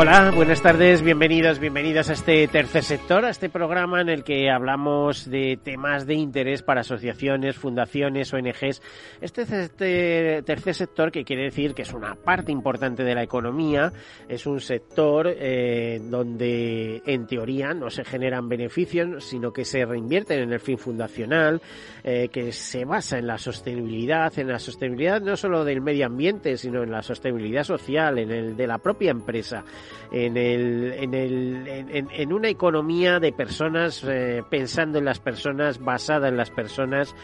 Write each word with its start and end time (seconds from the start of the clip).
Hola, 0.00 0.32
buenas 0.34 0.62
tardes, 0.62 1.02
bienvenidos, 1.02 1.58
bienvenidos 1.58 2.08
a 2.08 2.14
este 2.14 2.48
tercer 2.48 2.84
sector, 2.84 3.26
a 3.26 3.28
este 3.28 3.50
programa 3.50 4.00
en 4.00 4.08
el 4.08 4.24
que 4.24 4.50
hablamos 4.50 5.28
de 5.28 5.58
temas 5.62 6.06
de 6.06 6.14
interés 6.14 6.62
para 6.62 6.80
asociaciones, 6.80 7.56
fundaciones, 7.56 8.32
ONGs. 8.32 8.80
Este, 9.20 9.42
este 9.42 10.42
tercer 10.42 10.74
sector 10.74 11.12
que 11.12 11.22
quiere 11.22 11.42
decir 11.42 11.74
que 11.74 11.82
es 11.82 11.92
una 11.92 12.14
parte 12.14 12.50
importante 12.50 13.04
de 13.04 13.14
la 13.14 13.22
economía, 13.22 13.92
es 14.26 14.46
un 14.46 14.62
sector 14.62 15.26
eh, 15.28 16.00
donde 16.02 17.02
en 17.04 17.26
teoría 17.26 17.74
no 17.74 17.90
se 17.90 18.02
generan 18.02 18.48
beneficios, 18.48 19.22
sino 19.22 19.52
que 19.52 19.66
se 19.66 19.84
reinvierten 19.84 20.40
en 20.40 20.54
el 20.54 20.60
fin 20.60 20.78
fundacional, 20.78 21.60
eh, 22.02 22.30
que 22.32 22.52
se 22.52 22.86
basa 22.86 23.18
en 23.18 23.26
la 23.26 23.36
sostenibilidad, 23.36 24.32
en 24.38 24.48
la 24.48 24.58
sostenibilidad 24.58 25.20
no 25.20 25.36
solo 25.36 25.62
del 25.62 25.82
medio 25.82 26.06
ambiente, 26.06 26.56
sino 26.56 26.82
en 26.82 26.90
la 26.90 27.02
sostenibilidad 27.02 27.64
social, 27.64 28.18
en 28.18 28.30
el 28.30 28.56
de 28.56 28.66
la 28.66 28.78
propia 28.78 29.10
empresa 29.10 29.62
en, 30.10 30.36
el, 30.36 30.92
en, 30.96 31.14
el, 31.14 31.64
en, 31.90 32.32
una 32.32 32.48
economía 32.48 33.20
de 33.20 33.32
personas, 33.32 34.04
eh, 34.06 34.42
pensando 34.48 34.98
en 34.98 35.04
las 35.04 35.18
personas, 35.18 35.78
basada 35.78 36.28
en 36.28 36.36
las 36.36 36.50
personas, 36.50 37.14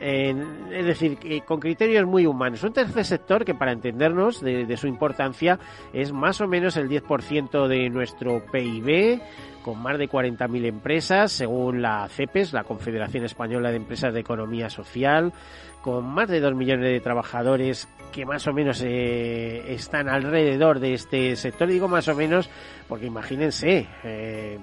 es 0.00 0.86
decir, 0.86 1.18
con 1.44 1.60
criterios 1.60 2.06
muy 2.06 2.26
humanos. 2.26 2.62
Un 2.62 2.72
tercer 2.72 3.04
sector 3.04 3.44
que, 3.44 3.54
para 3.54 3.72
entendernos 3.72 4.40
de, 4.40 4.76
su 4.76 4.86
importancia, 4.86 5.58
es 5.92 6.12
más 6.12 6.40
o 6.40 6.48
menos 6.48 6.76
el 6.76 6.88
10% 6.88 7.68
de 7.68 7.90
nuestro 7.90 8.44
PIB, 8.50 9.20
con 9.62 9.82
más 9.82 9.98
de 9.98 10.08
40.000 10.08 10.66
empresas, 10.66 11.32
según 11.32 11.82
la 11.82 12.08
CEPES, 12.08 12.54
la 12.54 12.64
Confederación 12.64 13.24
Española 13.24 13.70
de 13.70 13.76
Empresas 13.76 14.14
de 14.14 14.20
Economía 14.20 14.70
Social, 14.70 15.34
con 15.82 16.06
más 16.06 16.28
de 16.28 16.40
2 16.40 16.54
millones 16.54 16.90
de 16.90 17.00
trabajadores 17.00 17.88
que 18.12 18.26
más 18.26 18.46
o 18.46 18.52
menos 18.52 18.82
eh, 18.82 19.72
están 19.72 20.08
alrededor 20.08 20.80
de 20.80 20.94
este 20.94 21.36
sector. 21.36 21.68
digo 21.68 21.88
más 21.88 22.08
o 22.08 22.14
menos 22.14 22.50
porque 22.90 23.06
imagínense, 23.06 23.86
eh, 24.02 24.58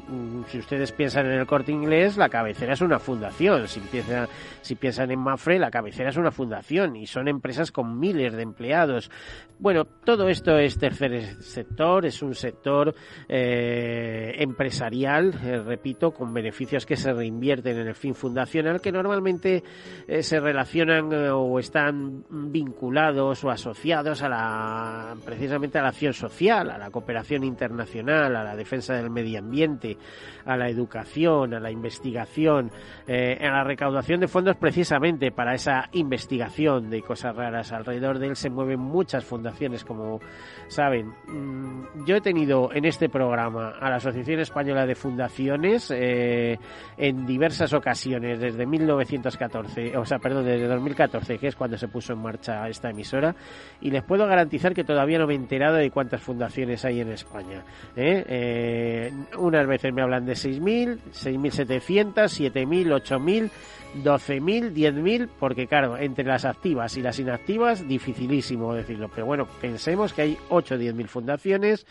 si 0.49 0.59
ustedes 0.59 0.91
piensan 0.91 1.27
en 1.27 1.39
el 1.39 1.47
corte 1.47 1.71
inglés, 1.71 2.17
la 2.17 2.27
cabecera 2.27 2.73
es 2.73 2.81
una 2.81 2.99
fundación. 2.99 3.69
Si, 3.69 3.79
piensan, 3.79 4.27
si 4.61 4.75
piensan 4.75 5.11
en 5.11 5.19
Mafre, 5.27 5.59
la 5.59 5.69
cabecera 5.69 6.09
es 6.09 6.17
una 6.17 6.31
fundación 6.31 6.95
y 6.95 7.05
son 7.05 7.27
empresas 7.27 7.71
con 7.71 7.99
miles 7.99 8.33
de 8.33 8.41
empleados. 8.41 9.11
Bueno, 9.59 9.85
todo 9.85 10.29
esto 10.29 10.57
es 10.57 10.77
tercer 10.77 11.41
sector, 11.41 12.05
es 12.05 12.21
un 12.21 12.33
sector 12.33 12.93
eh, 13.27 14.35
empresarial, 14.37 15.33
repito, 15.65 16.11
con 16.11 16.33
beneficios 16.33 16.85
que 16.85 16.95
se 16.95 17.11
reinvierten 17.11 17.77
en 17.77 17.87
el 17.87 17.95
fin 17.95 18.15
fundacional 18.15 18.79
que 18.81 18.91
normalmente 18.91 19.63
se 20.21 20.39
relacionan 20.39 21.11
o 21.31 21.59
están 21.59 22.23
vinculados 22.29 23.43
o 23.43 23.49
asociados 23.49 24.21
a 24.21 24.29
la, 24.29 25.15
precisamente 25.25 25.77
a 25.79 25.81
la 25.81 25.89
acción 25.89 26.13
social, 26.13 26.69
a 26.69 26.77
la 26.77 26.89
cooperación 26.89 27.43
internacional, 27.43 28.35
a 28.35 28.43
la 28.43 28.55
defensa 28.55 28.93
del 28.93 29.09
medio 29.09 29.39
ambiente, 29.39 29.97
a 30.45 30.55
la 30.55 30.69
educación, 30.69 31.53
a 31.53 31.59
la 31.59 31.71
investigación, 31.71 32.71
eh, 33.07 33.37
a 33.41 33.51
la 33.51 33.63
recaudación 33.63 34.19
de 34.19 34.27
fondos 34.27 34.55
precisamente 34.57 35.16
para 35.35 35.55
esa 35.55 35.89
investigación 35.93 36.89
de 36.89 37.01
cosas 37.01 37.35
raras. 37.35 37.71
Alrededor 37.71 38.19
de 38.19 38.27
él 38.27 38.35
se 38.35 38.49
mueven 38.49 38.79
muchas 38.79 39.25
fundaciones, 39.25 39.83
como 39.83 40.19
saben. 40.67 41.13
Mm, 41.27 42.05
yo 42.05 42.15
he 42.15 42.21
tenido 42.21 42.69
en 42.73 42.85
este 42.85 43.09
programa 43.09 43.75
a 43.79 43.89
la 43.89 43.97
Asociación 43.97 44.39
Española 44.39 44.85
de 44.85 44.95
Fundaciones 44.95 45.91
eh, 45.91 46.57
en 46.97 47.25
diversas 47.25 47.73
ocasiones, 47.73 48.39
desde 48.39 48.65
1914, 48.65 49.97
o 49.97 50.05
sea, 50.05 50.19
perdón, 50.19 50.45
desde 50.45 50.67
2014, 50.67 51.37
que 51.37 51.47
es 51.47 51.55
cuando 51.55 51.77
se 51.77 51.87
puso 51.87 52.13
en 52.13 52.19
marcha 52.19 52.67
esta 52.67 52.89
emisora 52.89 53.35
y 53.81 53.91
les 53.91 54.03
puedo 54.03 54.25
garantizar 54.25 54.73
que 54.73 54.83
todavía 54.83 55.19
no 55.19 55.27
me 55.27 55.33
he 55.33 55.37
enterado 55.37 55.75
de 55.75 55.91
cuántas 55.91 56.21
fundaciones 56.21 56.83
hay 56.85 57.01
en 57.01 57.11
España. 57.11 57.63
¿eh? 57.95 58.23
Eh, 58.27 59.13
unas 59.37 59.67
veces 59.67 59.93
me 59.93 60.01
hablan 60.01 60.25
de 60.25 60.33
6.000, 60.33 60.99
6.700, 61.11 62.13
7.000, 62.13 63.01
8.000 63.01 63.49
12.000, 64.03 64.73
10.000, 64.73 65.29
porque 65.39 65.67
claro, 65.67 65.97
entre 65.97 66.25
las 66.25 66.45
activas 66.45 66.95
y 66.97 67.01
las 67.01 67.19
inactivas, 67.19 67.87
dificilísimo 67.87 68.73
decirlo. 68.73 69.09
Pero 69.13 69.25
bueno, 69.25 69.47
pensemos 69.61 70.13
que 70.13 70.21
hay 70.21 70.37
8 70.49 70.75
o 70.75 70.77
10.000 70.77 71.07
fundaciones, 71.07 71.85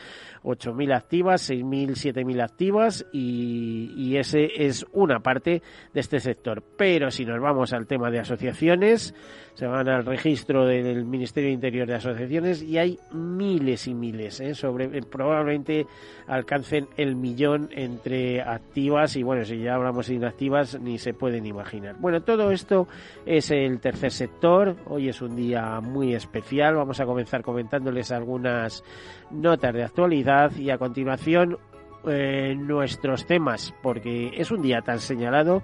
8.000 0.47 0.95
activas, 0.95 1.51
6.000, 1.51 2.15
7.000 2.15 2.43
activas 2.43 3.05
y, 3.13 3.93
y 3.97 4.17
ese 4.17 4.49
es 4.57 4.87
una 4.93 5.19
parte 5.19 5.61
de 5.93 6.01
este 6.01 6.21
sector. 6.21 6.63
Pero 6.77 7.11
si 7.11 7.25
nos 7.25 7.41
vamos 7.41 7.73
al 7.73 7.87
tema 7.87 8.11
de 8.11 8.21
asociaciones, 8.21 9.13
se 9.57 9.67
van 9.67 9.89
al 9.89 10.05
registro 10.05 10.67
del 10.67 11.07
Ministerio 11.07 11.49
de 11.49 11.55
Interior 11.55 11.89
de 11.89 11.95
Asociaciones 11.95 12.63
y 12.63 12.77
hay 12.77 12.99
miles 13.13 13.89
y 13.89 13.95
miles, 13.95 14.39
¿eh? 14.41 14.55
sobre 14.55 14.85
eh, 14.85 15.03
probablemente 15.11 15.87
alcancen 16.27 16.89
el 16.99 17.17
millón 17.17 17.71
entre 17.73 18.43
activas 18.43 19.17
y 19.17 19.23
bueno, 19.23 19.47
si 19.47 19.59
ya 19.59 19.75
hablamos 19.75 20.09
de 20.09 20.15
inactivas 20.15 20.79
ni 20.79 20.99
se 20.99 21.15
pueden 21.15 21.47
imaginar. 21.47 21.97
Bueno, 21.99 22.23
todo 22.23 22.51
esto 22.51 22.87
es 23.25 23.51
el 23.51 23.81
tercer 23.81 24.13
sector. 24.13 24.77
Hoy 24.85 25.09
es 25.09 25.23
un 25.23 25.35
día 25.35 25.81
muy 25.81 26.15
especial. 26.15 26.75
Vamos 26.75 27.01
a 27.01 27.07
comenzar 27.07 27.43
comentándoles 27.43 28.13
algunas 28.13 28.85
notas 29.31 29.75
de 29.75 29.85
actualidad 29.85 30.55
y 30.57 30.71
a 30.71 30.79
continuación 30.79 31.59
eh, 32.07 32.55
nuestros 32.57 33.27
temas, 33.27 33.75
porque 33.83 34.31
es 34.37 34.51
un 34.51 34.63
día 34.63 34.81
tan 34.83 35.01
señalado 35.01 35.63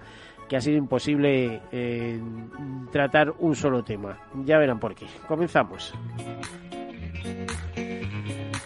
que 0.49 0.57
ha 0.57 0.61
sido 0.61 0.77
imposible 0.77 1.63
eh, 1.71 2.21
tratar 2.91 3.33
un 3.39 3.55
solo 3.55 3.83
tema. 3.83 4.19
Ya 4.45 4.59
verán 4.59 4.79
por 4.79 4.95
qué. 4.95 5.07
Comenzamos. 5.27 5.95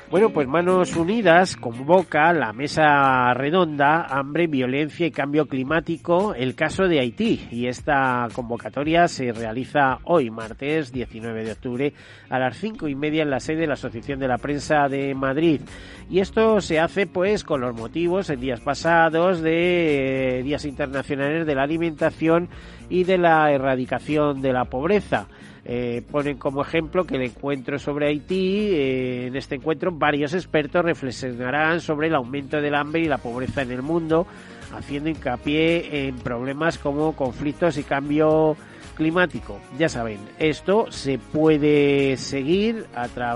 Bueno, 0.09 0.31
pues 0.31 0.47
Manos 0.47 0.95
Unidas 0.95 1.57
convoca 1.57 2.33
la 2.33 2.53
mesa 2.53 3.35
redonda 3.35 4.07
Hambre, 4.09 4.47
Violencia 4.47 5.05
y 5.05 5.11
Cambio 5.11 5.47
Climático, 5.47 6.33
el 6.33 6.55
caso 6.55 6.87
de 6.87 7.01
Haití. 7.01 7.49
Y 7.51 7.67
esta 7.67 8.29
convocatoria 8.33 9.09
se 9.09 9.33
realiza 9.33 9.99
hoy, 10.05 10.31
martes 10.31 10.93
19 10.93 11.43
de 11.43 11.53
octubre, 11.53 11.93
a 12.31 12.39
las 12.39 12.57
cinco 12.57 12.87
y 12.87 12.95
media 12.95 13.25
en 13.25 13.31
la 13.31 13.41
sede 13.41 13.63
de 13.63 13.67
la 13.67 13.75
Asociación 13.75 14.21
de 14.21 14.29
la 14.29 14.39
Prensa 14.39 14.89
de 14.89 15.13
Madrid. 15.17 15.61
Y 16.09 16.21
esto 16.21 16.61
se 16.61 16.79
hace 16.79 17.09
pues 17.09 17.43
con 17.43 17.61
los 17.61 17.75
motivos 17.75 18.31
en 18.31 18.39
días 18.39 18.61
pasados 18.61 19.43
de 19.43 20.41
Días 20.45 20.65
Internacionales 20.67 21.45
de 21.49 21.55
la 21.57 21.65
Alimentación 21.65 22.49
y 22.89 23.03
de 23.03 23.19
la 23.19 23.51
Erradicación 23.51 24.41
de 24.41 24.53
la 24.53 24.67
Pobreza. 24.67 25.27
Eh, 25.69 26.03
ponen 26.13 26.37
como 26.39 26.63
ejemplo 26.63 27.05
que 27.05 27.17
el 27.17 27.23
encuentro 27.23 27.77
sobre 27.81 28.07
Haití, 28.07 28.69
eh, 28.71 29.27
en 29.27 29.35
este 29.35 29.57
encuentro 29.57 29.91
varios 29.91 30.33
expertos 30.33 30.85
reflexionarán 30.85 31.81
sobre 31.81 32.07
el 32.07 32.15
aumento 32.15 32.61
del 32.61 32.77
hambre 32.77 33.01
y 33.01 33.07
la 33.07 33.19
pobreza 33.19 33.63
en 33.63 33.73
el 33.73 33.83
mundo, 33.83 34.29
haciendo 34.73 35.11
hincapié 35.11 36.07
en 36.07 36.19
problemas 36.19 36.79
como 36.79 37.17
conflictos 37.17 37.79
y 37.79 37.83
cambio 37.83 38.57
climático. 38.95 39.59
Ya 39.77 39.89
saben, 39.89 40.21
esto 40.39 40.87
se 40.91 41.19
puede 41.19 42.17
seguir 42.17 42.87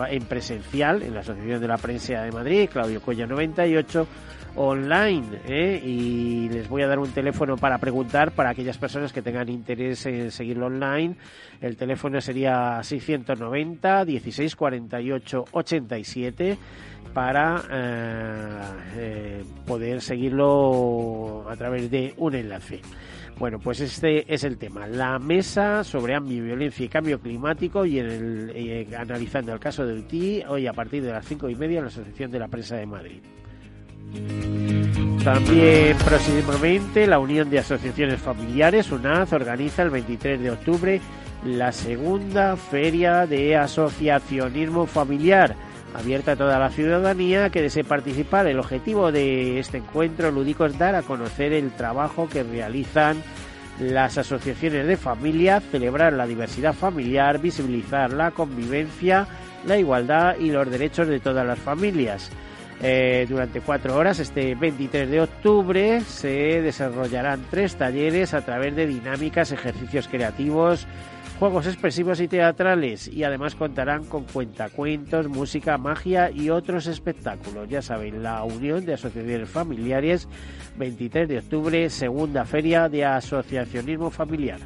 en 0.09 0.23
presencial 0.25 1.03
en 1.03 1.15
la 1.15 1.21
Asociación 1.21 1.61
de 1.61 1.67
la 1.67 1.79
Prensa 1.79 2.23
de 2.23 2.31
Madrid, 2.31 2.69
Claudio 2.73 3.03
Colla 3.03 3.27
98, 3.27 4.07
online. 4.57 5.41
¿eh? 5.47 5.81
Y 5.85 6.49
les 6.49 6.69
voy 6.69 6.83
a 6.83 6.87
dar 6.87 6.99
un 6.99 7.11
teléfono 7.11 7.57
para 7.57 7.79
preguntar 7.79 8.33
para 8.33 8.51
aquellas 8.51 8.79
personas 8.79 9.13
que 9.13 9.23
tengan 9.23 9.49
interés 9.49 10.07
en 10.07 10.31
seguirlo 10.31 10.67
online. 10.67 11.17
El 11.61 11.77
teléfono 11.77 12.21
sería 12.21 12.83
690 12.83 14.05
16 14.05 14.57
48 14.57 15.45
87 15.51 16.59
para 17.13 17.63
eh, 17.71 18.61
eh, 18.97 19.45
poder 19.67 20.01
seguirlo 20.01 21.47
a 21.49 21.57
través 21.57 21.91
de 21.91 22.15
un 22.19 22.35
enlace. 22.35 22.81
Bueno, 23.39 23.59
pues 23.59 23.81
este 23.81 24.33
es 24.33 24.45
el 24.45 24.59
tema. 24.59 24.87
La 24.87 25.19
mesa 25.19 25.83
sobre 25.83 26.15
ambiviolencia 26.15 26.85
y 26.85 26.89
cambio 26.91 27.19
climático 27.21 27.87
y 27.87 27.99
en 27.99 28.07
el, 28.07 28.95
analizando 28.95 29.55
el 29.55 29.59
caso 29.59 29.87
de 29.87 29.95
Haití 29.95 30.43
hoy 30.47 30.67
a 30.67 30.75
partir 30.75 31.03
de 31.03 31.13
las 31.13 31.25
cinco 31.25 31.49
y 31.49 31.55
media 31.55 31.79
en 31.79 31.85
la 31.85 31.89
Asociación 31.89 32.31
de 32.31 32.39
la 32.39 32.49
Prensa 32.49 32.77
de 32.77 32.85
Madrid. 32.85 33.23
También 35.25 35.97
próximamente 35.99 37.07
la 37.07 37.19
Unión 37.19 37.51
de 37.51 37.59
Asociaciones 37.59 38.21
Familiares, 38.21 38.91
UNAZ, 38.91 39.33
organiza 39.33 39.83
el 39.83 39.91
23 39.91 40.41
de 40.41 40.51
octubre 40.51 41.01
la 41.45 41.73
segunda 41.73 42.57
feria 42.57 43.27
de 43.27 43.57
asociacionismo 43.57 44.87
familiar 44.87 45.57
abierta 45.95 46.33
a 46.33 46.37
toda 46.37 46.59
la 46.59 46.71
ciudadanía 46.71 47.51
que 47.51 47.63
desee 47.63 47.85
participar. 47.85 48.47
El 48.47 48.59
objetivo 48.59 49.13
de 49.13 49.59
este 49.59 49.79
encuentro 49.79 50.31
lúdico 50.31 50.65
es 50.65 50.79
dar 50.79 50.95
a 50.95 51.03
conocer 51.03 51.53
el 51.53 51.71
trabajo 51.73 52.29
que 52.29 52.43
realizan 52.43 53.23
las 53.79 54.19
asociaciones 54.19 54.87
de 54.87 54.97
familia, 54.97 55.61
celebrar 55.61 56.13
la 56.13 56.27
diversidad 56.27 56.75
familiar, 56.75 57.41
visibilizar 57.41 58.13
la 58.13 58.31
convivencia, 58.31 59.27
la 59.67 59.79
igualdad 59.79 60.37
y 60.39 60.51
los 60.51 60.71
derechos 60.71 61.09
de 61.09 61.21
todas 61.21 61.47
las 61.47 61.59
familias. 61.59 62.31
Eh, 62.83 63.27
durante 63.29 63.61
cuatro 63.61 63.97
horas, 63.97 64.19
este 64.21 64.55
23 64.55 65.11
de 65.11 65.21
octubre, 65.21 66.01
se 66.01 66.63
desarrollarán 66.63 67.45
tres 67.51 67.77
talleres 67.77 68.33
a 68.33 68.41
través 68.41 68.75
de 68.75 68.87
dinámicas, 68.87 69.53
ejercicios 69.53 70.09
creativos, 70.09 70.87
juegos 71.39 71.67
expresivos 71.67 72.21
y 72.21 72.29
teatrales 72.29 73.07
y 73.09 73.25
además 73.25 73.55
contarán 73.55 74.05
con 74.05 74.25
cuentacuentos, 74.25 75.29
música, 75.29 75.77
magia 75.77 76.31
y 76.31 76.49
otros 76.49 76.87
espectáculos. 76.87 77.69
Ya 77.69 77.83
saben, 77.83 78.23
la 78.23 78.45
Unión 78.45 78.87
de 78.87 78.95
Asociaciones 78.95 79.51
Familiares, 79.51 80.27
23 80.79 81.29
de 81.29 81.39
octubre, 81.39 81.91
segunda 81.91 82.47
feria 82.47 82.89
de 82.89 83.05
asociacionismo 83.05 84.11
familiar. 84.11 84.61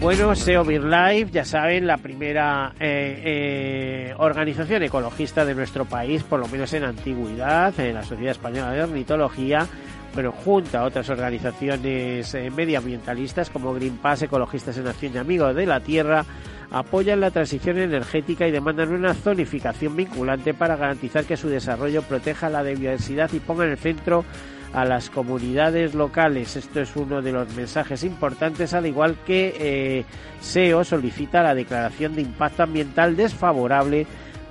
Bueno, 0.00 0.34
SEO 0.34 0.62
Life, 0.64 1.30
ya 1.32 1.44
saben, 1.44 1.86
la 1.86 1.96
primera 1.96 2.74
eh, 2.78 3.22
eh, 3.24 4.14
organización 4.18 4.82
ecologista 4.82 5.44
de 5.44 5.54
nuestro 5.54 5.86
país, 5.86 6.22
por 6.22 6.38
lo 6.38 6.48
menos 6.48 6.72
en 6.74 6.84
antigüedad, 6.84 7.78
en 7.80 7.94
la 7.94 8.02
Sociedad 8.02 8.32
Española 8.32 8.72
de 8.72 8.82
Ornitología, 8.82 9.66
pero 10.14 10.32
junto 10.32 10.78
a 10.78 10.84
otras 10.84 11.08
organizaciones 11.08 12.32
eh, 12.34 12.50
medioambientalistas 12.54 13.48
como 13.48 13.72
Greenpeace, 13.72 14.26
Ecologistas 14.26 14.76
en 14.76 14.86
Acción 14.86 15.14
y 15.14 15.18
Amigos 15.18 15.56
de 15.56 15.66
la 15.66 15.80
Tierra, 15.80 16.24
apoyan 16.70 17.20
la 17.20 17.30
transición 17.30 17.78
energética 17.78 18.46
y 18.46 18.52
demandan 18.52 18.92
una 18.92 19.14
zonificación 19.14 19.96
vinculante 19.96 20.52
para 20.52 20.76
garantizar 20.76 21.24
que 21.24 21.38
su 21.38 21.48
desarrollo 21.48 22.02
proteja 22.02 22.50
la 22.50 22.62
biodiversidad 22.62 23.32
y 23.32 23.40
ponga 23.40 23.64
en 23.64 23.70
el 23.70 23.78
centro 23.78 24.24
a 24.72 24.84
las 24.84 25.10
comunidades 25.10 25.94
locales. 25.94 26.56
Esto 26.56 26.80
es 26.80 26.94
uno 26.96 27.22
de 27.22 27.32
los 27.32 27.54
mensajes 27.54 28.04
importantes, 28.04 28.74
al 28.74 28.86
igual 28.86 29.16
que 29.26 29.54
eh, 29.58 30.04
SEO 30.40 30.84
solicita 30.84 31.42
la 31.42 31.54
declaración 31.54 32.14
de 32.14 32.22
impacto 32.22 32.62
ambiental 32.62 33.16
desfavorable 33.16 34.06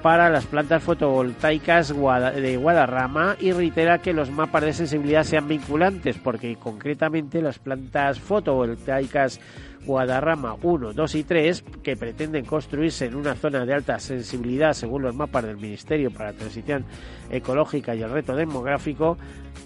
para 0.06 0.30
las 0.30 0.46
plantas 0.46 0.84
fotovoltaicas 0.84 1.88
de 1.90 2.58
Guadarrama 2.58 3.38
y 3.40 3.52
reitera 3.52 3.98
que 3.98 4.14
los 4.14 4.30
mapas 4.30 4.64
de 4.64 4.74
sensibilidad 4.74 5.24
sean 5.24 5.48
vinculantes 5.48 6.18
porque 6.24 6.58
concretamente 6.58 7.42
las 7.42 7.58
plantas 7.58 8.20
fotovoltaicas 8.20 9.40
Guadarrama 9.86 10.56
1, 10.62 10.94
2 10.94 11.16
y 11.16 11.24
3 11.24 11.64
que 11.84 11.96
pretenden 11.96 12.46
construirse 12.46 13.06
en 13.06 13.16
una 13.16 13.36
zona 13.36 13.66
de 13.66 13.74
alta 13.74 14.00
sensibilidad 14.00 14.74
según 14.74 15.04
los 15.04 15.16
mapas 15.16 15.46
del 15.46 15.58
Ministerio 15.58 16.12
para 16.12 16.32
la 16.32 16.38
Transición 16.38 16.86
Ecológica 17.30 17.96
y 17.96 18.02
el 18.02 18.12
Reto 18.12 18.36
Demográfico 18.36 19.18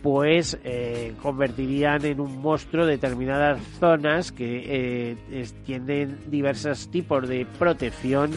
pues 0.02 0.58
eh, 0.64 1.14
convertirían 1.22 2.06
en 2.06 2.20
un 2.20 2.42
monstruo 2.42 2.86
determinadas 2.86 3.62
zonas 3.80 4.32
que 4.32 5.16
eh, 5.32 5.46
tienen 5.66 6.18
diversos 6.28 6.90
tipos 6.90 7.28
de 7.28 7.46
protección 7.58 8.32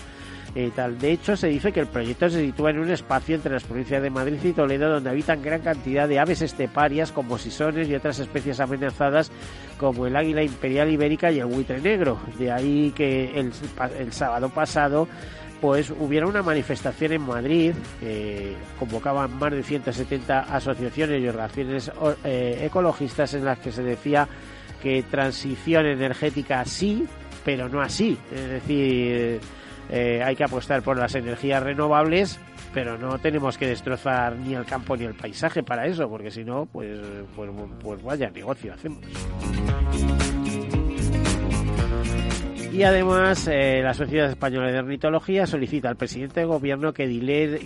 eh, 0.54 0.70
tal. 0.74 0.98
De 0.98 1.12
hecho, 1.12 1.34
se 1.34 1.48
dice 1.48 1.72
que 1.72 1.80
el 1.80 1.86
proyecto 1.86 2.28
se 2.28 2.40
sitúa 2.40 2.70
en 2.70 2.78
un 2.78 2.90
espacio 2.90 3.34
entre 3.34 3.52
las 3.52 3.64
provincias 3.64 4.02
de 4.02 4.10
Madrid 4.10 4.38
y 4.44 4.52
Toledo 4.52 4.90
donde 4.90 5.08
habitan 5.08 5.42
gran 5.42 5.62
cantidad 5.62 6.06
de 6.06 6.18
aves 6.18 6.42
esteparias 6.42 7.10
como 7.10 7.38
sisones 7.38 7.88
y 7.88 7.94
otras 7.94 8.18
especies 8.18 8.60
amenazadas 8.60 9.32
como 9.78 10.06
el 10.06 10.14
águila 10.14 10.42
imperial 10.42 10.90
ibérica 10.90 11.32
y 11.32 11.40
el 11.40 11.46
buitre 11.46 11.80
negro. 11.80 12.20
De 12.38 12.52
ahí 12.52 12.92
que 12.94 13.32
el, 13.38 14.12
sábado 14.12 14.50
pasado 14.50 15.08
pues 15.62 15.90
hubiera 15.90 16.26
una 16.26 16.42
manifestación 16.42 17.12
en 17.12 17.22
Madrid 17.22 17.72
que 18.00 18.54
convocaban 18.78 19.38
más 19.38 19.52
de 19.52 19.62
170 19.62 20.40
asociaciones 20.40 21.22
y 21.22 21.28
organizaciones 21.28 21.90
eh, 22.24 22.58
ecologistas 22.62 23.32
en 23.34 23.44
las 23.44 23.58
que 23.60 23.72
se 23.72 23.82
decía 23.82 24.28
que 24.82 25.04
transición 25.04 25.86
energética 25.86 26.64
sí, 26.64 27.06
pero 27.44 27.68
no 27.68 27.80
así. 27.80 28.18
Es 28.34 28.48
decir, 28.50 29.40
eh, 29.92 30.22
hay 30.24 30.34
que 30.36 30.44
apostar 30.44 30.80
por 30.80 30.96
las 30.96 31.14
energías 31.14 31.62
renovables, 31.62 32.40
pero 32.72 32.96
no 32.96 33.18
tenemos 33.18 33.58
que 33.58 33.66
destrozar 33.66 34.36
ni 34.36 34.54
el 34.54 34.64
campo 34.64 34.96
ni 34.96 35.04
el 35.04 35.12
paisaje 35.12 35.62
para 35.62 35.86
eso, 35.86 36.08
porque 36.08 36.30
si 36.30 36.44
no, 36.44 36.64
pues, 36.64 36.98
pues, 37.36 37.50
pues 37.82 38.02
vaya 38.02 38.30
negocio 38.30 38.72
hacemos. 38.72 39.00
Y 42.72 42.84
además, 42.84 43.46
eh, 43.48 43.82
la 43.82 43.92
Sociedad 43.92 44.30
Española 44.30 44.72
de 44.72 44.78
Ornitología 44.78 45.46
solicita 45.46 45.90
al 45.90 45.96
presidente 45.96 46.40
de 46.40 46.46
gobierno 46.46 46.94
que, 46.94 47.04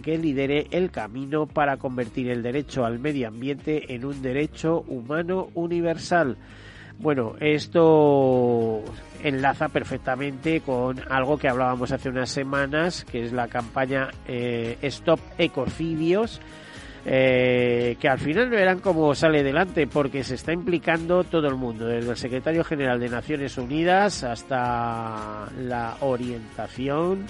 que 0.03 0.19
lidere 0.19 0.67
el 0.73 0.91
camino 0.91 1.47
para 1.47 1.77
convertir 1.77 2.29
el 2.29 2.43
derecho 2.43 2.85
al 2.85 2.99
medio 2.99 3.29
ambiente 3.29 3.95
en 3.95 4.05
un 4.05 4.21
derecho 4.21 4.85
humano 4.89 5.51
universal. 5.55 6.37
Bueno, 6.99 7.37
esto 7.39 8.83
enlaza 9.23 9.69
perfectamente 9.69 10.61
con 10.61 11.01
algo 11.11 11.39
que 11.39 11.49
hablábamos 11.49 11.93
hace 11.93 12.09
unas 12.09 12.31
semanas, 12.31 13.05
que 13.05 13.25
es 13.25 13.33
la 13.33 13.49
campaña 13.49 14.09
eh, 14.27 14.79
Stop 14.83 15.21
Ecocidios, 15.39 16.41
eh, 17.05 17.97
que 18.01 18.09
al 18.09 18.19
final 18.19 18.51
verán 18.51 18.81
cómo 18.81 19.15
sale 19.15 19.41
adelante, 19.41 19.87
porque 19.87 20.25
se 20.25 20.35
está 20.35 20.53
implicando 20.53 21.25
todo 21.25 21.47
el 21.47 21.55
mundo, 21.55 21.87
desde 21.87 22.11
el 22.11 22.17
secretario 22.17 22.65
general 22.65 22.99
de 22.99 23.09
Naciones 23.09 23.57
Unidas 23.59 24.25
hasta 24.25 25.49
la 25.61 25.97
orientación 26.01 27.27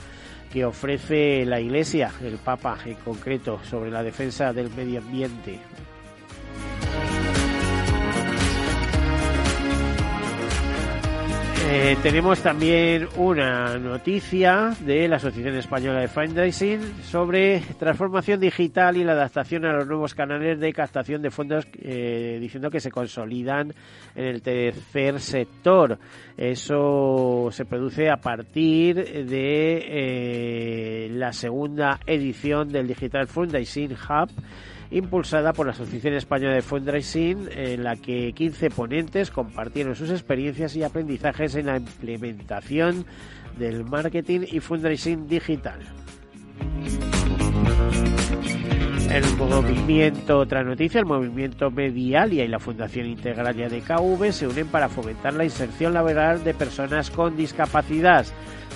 que 0.52 0.64
ofrece 0.64 1.44
la 1.44 1.60
Iglesia, 1.60 2.10
el 2.22 2.38
Papa 2.38 2.78
en 2.86 2.94
concreto, 2.94 3.60
sobre 3.64 3.90
la 3.90 4.02
defensa 4.02 4.52
del 4.52 4.70
medio 4.70 5.00
ambiente. 5.00 5.60
Eh, 11.68 11.96
tenemos 12.00 12.40
también 12.40 13.08
una 13.16 13.76
noticia 13.76 14.72
de 14.78 15.08
la 15.08 15.16
Asociación 15.16 15.56
Española 15.56 15.98
de 15.98 16.06
Fundraising 16.06 17.02
sobre 17.02 17.60
transformación 17.76 18.38
digital 18.38 18.96
y 18.96 19.02
la 19.02 19.12
adaptación 19.12 19.64
a 19.64 19.72
los 19.72 19.88
nuevos 19.88 20.14
canales 20.14 20.60
de 20.60 20.72
captación 20.72 21.22
de 21.22 21.32
fondos, 21.32 21.66
eh, 21.82 22.38
diciendo 22.40 22.70
que 22.70 22.78
se 22.78 22.92
consolidan 22.92 23.74
en 24.14 24.24
el 24.26 24.42
tercer 24.42 25.18
sector. 25.18 25.98
Eso 26.36 27.48
se 27.50 27.64
produce 27.64 28.10
a 28.10 28.18
partir 28.18 29.26
de 29.26 29.82
eh, 29.88 31.08
la 31.10 31.32
segunda 31.32 31.98
edición 32.06 32.70
del 32.70 32.86
Digital 32.86 33.26
Fundraising 33.26 33.92
Hub 33.92 34.30
impulsada 34.90 35.52
por 35.52 35.66
la 35.66 35.72
Asociación 35.72 36.14
Española 36.14 36.54
de 36.54 36.62
Fundraising, 36.62 37.48
en 37.50 37.84
la 37.84 37.96
que 37.96 38.32
15 38.32 38.70
ponentes 38.70 39.30
compartieron 39.30 39.94
sus 39.94 40.10
experiencias 40.10 40.76
y 40.76 40.82
aprendizajes 40.82 41.54
en 41.56 41.66
la 41.66 41.76
implementación 41.76 43.06
del 43.58 43.84
marketing 43.84 44.40
y 44.50 44.60
fundraising 44.60 45.28
digital. 45.28 45.80
El 49.10 49.36
movimiento, 49.36 50.38
otra 50.38 50.62
noticia, 50.62 50.98
el 50.98 51.06
movimiento 51.06 51.70
Medialia 51.70 52.44
y 52.44 52.48
la 52.48 52.58
Fundación 52.58 53.06
Integralia 53.06 53.68
de 53.68 53.80
KV 53.80 54.30
se 54.30 54.46
unen 54.46 54.66
para 54.66 54.88
fomentar 54.88 55.32
la 55.32 55.44
inserción 55.44 55.94
laboral 55.94 56.44
de 56.44 56.52
personas 56.52 57.10
con 57.10 57.36
discapacidad. 57.36 58.26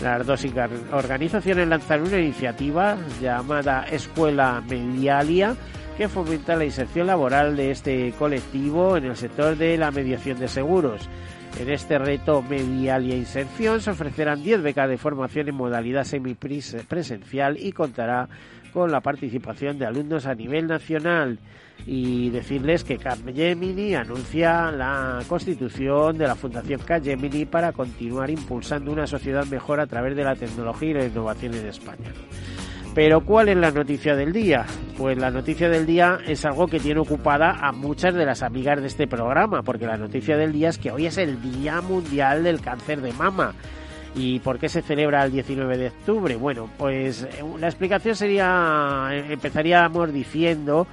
Las 0.02 0.26
dos 0.26 0.46
organizaciones 0.92 1.68
lanzaron 1.68 2.06
una 2.06 2.20
iniciativa 2.20 2.96
llamada 3.20 3.84
Escuela 3.90 4.62
Medialia 4.66 5.56
que 5.96 6.08
fomenta 6.08 6.56
la 6.56 6.64
inserción 6.64 7.06
laboral 7.06 7.56
de 7.56 7.70
este 7.70 8.12
colectivo 8.18 8.96
en 8.96 9.04
el 9.04 9.16
sector 9.16 9.56
de 9.56 9.76
la 9.76 9.90
mediación 9.90 10.38
de 10.38 10.48
seguros. 10.48 11.08
En 11.58 11.68
este 11.68 11.98
reto 11.98 12.42
medial 12.42 13.04
y 13.04 13.12
inserción 13.12 13.80
se 13.80 13.90
ofrecerán 13.90 14.42
10 14.42 14.62
becas 14.62 14.88
de 14.88 14.98
formación 14.98 15.48
en 15.48 15.56
modalidad 15.56 16.04
semipresencial 16.04 17.58
y 17.58 17.72
contará 17.72 18.28
con 18.72 18.90
la 18.92 19.00
participación 19.00 19.78
de 19.78 19.86
alumnos 19.86 20.26
a 20.26 20.34
nivel 20.34 20.66
nacional 20.66 21.38
y 21.86 22.30
decirles 22.30 22.84
que 22.84 22.98
Capgemini 22.98 23.94
anuncia 23.94 24.70
la 24.70 25.20
constitución 25.28 26.16
de 26.18 26.26
la 26.26 26.36
Fundación 26.36 26.80
Capgemini 26.80 27.46
para 27.46 27.72
continuar 27.72 28.30
impulsando 28.30 28.92
una 28.92 29.06
sociedad 29.06 29.46
mejor 29.46 29.80
a 29.80 29.86
través 29.86 30.14
de 30.14 30.24
la 30.24 30.36
tecnología 30.36 30.90
y 30.90 30.94
la 30.94 31.06
innovación 31.06 31.54
en 31.54 31.66
España. 31.66 32.12
Pero 32.94 33.20
¿cuál 33.20 33.48
es 33.48 33.56
la 33.56 33.70
noticia 33.70 34.16
del 34.16 34.32
día? 34.32 34.66
Pues 34.98 35.16
la 35.16 35.30
noticia 35.30 35.68
del 35.68 35.86
día 35.86 36.18
es 36.26 36.44
algo 36.44 36.66
que 36.66 36.80
tiene 36.80 37.00
ocupada 37.00 37.52
a 37.60 37.70
muchas 37.70 38.14
de 38.14 38.26
las 38.26 38.42
amigas 38.42 38.80
de 38.80 38.88
este 38.88 39.06
programa, 39.06 39.62
porque 39.62 39.86
la 39.86 39.96
noticia 39.96 40.36
del 40.36 40.52
día 40.52 40.70
es 40.70 40.78
que 40.78 40.90
hoy 40.90 41.06
es 41.06 41.16
el 41.16 41.40
Día 41.40 41.80
Mundial 41.80 42.42
del 42.42 42.60
Cáncer 42.60 43.00
de 43.00 43.12
Mama. 43.12 43.54
¿Y 44.14 44.40
por 44.40 44.58
qué 44.58 44.68
se 44.68 44.82
celebra 44.82 45.24
el 45.24 45.30
19 45.30 45.78
de 45.78 45.88
octubre? 45.88 46.34
Bueno, 46.34 46.68
pues 46.76 47.22
eh, 47.22 47.44
la 47.60 47.68
explicación 47.68 48.16
sería, 48.16 49.08
eh, 49.12 49.32
empezaríamos 49.34 50.12
diciendo 50.12 50.86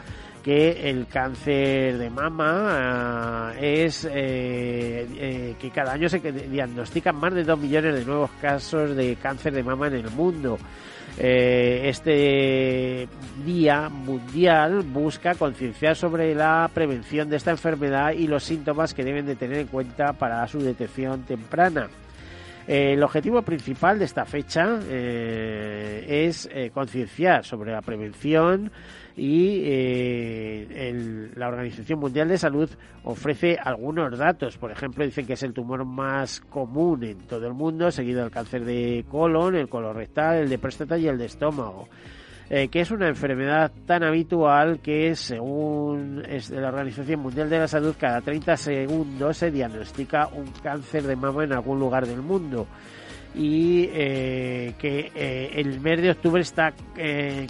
que 0.43 0.89
el 0.89 1.07
cáncer 1.07 1.97
de 1.97 2.09
mama 2.09 3.51
eh, 3.59 3.85
es 3.85 4.07
que 5.59 5.71
cada 5.73 5.93
año 5.93 6.07
se 6.07 6.19
diagnostican 6.19 7.17
más 7.17 7.33
de 7.33 7.43
2 7.43 7.59
millones 7.59 7.95
de 7.95 8.05
nuevos 8.05 8.29
casos 8.39 8.95
de 8.95 9.17
cáncer 9.17 9.51
de 9.53 9.63
mama 9.63 9.87
en 9.87 9.95
el 9.95 10.09
mundo. 10.11 10.57
Este 11.19 13.07
día 13.45 13.89
mundial 13.89 14.83
busca 14.83 15.35
concienciar 15.35 15.95
sobre 15.95 16.35
la 16.35 16.69
prevención 16.73 17.29
de 17.29 17.37
esta 17.37 17.51
enfermedad 17.51 18.11
y 18.11 18.27
los 18.27 18.43
síntomas 18.43 18.93
que 18.93 19.03
deben 19.03 19.25
de 19.25 19.35
tener 19.35 19.57
en 19.59 19.67
cuenta 19.67 20.13
para 20.13 20.47
su 20.47 20.59
detección 20.59 21.23
temprana. 21.23 21.89
Eh, 22.67 22.93
el 22.93 23.03
objetivo 23.03 23.41
principal 23.43 23.97
de 23.97 24.05
esta 24.05 24.25
fecha 24.25 24.79
eh, 24.89 26.27
es 26.27 26.49
eh, 26.51 26.69
concienciar 26.73 27.45
sobre 27.45 27.71
la 27.71 27.81
prevención 27.81 28.69
y 29.15 29.63
la 31.35 31.47
Organización 31.47 31.99
Mundial 31.99 32.27
de 32.27 32.37
Salud 32.37 32.69
ofrece 33.03 33.57
algunos 33.57 34.15
datos. 34.15 34.57
Por 34.57 34.71
ejemplo, 34.71 35.03
dicen 35.03 35.25
que 35.25 35.33
es 35.33 35.41
el 35.41 35.53
tumor 35.53 35.85
más 35.85 36.41
común 36.41 37.03
en 37.03 37.17
todo 37.25 37.47
el 37.47 37.53
mundo, 37.53 37.89
seguido 37.89 38.21
del 38.21 38.29
cáncer 38.29 38.63
de 38.63 39.05
colon, 39.09 39.55
el 39.55 39.69
colorectal, 39.69 40.37
el 40.37 40.49
de 40.49 40.59
próstata 40.59 40.99
y 40.99 41.07
el 41.07 41.17
de 41.17 41.25
estómago. 41.25 41.87
Eh, 42.49 42.69
que 42.69 42.79
es 42.79 42.91
una 42.91 43.09
enfermedad 43.09 43.73
tan 43.85 44.03
habitual 44.03 44.79
que 44.79 45.15
según 45.15 46.23
la 46.51 46.67
Organización 46.69 47.19
Mundial 47.19 47.49
de 47.49 47.59
la 47.59 47.67
Salud 47.67 47.93
cada 47.99 48.21
30 48.21 48.55
segundos 48.55 49.35
se 49.35 49.51
diagnostica 49.51 50.27
un 50.27 50.45
cáncer 50.63 51.03
de 51.03 51.17
mama 51.17 51.43
en 51.43 51.51
algún 51.51 51.77
lugar 51.77 52.07
del 52.07 52.21
mundo 52.21 52.65
y 53.35 53.89
eh, 53.91 54.75
que 54.79 55.11
eh, 55.13 55.51
el 55.55 55.81
mes 55.81 56.01
de 56.01 56.11
octubre 56.11 56.41
está 56.41 56.73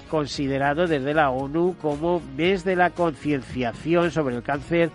considerado 0.10 0.88
desde 0.88 1.14
la 1.14 1.30
ONU 1.30 1.76
como 1.80 2.20
mes 2.36 2.64
de 2.64 2.76
la 2.76 2.90
concienciación 2.90 4.10
sobre 4.10 4.36
el 4.36 4.42
cáncer 4.42 4.90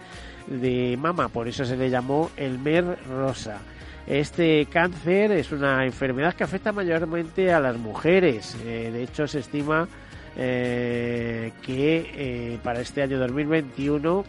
de 0.48 0.96
mama, 1.00 1.28
por 1.28 1.46
eso 1.46 1.64
se 1.64 1.76
le 1.76 1.88
llamó 1.90 2.28
el 2.36 2.58
mes 2.58 2.84
rosa. 3.08 3.60
Este 4.06 4.66
cáncer 4.66 5.30
es 5.32 5.52
una 5.52 5.84
enfermedad 5.84 6.34
que 6.34 6.44
afecta 6.44 6.72
mayormente 6.72 7.52
a 7.52 7.60
las 7.60 7.76
mujeres. 7.76 8.56
Eh, 8.64 8.90
de 8.92 9.02
hecho, 9.04 9.28
se 9.28 9.38
estima 9.38 9.88
eh, 10.36 11.52
que 11.62 12.10
eh, 12.14 12.58
para 12.64 12.80
este 12.80 13.02
año 13.02 13.18
2021 13.18 14.24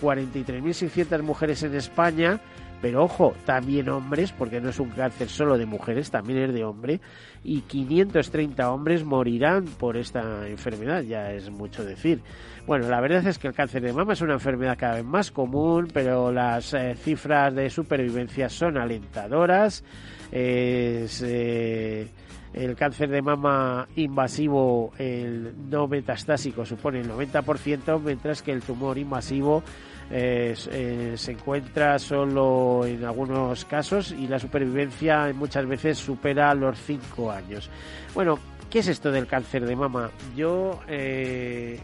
43.600 0.00 1.22
mujeres 1.22 1.62
en 1.62 1.74
España 1.74 2.40
pero 2.80 3.04
ojo, 3.04 3.34
también 3.44 3.88
hombres, 3.88 4.32
porque 4.32 4.60
no 4.60 4.70
es 4.70 4.80
un 4.80 4.90
cáncer 4.90 5.28
solo 5.28 5.58
de 5.58 5.66
mujeres, 5.66 6.10
también 6.10 6.38
es 6.38 6.54
de 6.54 6.64
hombre, 6.64 7.00
y 7.44 7.60
530 7.62 8.70
hombres 8.70 9.04
morirán 9.04 9.64
por 9.64 9.96
esta 9.96 10.48
enfermedad, 10.48 11.02
ya 11.02 11.32
es 11.32 11.50
mucho 11.50 11.84
decir. 11.84 12.20
Bueno, 12.66 12.88
la 12.88 13.00
verdad 13.00 13.26
es 13.26 13.38
que 13.38 13.48
el 13.48 13.54
cáncer 13.54 13.82
de 13.82 13.92
mama 13.92 14.12
es 14.12 14.20
una 14.20 14.34
enfermedad 14.34 14.78
cada 14.78 14.94
vez 14.94 15.04
más 15.04 15.30
común, 15.30 15.88
pero 15.92 16.32
las 16.32 16.72
eh, 16.74 16.94
cifras 16.94 17.54
de 17.54 17.68
supervivencia 17.68 18.48
son 18.48 18.78
alentadoras. 18.78 19.84
Eh, 20.32 22.08
el 22.52 22.74
cáncer 22.74 23.10
de 23.10 23.22
mama 23.22 23.88
invasivo, 23.96 24.92
el 24.98 25.54
no 25.70 25.86
metastásico, 25.86 26.64
supone 26.64 27.00
el 27.00 27.10
90%, 27.10 28.00
mientras 28.00 28.42
que 28.42 28.52
el 28.52 28.62
tumor 28.62 28.98
invasivo 28.98 29.62
eh, 30.10 31.14
se 31.16 31.32
encuentra 31.32 31.98
solo 31.98 32.84
en 32.84 33.04
algunos 33.04 33.64
casos 33.64 34.12
y 34.12 34.26
la 34.26 34.38
supervivencia 34.38 35.32
muchas 35.34 35.66
veces 35.66 35.98
supera 35.98 36.54
los 36.54 36.78
5 36.80 37.30
años. 37.30 37.70
Bueno, 38.14 38.38
¿qué 38.68 38.80
es 38.80 38.88
esto 38.88 39.12
del 39.12 39.26
cáncer 39.26 39.64
de 39.66 39.76
mama? 39.76 40.10
Yo 40.36 40.80
eh, 40.88 41.78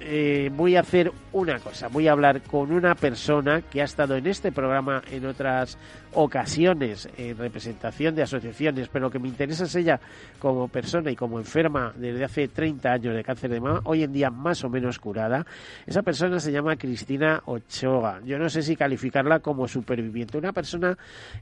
eh, 0.00 0.50
voy 0.54 0.76
a 0.76 0.80
hacer 0.80 1.12
una 1.32 1.58
cosa, 1.58 1.88
voy 1.88 2.08
a 2.08 2.12
hablar 2.12 2.42
con 2.42 2.72
una 2.72 2.94
persona 2.94 3.62
que 3.62 3.80
ha 3.80 3.84
estado 3.84 4.16
en 4.16 4.26
este 4.26 4.52
programa 4.52 5.02
en 5.10 5.26
otras 5.26 5.78
ocasiones 6.14 7.08
en 7.16 7.38
representación 7.38 8.14
de 8.14 8.22
asociaciones, 8.22 8.88
pero 8.88 9.10
que 9.10 9.18
me 9.18 9.28
interesa 9.28 9.64
es 9.64 9.74
ella 9.74 10.00
como 10.38 10.68
persona 10.68 11.10
y 11.10 11.16
como 11.16 11.38
enferma 11.38 11.92
desde 11.96 12.24
hace 12.24 12.48
30 12.48 12.92
años 12.92 13.14
de 13.14 13.24
cáncer 13.24 13.50
de 13.50 13.60
mama, 13.60 13.80
hoy 13.84 14.02
en 14.02 14.12
día 14.12 14.30
más 14.30 14.62
o 14.64 14.68
menos 14.68 14.98
curada. 14.98 15.46
Esa 15.86 16.02
persona 16.02 16.40
se 16.40 16.52
llama 16.52 16.76
Cristina 16.76 17.42
Ochoa. 17.46 18.20
Yo 18.24 18.38
no 18.38 18.48
sé 18.48 18.62
si 18.62 18.76
calificarla 18.76 19.40
como 19.40 19.68
superviviente. 19.68 20.38
Una 20.38 20.52
persona, 20.52 20.96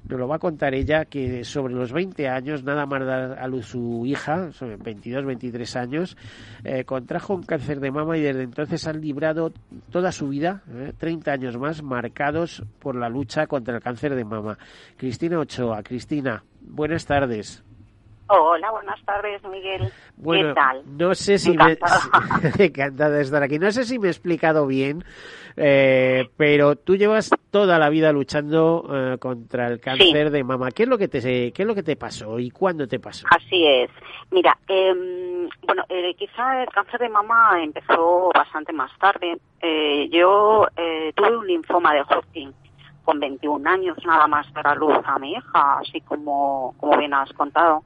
nos 0.08 0.20
lo 0.20 0.28
va 0.28 0.36
a 0.36 0.38
contar 0.38 0.74
ella, 0.74 1.04
que 1.04 1.44
sobre 1.44 1.74
los 1.74 1.92
20 1.92 2.28
años, 2.28 2.62
nada 2.62 2.86
más 2.86 3.04
dar 3.04 3.38
a 3.38 3.46
luz 3.48 3.66
su 3.66 4.04
hija, 4.06 4.52
sobre 4.52 4.76
22, 4.76 5.24
23 5.24 5.76
años, 5.76 6.16
eh, 6.64 6.84
contrajo 6.84 7.34
un 7.34 7.42
cáncer 7.42 7.80
de 7.80 7.90
mama 7.90 8.16
y 8.18 8.20
desde 8.32 8.44
entonces 8.44 8.86
han 8.86 9.00
librado 9.00 9.52
toda 9.90 10.12
su 10.12 10.28
vida, 10.28 10.62
30 10.98 11.30
eh, 11.30 11.34
años 11.34 11.56
más, 11.58 11.82
marcados 11.82 12.62
por 12.78 12.96
la 12.96 13.08
lucha 13.08 13.46
contra 13.46 13.76
el 13.76 13.82
cáncer 13.82 14.14
de 14.14 14.24
mama. 14.24 14.58
Cristina 14.96 15.38
Ochoa. 15.38 15.82
Cristina, 15.82 16.44
buenas 16.60 17.06
tardes. 17.06 17.64
Hola, 18.32 18.70
buenas 18.70 19.04
tardes, 19.04 19.42
Miguel. 19.44 19.90
Bueno, 20.16 20.50
¿Qué 20.50 20.54
tal? 20.54 20.82
No 20.86 21.16
sé 21.16 21.36
si 21.36 21.50
me... 21.50 21.76
Encantada 22.58 23.10
de 23.16 23.22
estar 23.22 23.42
aquí. 23.42 23.58
No 23.58 23.72
sé 23.72 23.84
si 23.84 23.98
me 23.98 24.06
he 24.06 24.10
explicado 24.10 24.68
bien, 24.68 25.04
eh, 25.56 26.28
pero 26.36 26.76
tú 26.76 26.94
llevas 26.94 27.30
toda 27.50 27.80
la 27.80 27.88
vida 27.88 28.12
luchando 28.12 28.86
eh, 28.88 29.18
contra 29.18 29.66
el 29.66 29.80
cáncer 29.80 30.30
de 30.30 30.44
mama. 30.44 30.70
¿Qué 30.70 30.84
es 30.84 30.88
lo 30.88 30.96
que 30.96 31.08
te 31.08 31.20
qué 31.20 31.62
es 31.62 31.66
lo 31.66 31.74
que 31.74 31.82
te 31.82 31.96
pasó 31.96 32.38
y 32.38 32.50
cuándo 32.50 32.86
te 32.86 33.00
pasó? 33.00 33.26
Así 33.30 33.66
es. 33.66 33.90
Mira, 34.30 34.56
eh, 34.68 35.48
bueno, 35.62 35.82
eh, 35.88 36.14
quizá 36.14 36.62
el 36.62 36.68
cáncer 36.68 37.00
de 37.00 37.08
mama 37.08 37.60
empezó 37.60 38.30
bastante 38.32 38.72
más 38.72 38.96
tarde. 38.98 39.38
Eh, 39.60 40.08
yo 40.08 40.68
tuve 41.16 41.36
un 41.36 41.46
linfoma 41.48 41.94
de 41.94 42.02
Hodgkin 42.02 42.54
con 43.04 43.18
21 43.18 43.68
años 43.68 43.98
nada 44.04 44.28
más 44.28 44.46
para 44.52 44.74
luz 44.76 44.98
a 45.04 45.18
mi 45.18 45.32
hija, 45.32 45.78
así 45.78 46.00
como, 46.02 46.74
como 46.78 46.96
bien 46.96 47.12
has 47.12 47.32
contado. 47.32 47.82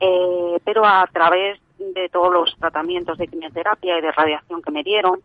Eh, 0.00 0.58
pero 0.64 0.84
a 0.84 1.06
través 1.12 1.60
de 1.78 2.08
todos 2.08 2.32
los 2.32 2.56
tratamientos 2.58 3.18
de 3.18 3.28
quimioterapia 3.28 3.98
y 3.98 4.02
de 4.02 4.12
radiación 4.12 4.62
que 4.62 4.70
me 4.70 4.82
dieron, 4.82 5.20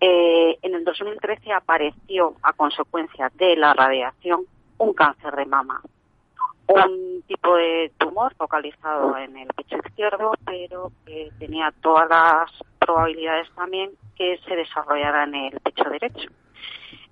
eh, 0.00 0.58
en 0.62 0.74
el 0.74 0.84
2013 0.84 1.52
apareció 1.52 2.34
a 2.42 2.52
consecuencia 2.52 3.30
de 3.34 3.56
la 3.56 3.72
radiación 3.72 4.44
un 4.78 4.94
cáncer 4.94 5.36
de 5.36 5.46
mama. 5.46 5.80
Un 6.66 7.22
tipo 7.26 7.54
de 7.54 7.92
tumor 7.98 8.34
focalizado 8.34 9.16
en 9.16 9.36
el 9.36 9.48
pecho 9.48 9.76
izquierdo, 9.76 10.32
pero 10.44 10.90
que 11.06 11.30
tenía 11.38 11.72
todas 11.82 12.08
las 12.08 12.50
probabilidades 12.78 13.48
también 13.54 13.90
que 14.16 14.38
se 14.46 14.56
desarrollara 14.56 15.24
en 15.24 15.34
el 15.34 15.60
pecho 15.60 15.84
derecho. 15.84 16.30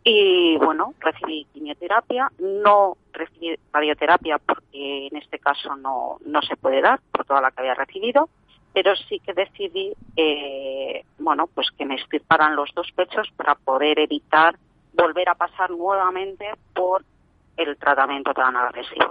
Y 0.02 0.57
bueno, 0.57 0.95
recibí 0.99 1.47
quimioterapia, 1.52 2.30
no 2.38 2.97
recibí 3.12 3.57
radioterapia 3.73 4.38
porque 4.38 5.09
en 5.09 5.16
este 5.16 5.38
caso 5.38 5.76
no, 5.76 6.19
no 6.25 6.40
se 6.42 6.57
puede 6.57 6.80
dar 6.80 7.00
por 7.12 7.25
toda 7.26 7.42
la 7.42 7.50
que 7.50 7.61
había 7.61 7.75
recibido, 7.75 8.28
pero 8.73 8.97
sí 8.97 9.21
que 9.21 9.35
decidí, 9.35 9.92
eh, 10.16 11.04
bueno, 11.19 11.49
pues 11.54 11.71
que 11.76 11.85
me 11.85 11.97
extirparan 11.97 12.57
los 12.57 12.71
dos 12.75 12.90
pechos 12.92 13.28
para 13.37 13.54
poder 13.57 13.99
evitar 13.99 14.57
volver 14.95 15.28
a 15.28 15.35
pasar 15.35 15.71
nuevamente 15.71 16.47
por 16.75 17.04
el 17.57 17.76
tratamiento 17.76 18.33
tan 18.33 18.57
agresivo. 18.57 19.11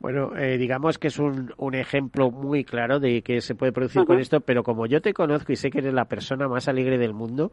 Bueno, 0.00 0.36
eh, 0.36 0.58
digamos 0.58 0.98
que 0.98 1.08
es 1.08 1.18
un, 1.18 1.52
un, 1.56 1.74
ejemplo 1.74 2.30
muy 2.30 2.64
claro 2.64 3.00
de 3.00 3.22
que 3.22 3.40
se 3.40 3.56
puede 3.56 3.72
producir 3.72 4.04
con 4.04 4.20
esto, 4.20 4.40
pero 4.40 4.62
como 4.62 4.86
yo 4.86 5.00
te 5.00 5.12
conozco 5.12 5.52
y 5.52 5.56
sé 5.56 5.70
que 5.70 5.78
eres 5.78 5.92
la 5.92 6.04
persona 6.04 6.46
más 6.46 6.68
alegre 6.68 6.98
del 6.98 7.14
mundo, 7.14 7.50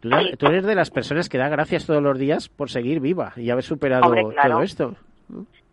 tú, 0.00 0.08
eres 0.46 0.64
de 0.64 0.74
las 0.74 0.90
personas 0.90 1.28
que 1.28 1.36
da 1.36 1.50
gracias 1.50 1.86
todos 1.86 2.02
los 2.02 2.18
días 2.18 2.48
por 2.48 2.70
seguir 2.70 3.00
viva 3.00 3.34
y 3.36 3.50
haber 3.50 3.64
superado 3.64 4.10
todo 4.10 4.62
esto. 4.62 4.94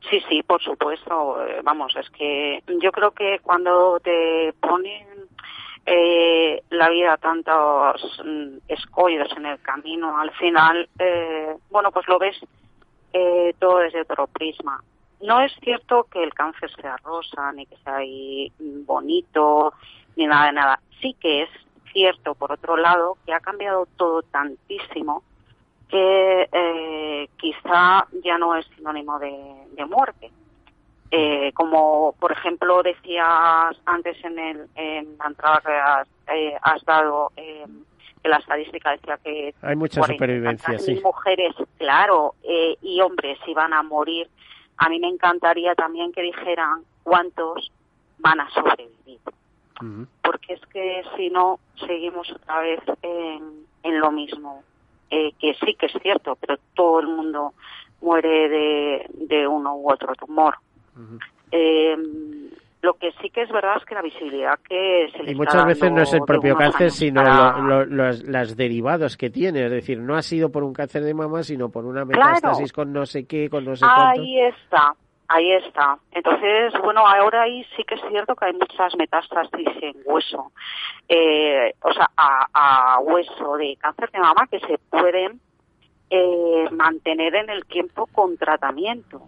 Sí, 0.10 0.20
sí, 0.30 0.44
por 0.44 0.62
supuesto. 0.62 1.46
Eh, 1.46 1.62
vamos, 1.64 1.96
es 1.96 2.10
que 2.10 2.62
yo 2.82 2.92
creo 2.92 3.12
que 3.12 3.40
cuando 3.42 4.00
te 4.00 4.54
ponen 4.60 5.08
eh, 5.86 6.62
la 6.70 6.90
vida 6.90 7.18
tantos 7.18 8.22
mm, 8.24 8.58
escollos 8.68 9.30
en 9.38 9.46
el 9.46 9.60
camino, 9.62 10.20
al 10.20 10.32
final, 10.32 10.88
eh, 11.00 11.56
bueno, 11.70 11.92
pues 11.92 12.08
lo 12.08 12.20
ves 12.20 12.38
eh, 13.14 13.54
todo 13.60 13.80
desde 13.80 14.02
otro 14.02 14.28
prisma. 14.28 14.84
No 15.22 15.42
es 15.42 15.52
cierto 15.62 16.06
que 16.12 16.24
el 16.24 16.34
cáncer 16.34 16.72
sea 16.82 16.98
rosa, 16.98 17.52
ni 17.52 17.66
que 17.66 17.76
sea 17.78 17.98
ahí 17.98 18.52
bonito, 18.60 19.74
ni 20.16 20.28
nada 20.28 20.48
de 20.48 20.54
nada. 20.54 20.80
Sí 21.02 21.16
que 21.20 21.44
es 21.44 21.50
cierto, 21.92 22.36
por 22.36 22.52
otro 22.52 22.78
lado, 22.78 23.18
que 23.26 23.34
ha 23.34 23.40
cambiado 23.40 23.88
todo 23.98 24.22
tantísimo 24.24 25.24
que 25.90 26.50
eh, 26.52 27.30
quizá 27.38 28.06
ya 28.24 28.38
no 28.38 28.56
es 28.56 28.66
sinónimo 28.76 29.20
de, 29.20 29.86
muerte. 29.86 30.30
Eh, 31.12 31.52
como 31.54 32.14
por 32.20 32.32
ejemplo 32.32 32.84
decías 32.84 33.76
antes 33.86 34.24
en, 34.24 34.38
el, 34.38 34.68
en 34.76 35.18
la 35.18 35.28
entrada 35.28 35.62
que 35.66 35.72
has, 35.72 36.08
eh, 36.28 36.56
dado, 36.86 37.32
eh, 37.36 37.66
que 38.22 38.30
la 38.30 38.38
estadística 38.38 38.92
decía 38.92 39.18
que 39.24 39.56
hay 39.64 39.76
mucha 39.76 40.04
supervivencia, 40.04 40.78
sí. 40.78 41.02
mujeres, 41.04 41.56
claro, 41.80 42.36
y 42.44 43.02
hombres 43.02 43.40
iban 43.48 43.74
a 43.74 43.82
morir. 43.82 44.30
A 44.80 44.90
mí 44.90 45.00
me 45.00 45.08
encantaría 45.08 45.76
también 45.76 46.12
que 46.12 46.22
dijeran 46.22 46.84
cuántos 47.04 47.72
van 48.18 48.40
a 48.40 48.50
sobrevivir. 48.50 49.20
Porque 50.24 50.54
es 50.54 50.62
que 50.68 51.04
si 51.16 51.30
no, 51.30 51.60
seguimos 51.88 52.30
otra 52.32 52.60
vez 52.62 52.82
en, 53.02 53.66
en 53.84 54.00
lo 54.00 54.12
mismo. 54.12 54.64
Eh, 55.10 55.34
que 55.40 55.56
sí 55.56 55.74
que 55.76 55.88
es 55.88 55.94
cierto, 56.02 56.36
pero 56.36 56.58
todo 56.76 57.00
el 57.00 57.08
mundo 57.08 57.54
muere 58.02 58.50
de, 58.50 59.06
de 59.14 59.48
uno 59.48 59.76
u 59.76 59.92
otro 59.92 60.14
tumor. 60.16 60.56
eh, 61.52 61.98
lo 62.82 62.94
que 62.94 63.12
sí 63.22 63.30
que 63.30 63.42
es 63.42 63.50
verdad 63.50 63.78
es 63.78 63.86
que 63.86 63.96
la 63.96 64.02
visibilidad 64.02 64.58
que 64.68 65.10
se 65.12 65.24
le 65.24 65.32
Y 65.32 65.36
muchas 65.36 65.66
veces 65.66 65.92
no 65.92 66.02
es 66.02 66.14
el 66.14 66.22
propio 66.22 66.56
cáncer, 66.56 66.92
sino 66.92 67.22
los, 67.86 68.56
derivados 68.56 69.18
que 69.18 69.30
tiene. 69.30 69.66
Es 69.66 69.72
decir, 69.72 70.00
no 70.00 70.16
ha 70.16 70.22
sido 70.22 70.50
por 70.50 70.64
un 70.64 70.74
cáncer 70.74 71.04
de 71.04 71.14
mama, 71.14 71.44
sino 71.44 71.70
por 71.70 71.86
una 71.86 72.06
metástasis 72.06 72.72
con 72.72 72.94
no 72.94 73.06
sé 73.06 73.28
qué, 73.28 73.50
con 73.50 73.66
no 73.66 73.76
sé 73.76 73.86
cuánto. 73.86 74.22
Ahí 74.22 74.40
está. 74.40 74.96
Ahí 75.28 75.52
está. 75.52 76.00
Entonces, 76.12 76.74
bueno, 76.82 77.06
ahora 77.06 77.44
ahí 77.44 77.64
sí 77.76 77.84
que 77.84 77.96
es 77.96 78.02
cierto 78.10 78.36
que 78.36 78.46
hay 78.46 78.54
muchas 78.54 78.96
metástasis 78.98 79.68
en 79.82 79.98
hueso, 80.04 80.52
eh, 81.08 81.72
o 81.84 81.94
sea, 81.94 82.10
a, 82.18 83.00
hueso 83.02 83.58
de 83.58 83.78
cáncer 83.80 84.10
de 84.10 84.20
mama 84.20 84.48
que 84.50 84.60
se 84.62 84.80
pueden 84.90 85.40
eh, 86.10 86.68
mantener 86.72 87.36
en 87.36 87.52
el 87.52 87.64
tiempo 87.66 88.08
con 88.08 88.38
tratamiento. 88.38 89.22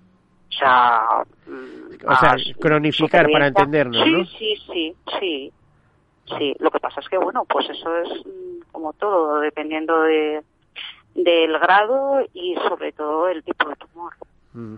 O 0.52 0.58
sea, 0.58 1.24
mm, 1.48 2.08
o 2.08 2.16
sea 2.18 2.36
cronificar 2.60 3.30
para 3.32 3.48
entendernos, 3.48 4.06
¿no? 4.06 4.26
Sí, 4.26 4.56
sí, 4.72 4.96
sí, 5.20 5.54
sí. 6.38 6.56
Lo 6.60 6.70
que 6.70 6.80
pasa 6.80 7.00
es 7.00 7.08
que, 7.08 7.18
bueno, 7.18 7.46
pues 7.46 7.70
eso 7.70 7.96
es 7.98 8.26
mm, 8.26 8.72
como 8.72 8.94
todo, 8.94 9.40
dependiendo 9.40 10.02
de 10.02 10.44
del 11.16 11.60
grado 11.60 12.26
y 12.34 12.56
sobre 12.68 12.92
todo 12.94 13.28
el 13.28 13.44
tipo 13.44 13.68
de 13.68 13.76
tumor. 13.76 14.14
Mm. 14.54 14.76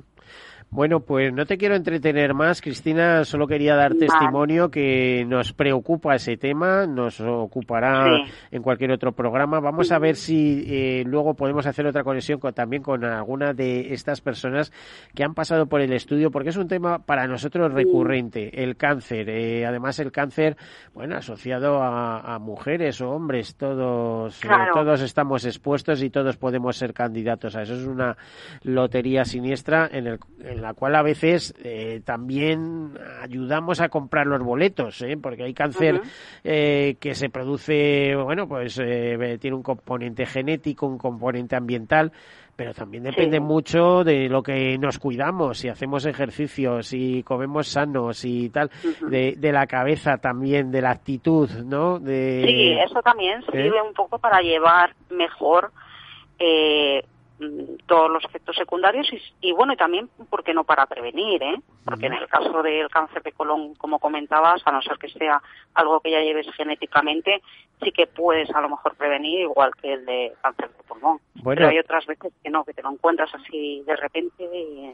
Bueno, 0.74 1.02
pues 1.02 1.32
no 1.32 1.46
te 1.46 1.60
quiero 1.60 1.76
entretener 1.76 2.34
más, 2.34 2.60
Cristina. 2.60 3.26
Solo 3.26 3.46
quería 3.46 3.76
dar 3.76 3.94
testimonio 3.94 4.72
que 4.72 5.24
nos 5.28 5.54
preocupa 5.54 6.16
ese 6.16 6.36
tema, 6.36 6.88
nos 6.88 7.22
ocupará 7.22 8.08
en 8.50 8.64
cualquier 8.64 8.92
otro 8.92 9.12
programa. 9.12 9.60
Vamos 9.60 9.92
a 9.92 10.00
ver 10.00 10.16
si 10.16 10.66
eh, 10.68 11.04
luego 11.06 11.36
podemos 11.36 11.68
hacer 11.68 11.86
otra 11.86 12.04
conexión 12.04 12.40
también 12.56 12.82
con 12.82 13.06
alguna 13.06 13.54
de 13.54 13.94
estas 13.94 14.22
personas 14.22 14.74
que 15.14 15.24
han 15.24 15.36
pasado 15.36 15.68
por 15.68 15.80
el 15.80 15.94
estudio, 15.94 16.32
porque 16.32 16.50
es 16.50 16.58
un 16.58 16.68
tema 16.68 16.98
para 17.06 17.28
nosotros 17.28 17.72
recurrente, 17.72 18.64
el 18.64 18.76
cáncer. 18.76 19.30
Eh, 19.30 19.68
además, 19.68 20.00
el 20.00 20.12
cáncer, 20.12 20.58
bueno, 20.96 21.18
asociado 21.18 21.84
a, 21.84 22.40
mujeres 22.40 23.00
o 23.00 23.12
hombres, 23.12 23.56
todos, 23.58 24.44
eh, 24.44 24.48
todos 24.74 25.02
estamos 25.02 25.46
expuestos 25.46 26.02
y 26.02 26.10
todos 26.10 26.36
podemos 26.38 26.78
ser 26.78 26.96
candidatos 26.96 27.56
a 27.56 27.62
eso. 27.62 27.76
Es 27.76 27.86
una 27.86 28.18
lotería 28.64 29.24
siniestra 29.24 29.88
en 29.92 30.08
el 30.08 30.63
la 30.64 30.74
cual 30.74 30.96
a 30.96 31.04
veces 31.04 31.54
eh, 31.64 32.02
también 32.04 32.98
ayudamos 33.22 33.82
a 33.82 33.90
comprar 33.90 34.26
los 34.26 34.42
boletos, 34.42 35.02
¿eh? 35.02 35.18
porque 35.22 35.44
hay 35.44 35.54
cáncer 35.54 36.02
eh, 36.44 36.96
que 37.00 37.14
se 37.14 37.30
produce, 37.30 38.16
bueno, 38.16 38.48
pues 38.48 38.76
tiene 38.76 39.56
un 39.56 39.62
componente 39.62 40.26
genético, 40.26 40.88
un 40.88 40.98
componente 40.98 41.56
ambiental, 41.56 42.12
pero 42.56 42.74
también 42.74 43.04
depende 43.04 43.40
mucho 43.40 44.04
de 44.04 44.30
lo 44.30 44.42
que 44.42 44.78
nos 44.78 45.00
cuidamos, 45.00 45.58
si 45.58 45.70
hacemos 45.70 46.06
ejercicios, 46.06 46.88
si 46.88 47.24
comemos 47.24 47.68
sanos 47.68 48.24
y 48.26 48.50
tal, 48.50 48.70
de, 49.10 49.36
de, 49.38 49.52
la 49.52 49.68
cabeza 49.68 50.18
también, 50.18 50.72
de 50.72 50.82
la 50.82 50.92
actitud, 50.92 51.50
¿no? 51.66 52.00
De... 52.00 52.44
Sí, 52.46 52.78
eso 52.84 53.02
también 53.02 53.42
sirve 53.52 53.82
un 53.82 53.94
poco 53.94 54.20
para 54.20 54.42
llevar 54.42 54.96
mejor 55.10 55.72
eh, 56.40 57.04
todos 57.86 58.10
los 58.12 58.24
efectos 58.26 58.56
secundarios 58.56 59.08
y, 59.42 59.52
bueno, 59.52 59.74
y 59.74 59.78
también, 59.78 60.10
¿por 60.30 60.44
qué 60.44 60.54
no 60.54 60.64
para 60.64 60.86
prevenir? 60.86 61.42
Eh? 61.44 61.56
Porque 61.86 62.08
en 62.08 62.14
el 62.14 62.28
caso 62.28 62.64
del 62.64 62.90
cáncer 62.90 63.24
de 63.24 63.32
colon, 63.32 63.76
como 63.76 64.00
comentabas, 64.00 64.62
a 64.66 64.72
no 64.72 64.82
ser 64.82 64.98
que 64.98 65.10
sea 65.10 65.42
algo 65.74 66.00
que 66.00 66.12
ya 66.12 66.22
lleves 66.22 66.48
genéticamente, 66.56 67.42
sí 67.82 67.92
que 67.92 68.08
puedes 68.08 68.50
a 68.52 68.62
lo 68.62 68.70
mejor 68.70 68.96
prevenir 68.96 69.42
igual 69.42 69.72
que 69.82 69.94
el 69.94 70.06
de 70.06 70.34
cáncer 70.42 70.70
de 70.70 70.84
pulmón. 70.84 71.20
Pero 71.44 71.68
hay 71.68 71.80
otras 71.80 72.06
veces 72.06 72.34
que 72.42 72.50
no, 72.50 72.64
que 72.64 72.74
te 72.74 72.84
lo 72.84 72.92
encuentras 72.92 73.34
así 73.36 73.84
de 73.86 73.96
repente 73.96 74.44
y 74.44 74.94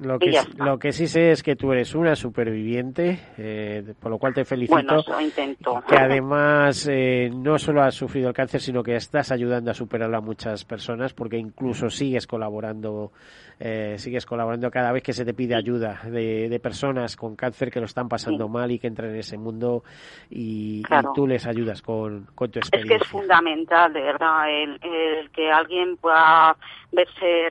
lo 0.00 0.18
que, 0.18 0.32
lo 0.56 0.78
que 0.78 0.92
sí 0.92 1.06
sé 1.06 1.30
es 1.30 1.42
que 1.42 1.54
tú 1.54 1.72
eres 1.72 1.94
una 1.94 2.16
superviviente, 2.16 3.20
eh, 3.38 3.94
por 4.00 4.10
lo 4.10 4.18
cual 4.18 4.34
te 4.34 4.44
felicito. 4.44 4.74
Bueno, 4.74 5.20
intento. 5.20 5.82
Que 5.86 5.96
además 5.96 6.88
eh, 6.90 7.30
no 7.32 7.58
solo 7.58 7.82
has 7.82 7.94
sufrido 7.94 8.28
el 8.28 8.34
cáncer, 8.34 8.60
sino 8.60 8.82
que 8.82 8.96
estás 8.96 9.30
ayudando 9.30 9.70
a 9.70 9.74
superarlo 9.74 10.16
a 10.16 10.20
muchas 10.20 10.64
personas, 10.64 11.14
porque 11.14 11.36
incluso 11.36 11.90
sigues 11.90 12.26
colaborando, 12.26 13.12
eh, 13.60 13.96
sigues 13.98 14.26
colaborando 14.26 14.70
cada 14.70 14.92
vez 14.92 15.02
que 15.02 15.12
se 15.12 15.24
te 15.24 15.34
pide 15.34 15.54
ayuda 15.54 16.00
de, 16.04 16.60
personas 16.62 17.16
con 17.16 17.34
cáncer 17.34 17.70
que 17.70 17.80
lo 17.80 17.86
están 17.86 18.08
pasando 18.08 18.48
mal 18.48 18.70
y 18.70 18.78
que 18.78 18.86
entran 18.86 19.10
en 19.10 19.16
ese 19.16 19.36
mundo 19.36 19.82
y, 20.30 20.82
tú 21.14 21.26
les 21.26 21.46
ayudas 21.46 21.82
con, 21.82 22.26
con, 22.34 22.50
tu 22.50 22.60
experiencia. 22.60 22.96
Es 22.96 23.02
que 23.02 23.04
es 23.04 23.10
fundamental, 23.10 23.92
de 23.92 24.00
verdad, 24.00 24.48
el, 24.48 24.78
el 24.82 25.30
que 25.30 25.50
alguien 25.50 25.96
pueda 25.96 26.56
verse 26.92 27.50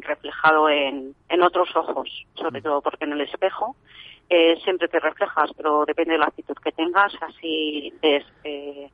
reflejado 0.00 0.68
en, 0.68 1.14
en 1.28 1.42
otros 1.42 1.74
ojos, 1.76 2.08
sobre 2.34 2.62
todo 2.62 2.80
porque 2.80 3.04
en 3.04 3.12
el 3.12 3.20
espejo 3.22 3.76
eh, 4.28 4.56
siempre 4.62 4.88
te 4.88 5.00
reflejas, 5.00 5.50
pero 5.56 5.84
depende 5.84 6.12
de 6.12 6.18
la 6.18 6.26
actitud 6.26 6.56
que 6.56 6.72
tengas, 6.72 7.12
así 7.20 7.92
es 8.02 8.24
eh, 8.44 8.90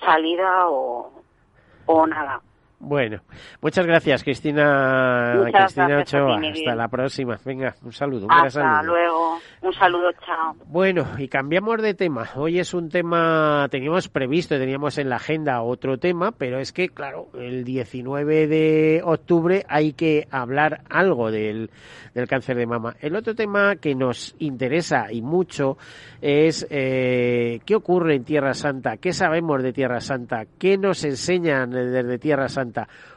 salida 0.00 0.68
o, 0.68 1.22
o 1.86 2.06
nada. 2.06 2.40
Bueno, 2.82 3.20
muchas 3.60 3.84
gracias, 3.84 4.24
Cristina, 4.24 5.38
Cristina 5.52 5.98
Ochoa. 5.98 6.40
Hasta 6.50 6.74
la 6.74 6.88
próxima. 6.88 7.38
Venga, 7.44 7.74
un 7.82 7.92
saludo. 7.92 8.24
Un 8.24 8.32
Hasta 8.32 8.82
luego. 8.82 9.38
Un 9.60 9.74
saludo, 9.74 10.10
chao. 10.24 10.56
Bueno, 10.64 11.06
y 11.18 11.28
cambiamos 11.28 11.82
de 11.82 11.92
tema. 11.92 12.30
Hoy 12.36 12.58
es 12.58 12.72
un 12.72 12.88
tema, 12.88 13.68
teníamos 13.70 14.08
previsto, 14.08 14.56
teníamos 14.56 14.96
en 14.96 15.10
la 15.10 15.16
agenda 15.16 15.60
otro 15.60 15.98
tema, 15.98 16.32
pero 16.32 16.58
es 16.58 16.72
que, 16.72 16.88
claro, 16.88 17.28
el 17.38 17.64
19 17.64 18.46
de 18.46 19.02
octubre 19.04 19.66
hay 19.68 19.92
que 19.92 20.26
hablar 20.30 20.80
algo 20.88 21.30
del, 21.30 21.70
del 22.14 22.28
cáncer 22.28 22.56
de 22.56 22.66
mama. 22.66 22.96
El 23.00 23.14
otro 23.14 23.34
tema 23.34 23.76
que 23.76 23.94
nos 23.94 24.34
interesa 24.38 25.12
y 25.12 25.20
mucho 25.20 25.76
es 26.22 26.66
eh, 26.70 27.60
qué 27.66 27.74
ocurre 27.74 28.14
en 28.14 28.24
Tierra 28.24 28.54
Santa, 28.54 28.96
qué 28.96 29.12
sabemos 29.12 29.62
de 29.62 29.74
Tierra 29.74 30.00
Santa, 30.00 30.46
qué 30.58 30.78
nos 30.78 31.04
enseñan 31.04 31.70
desde 31.72 32.18
Tierra 32.18 32.48
Santa 32.48 32.69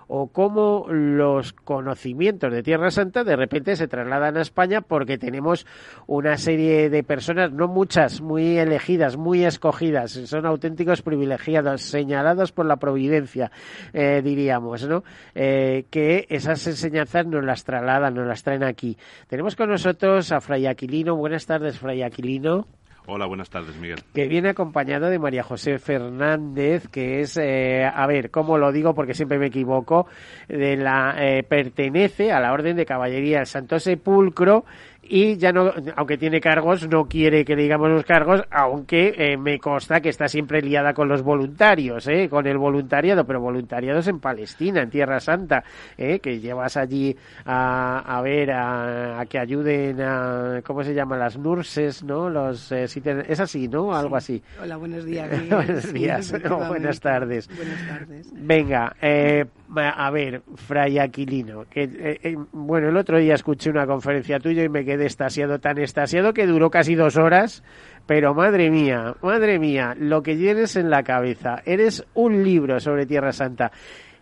o 0.07 0.27
cómo 0.27 0.85
los 0.89 1.53
conocimientos 1.53 2.51
de 2.51 2.63
Tierra 2.63 2.91
Santa 2.91 3.23
de 3.23 3.35
repente 3.35 3.75
se 3.75 3.87
trasladan 3.87 4.37
a 4.37 4.41
España 4.41 4.81
porque 4.81 5.17
tenemos 5.17 5.65
una 6.07 6.37
serie 6.37 6.89
de 6.89 7.03
personas, 7.03 7.51
no 7.51 7.67
muchas, 7.67 8.21
muy 8.21 8.57
elegidas, 8.57 9.17
muy 9.17 9.43
escogidas, 9.43 10.11
son 10.11 10.45
auténticos 10.45 11.01
privilegiados, 11.01 11.81
señalados 11.81 12.51
por 12.51 12.65
la 12.65 12.77
providencia, 12.77 13.51
eh, 13.93 14.21
diríamos, 14.23 14.87
¿no? 14.87 15.03
Eh, 15.35 15.85
que 15.89 16.25
esas 16.29 16.65
enseñanzas 16.67 17.25
nos 17.25 17.43
las 17.43 17.63
trasladan, 17.63 18.13
nos 18.13 18.27
las 18.27 18.43
traen 18.43 18.63
aquí. 18.63 18.97
Tenemos 19.27 19.55
con 19.55 19.69
nosotros 19.69 20.31
a 20.31 20.41
Fray 20.41 20.67
Aquilino. 20.67 21.15
Buenas 21.15 21.45
tardes, 21.45 21.79
Fray 21.79 22.03
Aquilino. 22.03 22.67
Hola, 23.05 23.25
buenas 23.25 23.49
tardes, 23.49 23.75
Miguel. 23.75 23.99
Que 24.13 24.29
viene 24.29 24.49
acompañado 24.49 25.07
de 25.09 25.19
María 25.19 25.43
José 25.43 25.77
Fernández, 25.77 26.87
que 26.87 27.19
es, 27.19 27.35
eh, 27.35 27.83
a 27.83 28.07
ver, 28.07 28.31
¿cómo 28.31 28.57
lo 28.57 28.71
digo? 28.71 28.95
Porque 28.95 29.13
siempre 29.13 29.37
me 29.37 29.47
equivoco, 29.47 30.07
de 30.47 30.77
la, 30.77 31.15
eh, 31.19 31.43
pertenece 31.43 32.31
a 32.31 32.39
la 32.39 32.53
Orden 32.53 32.77
de 32.77 32.85
Caballería 32.85 33.39
del 33.39 33.47
Santo 33.47 33.77
Sepulcro 33.77 34.63
y 35.03 35.37
ya 35.37 35.51
no, 35.51 35.71
aunque 35.95 36.17
tiene 36.17 36.39
cargos, 36.39 36.87
no 36.87 37.05
quiere 37.05 37.43
que 37.43 37.55
le 37.55 37.63
digamos 37.63 37.89
los 37.89 38.05
cargos, 38.05 38.41
aunque 38.49 39.13
eh, 39.17 39.37
me 39.37 39.59
consta 39.59 39.99
que 40.01 40.09
está 40.09 40.27
siempre 40.27 40.61
liada 40.61 40.93
con 40.93 41.07
los 41.07 41.21
voluntarios, 41.21 42.07
¿eh? 42.07 42.29
con 42.29 42.47
el 42.47 42.57
voluntariado, 42.57 43.25
pero 43.25 43.41
voluntariados 43.41 44.07
en 44.07 44.19
Palestina, 44.19 44.81
en 44.81 44.89
Tierra 44.89 45.19
Santa, 45.19 45.63
¿eh? 45.97 46.19
que 46.19 46.39
llevas 46.39 46.77
allí 46.77 47.15
a, 47.45 47.99
a 47.99 48.21
ver, 48.21 48.51
a, 48.51 49.25
que 49.29 49.39
ayuden 49.39 50.01
a, 50.01 50.61
¿cómo 50.63 50.83
se 50.83 50.93
llaman? 50.93 51.19
Las 51.19 51.37
nurses, 51.37 52.03
¿no? 52.03 52.29
Los, 52.29 52.71
eh, 52.71 52.85
es 52.85 53.39
así, 53.39 53.67
¿no? 53.67 53.93
Algo 53.93 54.15
así. 54.15 54.41
Hola, 54.61 54.77
buenos 54.77 55.05
días. 55.05 55.29
buenos 55.49 55.93
días, 55.93 56.33
buenas 56.67 56.99
tardes. 56.99 57.49
Buenas 57.55 57.87
tardes. 57.87 58.31
Venga, 58.33 58.95
eh, 59.01 59.45
a 59.75 60.11
ver, 60.11 60.41
Fray 60.55 60.99
Aquilino, 60.99 61.65
que, 61.69 61.83
eh, 61.83 62.19
eh, 62.23 62.35
bueno, 62.51 62.89
el 62.89 62.97
otro 62.97 63.17
día 63.17 63.35
escuché 63.35 63.69
una 63.69 63.87
conferencia 63.87 64.39
tuya 64.39 64.63
y 64.63 64.69
me 64.69 64.85
quedé 64.85 65.05
estasiado, 65.05 65.59
tan 65.59 65.77
estasiado 65.79 66.33
que 66.33 66.45
duró 66.45 66.69
casi 66.69 66.95
dos 66.95 67.17
horas, 67.17 67.63
pero 68.05 68.33
madre 68.33 68.69
mía, 68.69 69.15
madre 69.21 69.59
mía, 69.59 69.95
lo 69.97 70.21
que 70.21 70.35
tienes 70.35 70.75
en 70.75 70.89
la 70.89 71.03
cabeza, 71.03 71.61
eres 71.65 72.05
un 72.13 72.43
libro 72.43 72.79
sobre 72.79 73.05
Tierra 73.05 73.31
Santa. 73.31 73.71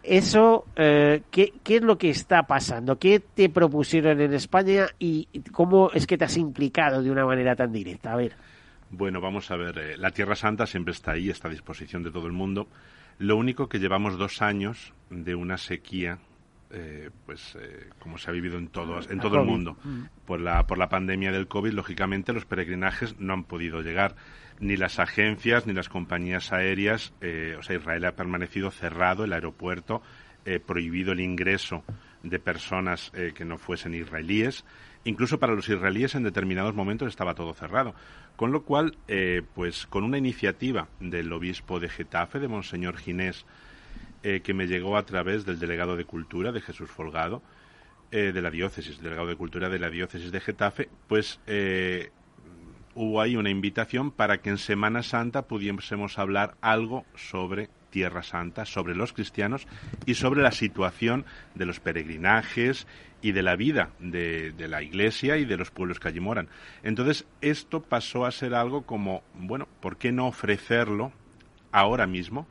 Eso, 0.03 0.65
eh, 0.75 1.21
¿qué, 1.29 1.53
¿qué, 1.63 1.75
es 1.75 1.83
lo 1.83 1.97
que 1.97 2.09
está 2.09 2.43
pasando? 2.43 2.97
¿Qué 2.97 3.19
te 3.19 3.49
propusieron 3.49 4.19
en 4.19 4.33
España 4.33 4.87
y 4.97 5.27
cómo 5.51 5.91
es 5.91 6.07
que 6.07 6.17
te 6.17 6.25
has 6.25 6.37
implicado 6.37 7.03
de 7.03 7.11
una 7.11 7.25
manera 7.25 7.55
tan 7.55 7.71
directa? 7.71 8.13
A 8.13 8.15
ver. 8.15 8.33
Bueno, 8.89 9.21
vamos 9.21 9.49
a 9.51 9.55
ver, 9.55 9.97
la 9.99 10.11
Tierra 10.11 10.35
Santa 10.35 10.65
siempre 10.65 10.91
está 10.91 11.11
ahí, 11.11 11.29
está 11.29 11.47
a 11.47 11.51
disposición 11.51 12.03
de 12.03 12.11
todo 12.11 12.25
el 12.25 12.33
mundo. 12.33 12.67
Lo 13.21 13.37
único 13.37 13.69
que 13.69 13.77
llevamos 13.77 14.17
dos 14.17 14.41
años 14.41 14.95
de 15.11 15.35
una 15.35 15.59
sequía, 15.59 16.17
eh, 16.71 17.11
pues 17.27 17.55
eh, 17.61 17.91
como 17.99 18.17
se 18.17 18.31
ha 18.31 18.33
vivido 18.33 18.57
en 18.57 18.67
todo, 18.69 18.99
en 19.07 19.19
todo 19.19 19.39
el 19.39 19.45
mundo. 19.45 19.77
Mm. 19.83 20.05
Por 20.25 20.41
la, 20.41 20.65
por 20.65 20.79
la 20.79 20.89
pandemia 20.89 21.31
del 21.31 21.47
COVID, 21.47 21.71
lógicamente, 21.71 22.33
los 22.33 22.45
peregrinajes 22.45 23.19
no 23.19 23.33
han 23.33 23.43
podido 23.43 23.83
llegar. 23.83 24.15
Ni 24.59 24.75
las 24.75 24.97
agencias 24.97 25.67
ni 25.67 25.73
las 25.73 25.87
compañías 25.87 26.51
aéreas. 26.51 27.13
Eh, 27.21 27.55
o 27.59 27.61
sea, 27.61 27.75
Israel 27.75 28.05
ha 28.05 28.15
permanecido 28.15 28.71
cerrado, 28.71 29.23
el 29.23 29.33
aeropuerto, 29.33 30.01
prohibido 30.65 31.11
el 31.11 31.19
ingreso 31.19 31.83
de 32.23 32.39
personas 32.39 33.11
que 33.11 33.45
no 33.45 33.59
fuesen 33.59 33.93
israelíes. 33.93 34.65
Incluso 35.03 35.39
para 35.39 35.55
los 35.55 35.67
israelíes 35.67 36.13
en 36.13 36.23
determinados 36.23 36.75
momentos 36.75 37.07
estaba 37.07 37.33
todo 37.33 37.53
cerrado. 37.53 37.95
Con 38.35 38.51
lo 38.51 38.63
cual, 38.63 38.97
eh, 39.07 39.41
pues 39.55 39.87
con 39.87 40.03
una 40.03 40.17
iniciativa 40.17 40.89
del 40.99 41.33
obispo 41.33 41.79
de 41.79 41.89
Getafe, 41.89 42.39
de 42.39 42.47
Monseñor 42.47 42.97
Ginés, 42.97 43.45
eh, 44.23 44.41
que 44.41 44.53
me 44.53 44.67
llegó 44.67 44.97
a 44.97 45.05
través 45.05 45.45
del 45.45 45.59
delegado 45.59 45.95
de 45.95 46.05
Cultura, 46.05 46.51
de 46.51 46.61
Jesús 46.61 46.89
Folgado, 46.91 47.41
eh, 48.11 48.31
de 48.31 48.41
la 48.41 48.51
diócesis, 48.51 49.01
delegado 49.01 49.27
de 49.27 49.35
Cultura 49.35 49.69
de 49.69 49.79
la 49.79 49.89
diócesis 49.89 50.31
de 50.31 50.39
Getafe, 50.39 50.89
pues 51.07 51.39
hubo 52.93 53.21
ahí 53.21 53.37
una 53.37 53.49
invitación 53.49 54.11
para 54.11 54.41
que 54.41 54.49
en 54.49 54.57
Semana 54.57 55.01
Santa 55.01 55.47
pudiésemos 55.47 56.19
hablar 56.19 56.57
algo 56.61 57.05
sobre 57.15 57.69
Tierra 57.91 58.23
Santa, 58.23 58.65
sobre 58.65 58.95
los 58.95 59.13
cristianos 59.13 59.67
y 60.07 60.15
sobre 60.15 60.41
la 60.41 60.51
situación 60.51 61.25
de 61.53 61.67
los 61.67 61.79
peregrinajes 61.79 62.87
y 63.21 63.33
de 63.33 63.43
la 63.43 63.55
vida 63.55 63.91
de, 63.99 64.53
la 64.57 64.81
iglesia 64.81 65.37
y 65.37 65.45
de 65.45 65.57
los 65.57 65.69
pueblos 65.69 65.99
que 65.99 66.07
allí 66.07 66.19
moran. 66.19 66.49
Entonces, 66.81 67.27
esto 67.41 67.81
pasó 67.83 68.25
a 68.25 68.31
ser 68.31 68.55
algo 68.55 68.83
como, 68.83 69.21
bueno, 69.35 69.67
¿por 69.79 69.97
qué 69.97 70.11
no 70.11 70.27
ofrecerlo 70.27 71.11
ahora 71.71 72.07
mismo 72.07 72.47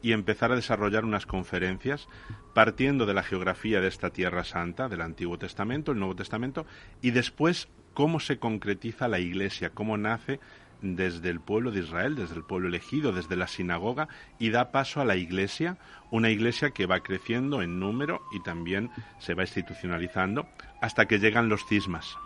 y 0.00 0.12
empezar 0.12 0.52
a 0.52 0.56
desarrollar 0.56 1.04
unas 1.04 1.26
conferencias 1.26 2.08
partiendo 2.54 3.06
de 3.06 3.14
la 3.14 3.22
geografía 3.22 3.80
de 3.80 3.88
esta 3.88 4.10
Tierra 4.10 4.44
Santa, 4.44 4.88
del 4.88 5.02
Antiguo 5.02 5.38
Testamento, 5.38 5.92
el 5.92 5.98
Nuevo 5.98 6.16
Testamento, 6.16 6.66
y 7.02 7.10
después 7.10 7.68
cómo 7.94 8.20
se 8.20 8.38
concretiza 8.38 9.08
la 9.08 9.18
iglesia, 9.18 9.70
cómo 9.70 9.96
nace 9.96 10.40
desde 10.84 11.30
el 11.30 11.40
pueblo 11.40 11.70
de 11.70 11.80
Israel, 11.80 12.14
desde 12.14 12.36
el 12.36 12.44
pueblo 12.44 12.68
elegido, 12.68 13.12
desde 13.12 13.36
la 13.36 13.48
sinagoga, 13.48 14.08
y 14.38 14.50
da 14.50 14.70
paso 14.70 15.00
a 15.00 15.04
la 15.06 15.16
iglesia, 15.16 15.78
una 16.10 16.28
iglesia 16.28 16.70
que 16.70 16.86
va 16.86 17.00
creciendo 17.00 17.62
en 17.62 17.80
número 17.80 18.22
y 18.32 18.42
también 18.42 18.90
se 19.18 19.34
va 19.34 19.44
institucionalizando 19.44 20.46
hasta 20.82 21.06
que 21.06 21.18
llegan 21.18 21.48
los 21.48 21.64
cismas. 21.66 22.16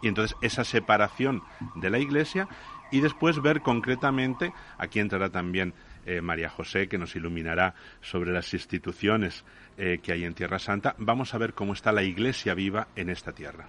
Y 0.00 0.06
entonces 0.06 0.36
esa 0.42 0.62
separación 0.62 1.42
de 1.74 1.90
la 1.90 1.98
iglesia 1.98 2.48
y 2.92 3.00
después 3.00 3.42
ver 3.42 3.60
concretamente, 3.62 4.52
aquí 4.78 5.00
entrará 5.00 5.30
también 5.30 5.74
eh, 6.06 6.20
María 6.20 6.48
José, 6.48 6.88
que 6.88 6.98
nos 6.98 7.16
iluminará 7.16 7.74
sobre 8.00 8.32
las 8.32 8.54
instituciones 8.54 9.44
eh, 9.76 9.98
que 10.02 10.12
hay 10.12 10.24
en 10.24 10.34
Tierra 10.34 10.60
Santa, 10.60 10.94
vamos 10.98 11.34
a 11.34 11.38
ver 11.38 11.52
cómo 11.52 11.72
está 11.72 11.92
la 11.92 12.04
iglesia 12.04 12.54
viva 12.54 12.88
en 12.94 13.10
esta 13.10 13.32
tierra. 13.32 13.68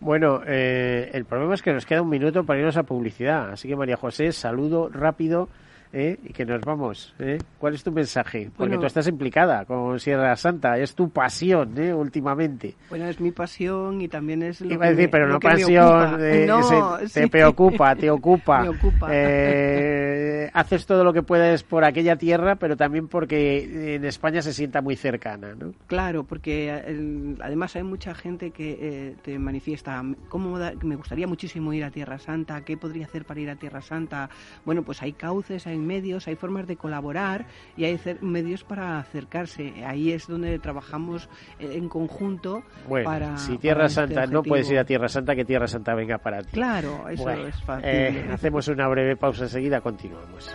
Bueno, 0.00 0.42
eh, 0.46 1.10
el 1.12 1.24
problema 1.24 1.54
es 1.54 1.62
que 1.62 1.72
nos 1.72 1.84
queda 1.84 2.02
un 2.02 2.08
minuto 2.08 2.44
para 2.44 2.60
irnos 2.60 2.76
a 2.76 2.84
publicidad. 2.84 3.50
Así 3.50 3.68
que 3.68 3.76
María 3.76 3.96
José, 3.96 4.30
saludo 4.32 4.88
rápido 4.88 5.48
¿eh? 5.92 6.18
y 6.22 6.32
que 6.32 6.44
nos 6.44 6.60
vamos. 6.60 7.14
¿eh? 7.18 7.38
¿Cuál 7.58 7.74
es 7.74 7.82
tu 7.82 7.92
mensaje? 7.92 8.50
Porque 8.56 8.76
tú 8.76 8.86
estás 8.86 9.06
implicada 9.08 9.64
con 9.64 9.98
Sierra 10.00 10.34
Santa, 10.36 10.78
es 10.78 10.94
tu 10.94 11.10
pasión 11.10 11.76
¿eh? 11.78 11.94
últimamente. 11.94 12.74
Bueno, 12.90 13.06
es 13.06 13.20
mi 13.20 13.30
pasión 13.30 14.00
y 14.00 14.08
también 14.08 14.42
es 14.42 14.60
lo 14.60 14.72
Iba 14.72 14.86
a 14.86 14.90
decir, 14.90 15.10
pero 15.10 15.28
no 15.28 15.40
pasión, 15.40 16.18
te 17.12 17.28
preocupa, 17.28 17.94
te 17.96 18.10
ocupa. 18.18 18.62
haces 20.52 20.86
todo 20.86 21.04
lo 21.04 21.12
que 21.12 21.22
puedes 21.22 21.62
por 21.62 21.84
aquella 21.84 22.16
tierra, 22.16 22.56
pero 22.56 22.76
también 22.76 23.08
porque 23.08 23.94
en 23.96 24.04
España 24.04 24.42
se 24.42 24.52
sienta 24.52 24.80
muy 24.80 24.96
cercana, 24.96 25.54
¿no? 25.54 25.72
Claro, 25.86 26.24
porque 26.24 27.36
además 27.40 27.76
hay 27.76 27.82
mucha 27.82 28.14
gente 28.14 28.50
que 28.50 29.14
te 29.22 29.38
manifiesta, 29.38 30.02
¿cómo 30.28 30.58
me 30.82 30.96
gustaría 30.96 31.26
muchísimo 31.26 31.72
ir 31.72 31.84
a 31.84 31.90
Tierra 31.90 32.18
Santa? 32.18 32.62
¿Qué 32.62 32.76
podría 32.76 33.06
hacer 33.06 33.24
para 33.24 33.40
ir 33.40 33.50
a 33.50 33.56
Tierra 33.56 33.80
Santa? 33.80 34.28
Bueno, 34.64 34.82
pues 34.82 35.02
hay 35.02 35.12
cauces, 35.12 35.66
hay 35.66 35.77
medios, 35.86 36.28
hay 36.28 36.36
formas 36.36 36.66
de 36.66 36.76
colaborar 36.76 37.46
y 37.76 37.84
hay 37.84 38.00
medios 38.20 38.64
para 38.64 38.98
acercarse. 38.98 39.84
Ahí 39.84 40.12
es 40.12 40.26
donde 40.26 40.58
trabajamos 40.58 41.28
en 41.58 41.88
conjunto 41.88 42.62
bueno, 42.88 43.04
para. 43.04 43.36
Si 43.38 43.58
Tierra 43.58 43.86
este 43.86 43.94
Santa 43.94 44.26
no 44.26 44.42
puedes 44.42 44.70
ir 44.70 44.78
a 44.78 44.84
Tierra 44.84 45.08
Santa, 45.08 45.34
que 45.34 45.44
Tierra 45.44 45.66
Santa 45.66 45.94
venga 45.94 46.18
para 46.18 46.42
ti. 46.42 46.50
Claro, 46.52 47.08
eso 47.08 47.30
es 47.30 47.62
fácil. 47.62 47.88
Eh, 47.88 48.28
hacemos 48.32 48.68
una 48.68 48.88
breve 48.88 49.16
pausa 49.16 49.44
enseguida, 49.44 49.80
continuamos. 49.80 50.54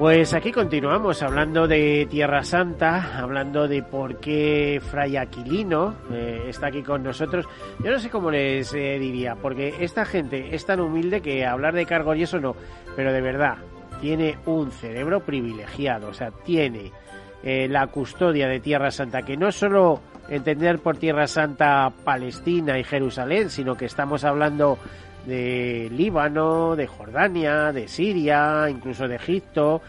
Pues 0.00 0.32
aquí 0.32 0.50
continuamos 0.50 1.22
hablando 1.22 1.68
de 1.68 2.06
Tierra 2.08 2.42
Santa, 2.42 3.18
hablando 3.20 3.68
de 3.68 3.82
por 3.82 4.18
qué 4.18 4.80
Fray 4.82 5.18
Aquilino 5.18 5.94
eh, 6.10 6.44
está 6.48 6.68
aquí 6.68 6.82
con 6.82 7.02
nosotros. 7.02 7.44
Yo 7.84 7.90
no 7.90 7.98
sé 7.98 8.08
cómo 8.08 8.30
les 8.30 8.72
eh, 8.72 8.98
diría, 8.98 9.34
porque 9.34 9.74
esta 9.80 10.06
gente 10.06 10.54
es 10.54 10.64
tan 10.64 10.80
humilde 10.80 11.20
que 11.20 11.44
hablar 11.44 11.74
de 11.74 11.84
cargos 11.84 12.16
y 12.16 12.22
eso 12.22 12.40
no, 12.40 12.56
pero 12.96 13.12
de 13.12 13.20
verdad, 13.20 13.58
tiene 14.00 14.38
un 14.46 14.72
cerebro 14.72 15.20
privilegiado, 15.20 16.08
o 16.08 16.14
sea, 16.14 16.30
tiene 16.30 16.92
eh, 17.42 17.68
la 17.68 17.88
custodia 17.88 18.48
de 18.48 18.58
Tierra 18.58 18.90
Santa, 18.90 19.20
que 19.20 19.36
no 19.36 19.52
solo 19.52 20.00
entender 20.30 20.78
por 20.78 20.96
Tierra 20.96 21.26
Santa 21.26 21.92
Palestina 22.04 22.78
y 22.78 22.84
Jerusalén, 22.84 23.50
sino 23.50 23.74
que 23.74 23.84
estamos 23.84 24.24
hablando 24.24 24.78
de 25.26 25.88
Líbano, 25.92 26.76
de 26.76 26.86
Jordania, 26.86 27.72
de 27.72 27.88
Siria, 27.88 28.68
incluso 28.68 29.08
de 29.08 29.16
Egipto. 29.16 29.82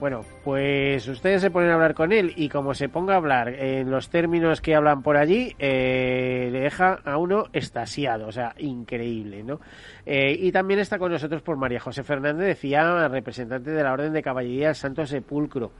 Bueno, 0.00 0.24
pues 0.44 1.08
ustedes 1.08 1.40
se 1.40 1.50
ponen 1.50 1.70
a 1.70 1.74
hablar 1.74 1.94
con 1.94 2.12
él 2.12 2.32
y 2.36 2.48
como 2.48 2.72
se 2.72 2.88
ponga 2.88 3.14
a 3.14 3.16
hablar 3.16 3.48
en 3.48 3.90
los 3.90 4.10
términos 4.10 4.60
que 4.60 4.76
hablan 4.76 5.02
por 5.02 5.16
allí, 5.16 5.56
eh, 5.58 6.50
le 6.52 6.60
deja 6.60 7.00
a 7.04 7.16
uno 7.16 7.46
estasiado, 7.52 8.28
o 8.28 8.32
sea, 8.32 8.54
increíble, 8.58 9.42
¿no? 9.42 9.60
Eh, 10.06 10.36
y 10.38 10.52
también 10.52 10.78
está 10.78 11.00
con 11.00 11.10
nosotros 11.10 11.42
por 11.42 11.56
María 11.56 11.80
José 11.80 12.04
Fernández, 12.04 12.46
decía, 12.46 13.08
representante 13.08 13.72
de 13.72 13.82
la 13.82 13.92
Orden 13.92 14.12
de 14.12 14.22
Caballería 14.22 14.68
del 14.68 14.76
Santo 14.76 15.04
Sepulcro, 15.04 15.72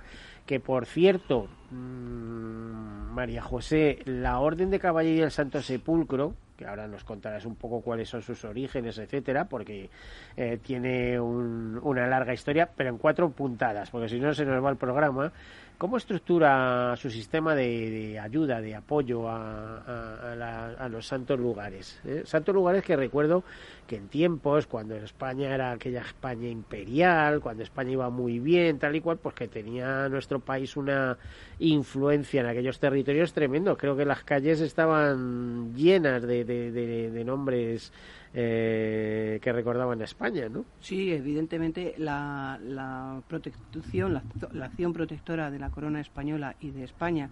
que 0.45 0.59
por 0.59 0.87
cierto, 0.87 1.47
mmm, 1.71 3.15
María 3.15 3.43
José, 3.43 4.01
la 4.05 4.41
Orden 4.41 4.71
de 4.71 4.81
Caballería 4.81 5.23
del 5.23 5.31
Santo 5.31 5.63
Sepulcro, 5.63 6.35
que 6.59 6.67
ahora 6.67 6.89
nos 6.89 7.05
contarás 7.05 7.47
un 7.47 7.55
poco 7.55 7.81
cuáles 7.81 8.09
son 8.09 8.21
sus 8.21 8.45
orígenes, 8.45 8.99
etcétera, 8.99 9.45
porque 9.45 9.89
eh, 10.37 10.59
tiene 10.61 11.19
un, 11.21 11.79
una 11.83 12.07
larga 12.09 12.35
historia, 12.35 12.69
pero 12.77 12.91
en 12.91 12.99
cuatro 12.99 13.31
puntadas, 13.31 13.91
porque 13.91 14.09
si 14.09 14.19
no 14.19 14.35
se 14.35 14.45
nos 14.45 14.63
va 14.63 14.71
el 14.71 14.77
programa. 14.77 15.33
¿Cómo 15.79 15.97
estructura 15.97 16.97
su 16.97 17.09
sistema 17.09 17.55
de, 17.55 17.89
de 17.89 18.19
ayuda, 18.19 18.61
de 18.61 18.75
apoyo 18.75 19.29
a, 19.29 19.79
a, 19.79 20.33
a, 20.33 20.71
a 20.71 20.89
los 20.89 21.07
santos 21.07 21.39
lugares? 21.39 22.01
¿eh? 22.05 22.23
Santos 22.25 22.53
lugares 22.53 22.83
que 22.83 22.97
recuerdo 22.97 23.45
que 23.87 23.95
en 23.95 24.09
tiempos, 24.09 24.67
cuando 24.67 24.97
España 24.97 25.55
era 25.55 25.71
aquella 25.71 26.01
España 26.01 26.49
imperial, 26.49 27.39
cuando 27.39 27.63
España 27.63 27.93
iba 27.93 28.11
muy 28.11 28.41
bien, 28.41 28.81
tal 28.81 28.97
y 28.97 29.01
cual, 29.01 29.19
pues 29.19 29.37
que 29.37 29.47
tenía 29.47 30.09
nuestro 30.09 30.41
país 30.41 30.77
una 30.77 31.17
influencia 31.61 32.41
en 32.41 32.49
aquellos 32.49 32.81
territorios 32.81 33.33
tremendo. 33.33 33.77
Creo 33.77 33.97
que 33.97 34.05
las 34.05 34.25
calles 34.25 34.61
estaban 34.61 35.77
llenas 35.77 36.23
de, 36.23 36.45
de, 36.45 36.73
de 36.73 37.25
nombres 37.25 37.93
eh, 38.35 39.39
que 39.43 39.53
recordaban 39.53 40.03
España, 40.03 40.49
¿no? 40.49 40.65
Sí, 40.81 41.13
evidentemente 41.13 41.95
la, 41.99 42.59
la 42.63 43.23
protección, 43.27 44.15
la, 44.15 44.65
acción 44.65 44.93
protectora 44.93 45.51
de 45.51 45.59
la 45.59 45.71
corona 45.71 46.01
española 46.01 46.57
y 46.61 46.71
de 46.71 46.85
España 46.85 47.31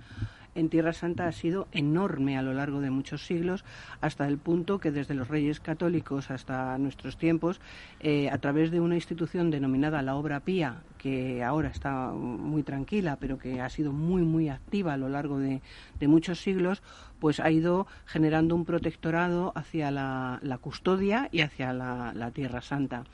en 0.57 0.71
Tierra 0.71 0.93
Santa 0.93 1.29
ha 1.29 1.33
sido 1.33 1.69
enorme 1.71 2.37
a 2.37 2.43
lo 2.43 2.53
largo 2.53 2.81
de 2.81 2.91
muchos 2.91 3.25
siglos, 3.25 3.65
hasta 4.01 4.27
el 4.27 4.39
punto 4.39 4.79
que 4.79 4.91
desde 4.91 5.15
los 5.15 5.29
reyes 5.29 5.61
católicos 5.61 6.31
hasta 6.31 6.77
nuestros 6.79 7.17
tiempos, 7.17 7.61
eh, 8.01 8.29
a 8.31 8.39
través 8.39 8.71
de 8.71 8.81
una 8.81 8.97
institución 8.97 9.51
denominada 9.51 10.03
la 10.03 10.17
Obra 10.17 10.41
Pía, 10.41 10.83
que 10.99 11.45
ahora 11.45 11.69
está 11.69 12.11
muy 12.11 12.63
tranquila, 12.63 13.17
pero 13.21 13.39
que 13.39 13.61
ha 13.61 13.69
sido 13.69 13.93
muy, 13.93 14.23
muy 14.23 14.49
activa 14.49 14.95
a 14.95 14.97
lo 14.97 15.09
largo 15.09 15.39
de, 15.39 15.61
muchos 16.01 16.41
siglos, 16.41 16.83
pues 17.21 17.41
ha 17.41 17.51
ido 17.51 17.87
generando 18.07 18.55
un 18.55 18.65
protectorado 18.65 19.53
hacia 19.55 19.91
la, 19.91 20.59
custodia 20.61 21.29
y 21.33 21.43
hacia 21.43 21.73
la 21.73 22.31
Tierra 22.33 22.63
Santa. 22.63 23.05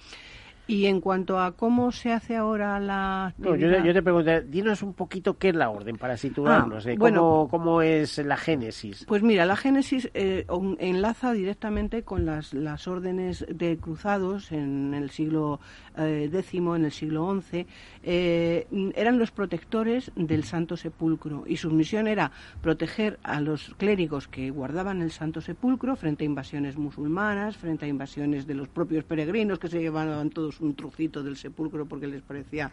Y 0.66 0.86
en 0.86 1.00
cuanto 1.00 1.40
a 1.40 1.52
cómo 1.52 1.90
se 1.90 2.12
hace 2.12 2.36
ahora 2.36 2.78
la 2.78 3.34
no, 3.38 3.56
yo, 3.56 3.68
yo, 3.82 3.92
te 3.92 4.02
pregunto, 4.02 4.40
dinos 4.42 4.82
un 4.82 4.94
poquito 4.94 5.36
qué 5.36 5.48
es 5.48 5.54
la 5.54 5.70
orden 5.70 5.96
para 5.96 6.16
situarnos, 6.16 6.86
ah, 6.86 6.92
eh, 6.92 6.96
bueno, 6.96 7.48
cómo, 7.50 7.64
cómo, 7.64 7.82
es 7.82 8.18
la 8.18 8.36
génesis. 8.36 9.04
Pues 9.06 9.22
mira, 9.22 9.44
la 9.44 9.56
génesis 9.56 10.08
eh, 10.14 10.46
enlaza 10.78 11.32
directamente 11.32 12.04
con 12.04 12.26
las, 12.26 12.54
las 12.54 12.86
órdenes 12.86 13.44
de 13.48 13.76
cruzados 13.76 14.52
en 14.52 14.94
el 14.94 15.10
siglo 15.10 15.60
eh, 15.96 16.30
X, 16.32 16.54
en 16.54 16.84
el 16.84 16.92
siglo 16.92 17.40
XI, 17.40 17.66
eh, 18.02 18.66
eran 18.94 19.18
los 19.18 19.30
protectores 19.30 20.10
del 20.16 20.44
Santo 20.44 20.76
Sepulcro 20.76 21.44
y 21.46 21.56
su 21.56 21.70
misión 21.70 22.06
era 22.06 22.32
proteger 22.60 23.18
a 23.22 23.40
los 23.40 23.74
clérigos 23.76 24.28
que 24.28 24.50
guardaban 24.50 25.02
el 25.02 25.10
Santo 25.10 25.40
Sepulcro 25.40 25.96
frente 25.96 26.24
a 26.24 26.26
invasiones 26.26 26.76
musulmanas, 26.76 27.56
frente 27.56 27.84
a 27.84 27.88
invasiones 27.88 28.46
de 28.46 28.54
los 28.54 28.68
propios 28.68 29.04
peregrinos 29.04 29.58
que 29.58 29.68
se 29.68 29.80
llevaban 29.80 30.30
todos 30.30 30.60
un 30.62 30.74
trocito 30.74 31.22
del 31.22 31.36
sepulcro 31.36 31.86
porque 31.86 32.06
les 32.06 32.22
parecía 32.22 32.70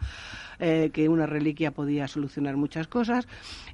eh, 0.59 0.89
que 0.93 1.09
una 1.09 1.25
reliquia 1.25 1.71
podía 1.71 2.07
solucionar 2.07 2.57
muchas 2.57 2.87
cosas 2.87 3.27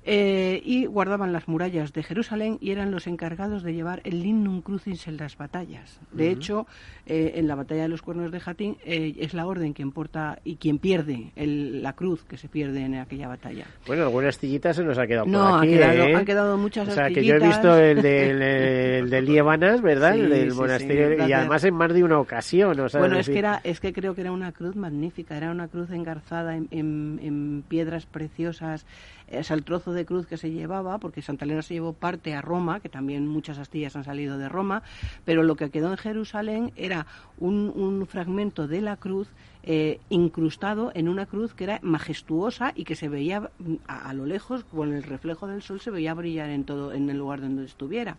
eh, 0.03 0.61
y 0.63 0.85
guardaban 0.85 1.33
las 1.33 1.47
murallas 1.47 1.93
de 1.93 2.03
Jerusalén 2.03 2.57
y 2.61 2.71
eran 2.71 2.91
los 2.91 3.07
encargados 3.07 3.63
de 3.63 3.73
llevar 3.73 4.01
el 4.03 4.21
lignum 4.21 4.61
crucis 4.61 5.07
en 5.07 5.17
las 5.17 5.37
batallas. 5.37 5.99
De 6.11 6.25
uh 6.25 6.27
-huh. 6.27 6.33
hecho, 6.33 6.67
eh, 7.05 7.33
en 7.35 7.47
la 7.47 7.55
batalla 7.55 7.83
de 7.83 7.89
los 7.89 8.01
cuernos 8.01 8.31
de 8.31 8.39
Jatín 8.39 8.77
es 8.85 9.33
la 9.33 9.47
orden 9.47 9.73
quien 9.73 9.91
porta 9.91 10.39
y 10.43 10.57
quien 10.57 10.79
pierde 10.79 11.31
el, 11.35 11.81
la 11.81 11.93
cruz 11.93 12.23
que 12.25 12.37
se 12.37 12.49
pierde 12.49 12.81
en 12.81 12.95
aquella 12.95 13.27
batalla. 13.27 13.65
Bueno, 13.87 14.03
algunas 14.03 14.35
astillitas 14.35 14.75
se 14.75 14.83
nos 14.83 14.97
ha 14.97 15.07
quedado 15.07 15.25
no, 15.25 15.49
por 15.49 15.59
aquí. 15.63 15.75
Ha 15.75 15.91
quedado, 15.91 16.17
han 16.17 16.25
quedado 16.25 16.57
muchas 16.57 16.87
O 16.87 16.91
sea, 16.91 17.05
astillitas. 17.05 17.23
que 17.23 17.39
yo 17.39 17.45
he 17.45 17.47
visto 17.47 17.77
el 17.77 18.01
del, 18.01 18.41
el 19.03 19.09
del 19.09 19.25
Liebanas, 19.25 19.81
¿verdad? 19.81 20.13
Sí, 20.13 20.19
el 20.21 20.29
del 20.29 20.51
sí, 20.51 20.57
monasterio, 20.57 21.09
sí, 21.09 21.29
y 21.29 21.33
además 21.33 21.63
en 21.63 21.73
más 21.75 21.93
de 21.93 22.03
una 22.03 22.19
ocasión. 22.19 22.79
O 22.79 22.89
sea, 22.89 22.99
bueno, 22.99 23.15
es 23.15 23.25
decir... 23.25 23.33
que, 23.33 23.39
era, 23.39 23.61
es 23.63 23.79
que 23.79 23.93
creo 23.95 24.13
que 24.13 24.19
era 24.19 24.33
una 24.33 24.51
cruz 24.51 24.75
magnífica, 24.75 25.37
era 25.37 25.51
una 25.51 25.69
cruz 25.69 25.89
engarzada 25.89 26.57
en, 26.57 27.63
piedras 27.69 28.05
preciosas, 28.05 28.85
es 29.29 29.49
el 29.51 29.63
trozo 29.63 29.93
de 29.93 30.05
cruz 30.05 30.27
que 30.27 30.35
se 30.35 30.51
llevaba, 30.51 30.97
porque 30.97 31.21
Santa 31.21 31.45
Elena 31.45 31.61
se 31.61 31.75
llevó 31.75 31.93
parte 31.93 32.35
a 32.35 32.41
Roma, 32.41 32.81
que 32.81 32.89
también 32.89 33.25
muchas 33.25 33.57
astillas 33.57 33.95
han 33.95 34.03
salido 34.03 34.37
de 34.37 34.49
Roma, 34.49 34.83
pero 35.23 35.43
lo 35.43 35.55
que 35.55 35.69
quedó 35.69 35.91
en 35.91 35.97
Jerusalén 35.97 36.73
era 36.75 37.07
un, 37.37 38.05
fragmento 38.05 38.67
de 38.67 38.81
la 38.81 38.97
cruz 38.97 39.29
eh, 39.63 39.99
incrustado 40.09 40.91
en 40.93 41.07
una 41.07 41.25
cruz 41.25 41.53
que 41.53 41.63
era 41.63 41.79
majestuosa 41.81 42.73
y 42.75 42.83
que 42.83 42.95
se 42.95 43.07
veía 43.07 43.49
a, 43.87 44.09
a, 44.09 44.13
lo 44.13 44.25
lejos, 44.25 44.65
con 44.65 44.93
el 44.93 45.03
reflejo 45.03 45.47
del 45.47 45.61
sol, 45.61 45.79
se 45.79 45.89
veía 45.89 46.13
brillar 46.13 46.49
en 46.49 46.65
todo 46.65 46.91
en 46.91 47.09
el 47.09 47.17
lugar 47.17 47.39
donde 47.39 47.63
estuviera. 47.63 48.17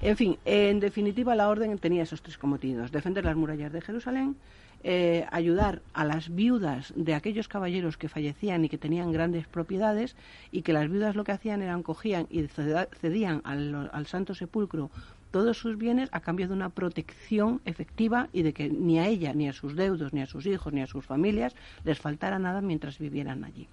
En 0.00 0.16
fin, 0.16 0.38
en 0.44 0.78
definitiva, 0.78 1.34
la 1.34 1.48
orden 1.48 1.76
tenía 1.78 2.04
esos 2.04 2.22
tres 2.22 2.38
cometidos: 2.38 2.92
defender 2.92 3.24
las 3.24 3.36
murallas 3.36 3.72
de 3.72 3.80
Jerusalén, 3.80 4.36
eh, 4.82 5.26
ayudar 5.30 5.82
a 5.92 6.04
las 6.04 6.34
viudas 6.34 6.92
de 6.96 7.14
aquellos 7.14 7.48
caballeros 7.48 7.96
que 7.96 8.08
fallecían 8.08 8.64
y 8.64 8.68
que 8.68 8.78
tenían 8.78 9.12
grandes 9.12 9.46
propiedades 9.46 10.16
y 10.52 10.62
que 10.62 10.72
las 10.72 10.88
viudas 10.90 11.16
lo 11.16 11.24
que 11.24 11.32
hacían 11.32 11.62
eran 11.62 11.82
cogían 11.82 12.26
y 12.30 12.46
cedían 12.46 13.42
al, 13.44 13.90
al 13.92 14.06
Santo 14.06 14.34
Sepulcro 14.34 14.90
todos 15.30 15.58
sus 15.58 15.76
bienes 15.76 16.08
a 16.12 16.20
cambio 16.20 16.48
de 16.48 16.54
una 16.54 16.70
protección 16.70 17.60
efectiva 17.64 18.28
y 18.32 18.42
de 18.42 18.52
que 18.52 18.68
ni 18.68 18.98
a 18.98 19.06
ella, 19.06 19.32
ni 19.32 19.48
a 19.48 19.52
sus 19.52 19.76
deudos, 19.76 20.12
ni 20.12 20.22
a 20.22 20.26
sus 20.26 20.46
hijos, 20.46 20.72
ni 20.72 20.82
a 20.82 20.86
sus 20.86 21.04
familias 21.04 21.54
les 21.84 21.98
faltara 21.98 22.38
nada 22.38 22.60
mientras 22.60 22.98
vivieran 22.98 23.44
allí. 23.44 23.68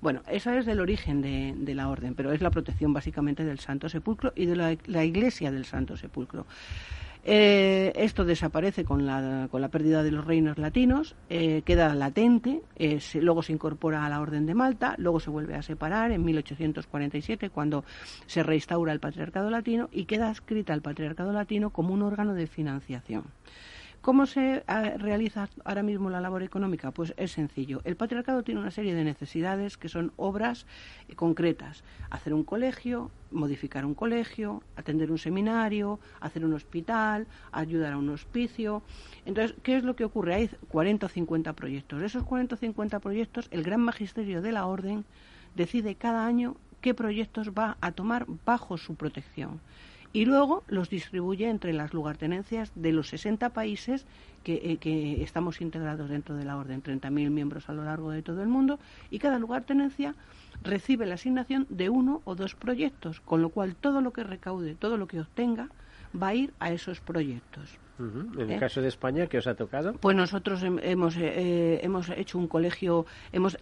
Bueno, 0.00 0.22
eso 0.28 0.52
es 0.52 0.66
el 0.68 0.80
origen 0.80 1.22
de, 1.22 1.74
la 1.74 1.88
orden, 1.88 2.14
pero 2.14 2.32
es 2.32 2.40
la 2.40 2.50
protección 2.50 2.92
básicamente 2.92 3.44
del 3.44 3.58
Santo 3.58 3.88
Sepulcro 3.88 4.32
y 4.36 4.46
de 4.46 4.78
la 4.86 5.04
Iglesia 5.04 5.50
del 5.50 5.64
Santo 5.64 5.96
Sepulcro. 5.96 6.46
Eh, 7.24 7.92
esto 7.96 8.24
desaparece 8.24 8.84
con 8.84 9.04
la, 9.04 9.48
con 9.50 9.60
la 9.60 9.68
pérdida 9.68 10.02
de 10.02 10.10
los 10.10 10.24
reinos 10.24 10.58
latinos, 10.58 11.14
eh, 11.28 11.62
queda 11.64 11.94
latente, 11.94 12.62
eh, 12.76 13.00
luego 13.14 13.42
se 13.42 13.52
incorpora 13.52 14.04
a 14.04 14.08
la 14.08 14.20
Orden 14.20 14.46
de 14.46 14.54
Malta, 14.54 14.94
luego 14.98 15.20
se 15.20 15.30
vuelve 15.30 15.54
a 15.54 15.62
separar 15.62 16.12
en 16.12 16.24
1847 16.24 17.50
cuando 17.50 17.84
se 18.26 18.42
reinstaura 18.42 18.92
el 18.92 19.00
Patriarcado 19.00 19.50
Latino 19.50 19.88
y 19.92 20.04
queda 20.04 20.30
escrita 20.30 20.72
el 20.74 20.82
Patriarcado 20.82 21.32
Latino 21.32 21.70
como 21.70 21.92
un 21.92 22.02
órgano 22.02 22.34
de 22.34 22.46
financiación. 22.46 23.24
¿Cómo 24.00 24.26
se 24.26 24.62
ah, 24.68 24.92
realiza 24.96 25.48
ahora 25.64 25.82
mismo 25.82 26.08
la 26.08 26.20
labor 26.20 26.44
económica? 26.44 26.92
Pues 26.92 27.12
es 27.16 27.32
sencillo. 27.32 27.80
El 27.84 27.96
patriarcado 27.96 28.44
tiene 28.44 28.60
una 28.60 28.70
serie 28.70 28.94
de 28.94 29.02
necesidades 29.02 29.76
que 29.76 29.88
son 29.88 30.12
obras 30.16 30.66
eh, 31.08 31.16
concretas. 31.16 31.82
Hacer 32.08 32.32
un 32.32 32.44
colegio, 32.44 33.10
modificar 33.32 33.84
un 33.84 33.94
colegio, 33.94 34.62
atender 34.76 35.10
un 35.10 35.18
seminario, 35.18 35.98
hacer 36.20 36.44
un 36.44 36.54
hospital, 36.54 37.26
ayudar 37.50 37.94
a 37.94 37.98
un 37.98 38.08
hospicio. 38.10 38.82
Entonces, 39.26 39.56
¿qué 39.64 39.76
es 39.76 39.82
lo 39.82 39.96
que 39.96 40.04
ocurre? 40.04 40.34
Hay 40.34 40.50
40 40.68 41.06
o 41.06 41.08
50 41.08 41.52
proyectos. 41.54 41.98
De 41.98 42.06
esos 42.06 42.22
40 42.22 42.54
o 42.54 42.58
50 42.58 43.00
proyectos, 43.00 43.48
el 43.50 43.64
gran 43.64 43.80
magisterio 43.80 44.40
de 44.42 44.52
la 44.52 44.66
orden 44.66 45.04
decide 45.56 45.96
cada 45.96 46.24
año 46.24 46.56
qué 46.80 46.94
proyectos 46.94 47.50
va 47.50 47.76
a 47.80 47.90
tomar 47.90 48.26
bajo 48.46 48.78
su 48.78 48.94
protección 48.94 49.60
y 50.18 50.24
luego 50.24 50.64
los 50.66 50.90
distribuye 50.90 51.48
entre 51.48 51.72
las 51.72 51.94
lugartenencias 51.94 52.72
de 52.74 52.90
los 52.90 53.06
60 53.10 53.50
países 53.50 54.04
que, 54.42 54.76
eh, 54.82 55.22
estamos 55.22 55.60
integrados 55.60 56.10
dentro 56.10 56.34
de 56.34 56.44
la 56.44 56.56
orden, 56.56 56.82
30.000 56.82 57.30
miembros 57.30 57.68
a 57.68 57.72
lo 57.72 57.84
largo 57.84 58.10
de 58.10 58.20
todo 58.22 58.42
el 58.42 58.48
mundo, 58.48 58.80
y 59.12 59.20
cada 59.20 59.38
lugartenencia 59.38 60.16
recibe 60.64 61.06
la 61.06 61.14
asignación 61.14 61.68
de 61.70 61.88
uno 61.88 62.20
o 62.24 62.34
dos 62.34 62.56
proyectos, 62.56 63.20
con 63.20 63.42
lo 63.42 63.50
cual 63.50 63.76
todo 63.76 64.00
lo 64.00 64.12
que 64.12 64.24
recaude, 64.24 64.74
todo 64.74 64.96
lo 64.96 65.06
que 65.06 65.20
obtenga, 65.20 65.68
va 66.20 66.28
a 66.28 66.34
ir 66.34 66.52
a 66.58 66.72
esos 66.72 66.98
proyectos. 66.98 67.78
En 68.00 68.40
el 68.40 68.52
¿Eh? 68.52 68.58
caso 68.58 68.80
de 68.80 68.88
España, 68.88 69.26
¿qué 69.26 69.38
os 69.38 69.46
ha 69.48 69.54
tocado? 69.54 69.92
Pues 69.94 70.16
nosotros 70.16 70.62
hemos, 70.62 71.16
eh, 71.16 71.80
hemos 71.82 72.08
hecho 72.10 72.38
un 72.38 72.46
colegio, 72.46 73.06
hemos 73.32 73.58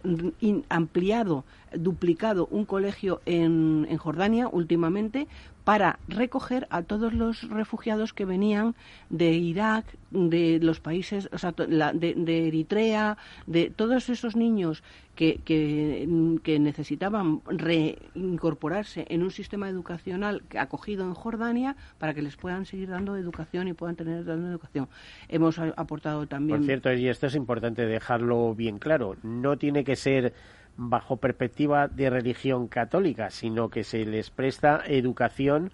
ampliado, 0.69 1.45
duplicado 1.75 2.47
un 2.51 2.67
colegio 2.67 3.23
en, 3.25 3.87
en 3.89 3.97
Jordania 3.97 4.49
últimamente 4.49 5.27
para 5.67 5.99
recoger 6.07 6.69
a 6.71 6.83
todos 6.83 7.13
los 7.13 7.43
refugiados 7.51 8.13
que 8.13 8.25
venían 8.25 8.77
de 9.11 9.33
Irak, 9.33 9.85
de 10.13 10.61
los 10.63 10.79
países, 10.79 11.29
o 11.33 11.39
sea, 11.39 11.51
de, 11.51 12.47
Eritrea, 12.47 13.19
de 13.49 13.71
todos 13.75 14.09
esos 14.09 14.37
niños 14.37 14.85
que, 15.17 15.41
que, 15.45 16.59
necesitaban 16.61 17.41
reincorporarse 17.47 19.07
en 19.09 19.25
un 19.25 19.33
sistema 19.33 19.69
educacional 19.69 20.45
acogido 20.57 21.05
en 21.05 21.15
Jordania 21.15 21.75
para 21.99 22.15
que 22.15 22.23
les 22.23 22.37
puedan 22.37 22.65
seguir 22.65 22.91
dando 22.91 23.17
educación 23.17 23.67
y 23.67 23.73
puedan 23.73 23.97
tener 23.97 24.25
dando 24.25 24.49
educación. 24.49 24.89
Hemos 25.29 25.59
aportado 25.59 26.29
también. 26.29 26.59
Por 26.59 26.67
cierto, 26.67 26.93
y 26.93 27.09
esto 27.09 27.27
es 27.27 27.35
importante 27.35 27.87
dejarlo 27.87 28.55
bien 28.55 28.79
claro, 28.79 29.17
no 29.25 29.59
tiene 29.59 29.83
que 29.83 29.97
ser 29.97 30.33
bajo 30.77 31.17
perspectiva 31.17 31.89
de 31.89 32.11
religión 32.11 32.69
católica, 32.69 33.31
sino 33.31 33.71
que 33.71 33.85
se 33.85 34.05
les 34.05 34.31
presta 34.31 34.83
educación 34.87 35.73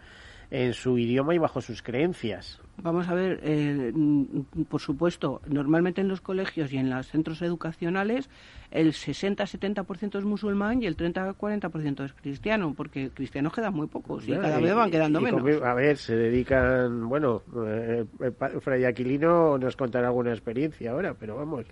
en 0.53 0.75
su 0.75 0.99
idioma 0.99 1.35
y 1.35 1.39
bajo 1.39 1.63
sus 1.63 1.81
creencias. 1.81 2.61
Vamos 2.77 3.09
a 3.09 3.15
ver, 3.15 3.41
eh, 3.43 3.91
mm, 3.95 4.65
por 4.69 4.83
supuesto, 4.83 5.41
normalmente 5.47 6.03
en 6.03 6.09
los 6.09 6.21
colegios 6.21 6.71
y 6.75 6.77
en 6.77 6.91
los 6.91 7.07
centros 7.07 7.41
educacionales 7.41 8.29
el 8.71 8.93
60-70% 8.93 10.19
es 10.19 10.25
musulmán 10.25 10.83
y 10.83 10.87
el 10.87 10.97
30-40% 10.97 12.05
es 12.05 12.13
cristiano, 12.13 12.75
porque 12.77 13.11
cristianos 13.11 13.55
quedan 13.55 13.73
muy 13.73 13.87
pocos 13.87 14.29
y 14.29 14.33
cada 14.33 14.59
vez 14.59 14.75
van 14.75 14.91
quedando 14.91 15.21
menos. 15.23 15.63
a 15.63 15.75
ver, 15.75 15.97
se 15.97 16.17
dedican, 16.17 17.09
bueno, 17.09 17.43
eh, 17.67 18.05
Fray 18.61 18.85
Aquilino 18.85 19.57
nos 19.57 19.77
contará 19.77 20.09
alguna 20.09 20.33
experiencia 20.33 20.91
ahora, 20.91 21.15
pero 21.15 21.37
vamos, 21.37 21.65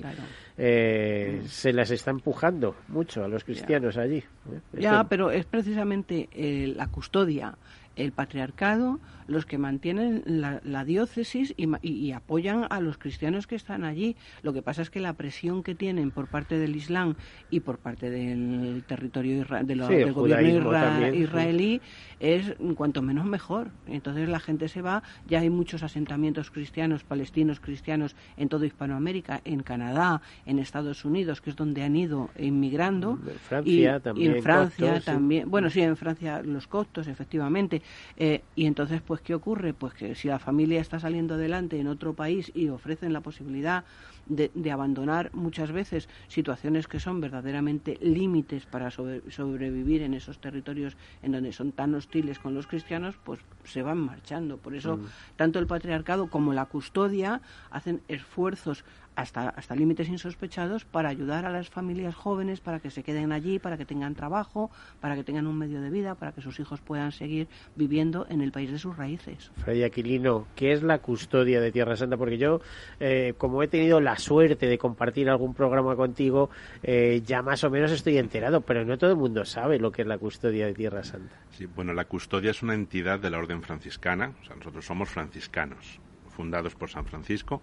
eh, 0.56 1.42
se 1.46 1.72
las 1.74 1.90
está 1.90 2.12
empujando 2.12 2.76
mucho 2.88 3.24
a 3.24 3.28
los 3.28 3.44
cristianos 3.44 3.98
allí. 3.98 4.18
¿eh? 4.18 4.80
Ya, 4.80 5.04
pero 5.04 5.30
es 5.30 5.44
precisamente 5.44 6.28
la 6.76 6.86
custodia 6.86 7.56
el 7.96 8.12
patriarcado 8.12 9.00
los 9.30 9.46
que 9.46 9.58
mantienen 9.58 10.22
la, 10.26 10.84
diócesis 10.84 11.54
y, 11.56 12.12
apoyan 12.12 12.66
a 12.68 12.80
los 12.80 12.98
cristianos 12.98 13.46
que 13.46 13.54
están 13.54 13.84
allí. 13.84 14.16
Lo 14.42 14.52
que 14.52 14.60
pasa 14.60 14.82
es 14.82 14.90
que 14.90 14.98
la 14.98 15.12
presión 15.12 15.62
que 15.62 15.76
tienen 15.76 16.10
por 16.10 16.26
parte 16.26 16.58
del 16.58 16.74
Islam 16.74 17.14
y 17.48 17.60
por 17.60 17.78
parte 17.78 18.10
del 18.10 18.82
territorio 18.88 19.44
del 19.44 20.12
gobierno 20.12 21.14
israelí 21.14 21.80
es 22.18 22.56
cuanto 22.74 23.02
menos 23.02 23.24
mejor. 23.24 23.70
Entonces 23.86 24.28
la 24.28 24.40
gente 24.40 24.68
se 24.68 24.82
va, 24.82 25.04
ya 25.28 25.40
hay 25.40 25.50
muchos 25.50 25.84
asentamientos 25.84 26.50
cristianos, 26.50 27.04
palestinos 27.04 27.60
cristianos 27.60 28.16
en 28.36 28.48
toda 28.48 28.66
Hispanoamérica, 28.66 29.40
en 29.44 29.62
Canadá, 29.62 30.22
en 30.44 30.58
Estados 30.58 31.04
Unidos, 31.04 31.40
que 31.40 31.50
es 31.50 31.56
donde 31.56 31.84
han 31.84 31.94
ido 31.94 32.30
inmigrando. 32.36 33.18
En 33.24 33.38
Francia 33.38 34.00
también. 34.00 34.34
en 34.34 34.42
Francia 34.42 35.00
también. 35.00 35.50
Bueno, 35.50 35.70
sí, 35.70 35.82
en 35.82 35.96
Francia 35.96 36.42
los 36.42 36.66
costos, 36.66 37.06
efectivamente. 37.06 37.80
Eh, 38.16 38.42
y 38.56 38.66
entonces, 38.66 39.00
pues, 39.00 39.19
¿qué 39.22 39.34
ocurre? 39.34 39.74
Pues 39.74 39.94
que 39.94 40.14
si 40.14 40.28
la 40.28 40.38
familia 40.38 40.80
está 40.80 40.98
saliendo 40.98 41.34
adelante 41.34 41.78
en 41.78 41.88
otro 41.88 42.14
país 42.14 42.50
y 42.54 42.68
ofrecen 42.68 43.12
la 43.12 43.20
posibilidad 43.20 43.84
de, 44.26 44.70
abandonar 44.70 45.30
muchas 45.34 45.72
veces 45.72 46.08
situaciones 46.28 46.86
que 46.86 47.00
son 47.00 47.20
verdaderamente 47.20 47.98
límites 48.00 48.64
para 48.66 48.90
sobrevivir 48.90 50.02
en 50.02 50.14
esos 50.14 50.38
territorios 50.38 50.96
en 51.22 51.32
donde 51.32 51.52
son 51.52 51.72
tan 51.72 51.94
hostiles 51.94 52.38
con 52.38 52.54
los 52.54 52.66
cristianos, 52.66 53.16
pues 53.24 53.40
se 53.64 53.82
van 53.82 53.98
marchando. 53.98 54.56
Por 54.58 54.74
eso, 54.74 54.96
mm. 54.96 55.06
tanto 55.36 55.58
el 55.58 55.66
patriarcado 55.66 56.28
como 56.28 56.52
la 56.52 56.66
custodia 56.66 57.40
hacen 57.70 58.02
esfuerzos 58.08 58.84
hasta, 59.16 59.50
hasta 59.50 59.74
límites 59.74 60.08
insospechados 60.08 60.84
para 60.84 61.08
ayudar 61.08 61.44
a 61.44 61.50
las 61.50 61.68
familias 61.68 62.14
jóvenes 62.14 62.60
para 62.60 62.80
que 62.80 62.90
se 62.90 63.02
queden 63.02 63.32
allí, 63.32 63.58
para 63.58 63.76
que 63.76 63.84
tengan 63.84 64.14
trabajo, 64.14 64.70
para 65.00 65.14
que 65.14 65.24
tengan 65.24 65.46
un 65.46 65.58
medio 65.58 65.80
de 65.80 65.90
vida, 65.90 66.14
para 66.14 66.32
que 66.32 66.40
sus 66.40 66.58
hijos 66.60 66.80
puedan 66.80 67.12
seguir 67.12 67.48
viviendo 67.76 68.26
en 68.28 68.40
el 68.40 68.52
país 68.52 68.70
de 68.70 68.78
sus 68.78 68.96
raíces. 68.96 69.50
Fray 69.56 69.82
Aquilino, 69.82 70.46
¿qué 70.54 70.72
es 70.72 70.82
la 70.82 70.98
custodia 70.98 71.60
de 71.60 71.72
Tierra 71.72 71.96
Santa? 71.96 72.16
Porque 72.16 72.38
yo, 72.38 72.60
eh, 72.98 73.34
como 73.36 73.62
he 73.62 73.68
tenido 73.68 74.00
la 74.00 74.16
suerte 74.16 74.66
de 74.66 74.78
compartir 74.78 75.28
algún 75.28 75.54
programa 75.54 75.96
contigo, 75.96 76.50
eh, 76.82 77.22
ya 77.24 77.42
más 77.42 77.64
o 77.64 77.70
menos 77.70 77.90
estoy 77.90 78.18
enterado, 78.18 78.60
pero 78.62 78.84
no 78.84 78.96
todo 78.98 79.10
el 79.10 79.16
mundo 79.16 79.44
sabe 79.44 79.78
lo 79.78 79.92
que 79.92 80.02
es 80.02 80.08
la 80.08 80.18
custodia 80.18 80.66
de 80.66 80.74
Tierra 80.74 81.02
Santa. 81.02 81.36
Sí, 81.50 81.66
bueno, 81.66 81.92
la 81.92 82.04
custodia 82.04 82.50
es 82.50 82.62
una 82.62 82.74
entidad 82.74 83.18
de 83.18 83.30
la 83.30 83.38
orden 83.38 83.62
franciscana, 83.62 84.34
o 84.40 84.44
sea, 84.44 84.56
nosotros 84.56 84.84
somos 84.84 85.08
franciscanos, 85.08 86.00
fundados 86.28 86.74
por 86.74 86.88
San 86.88 87.04
Francisco 87.04 87.60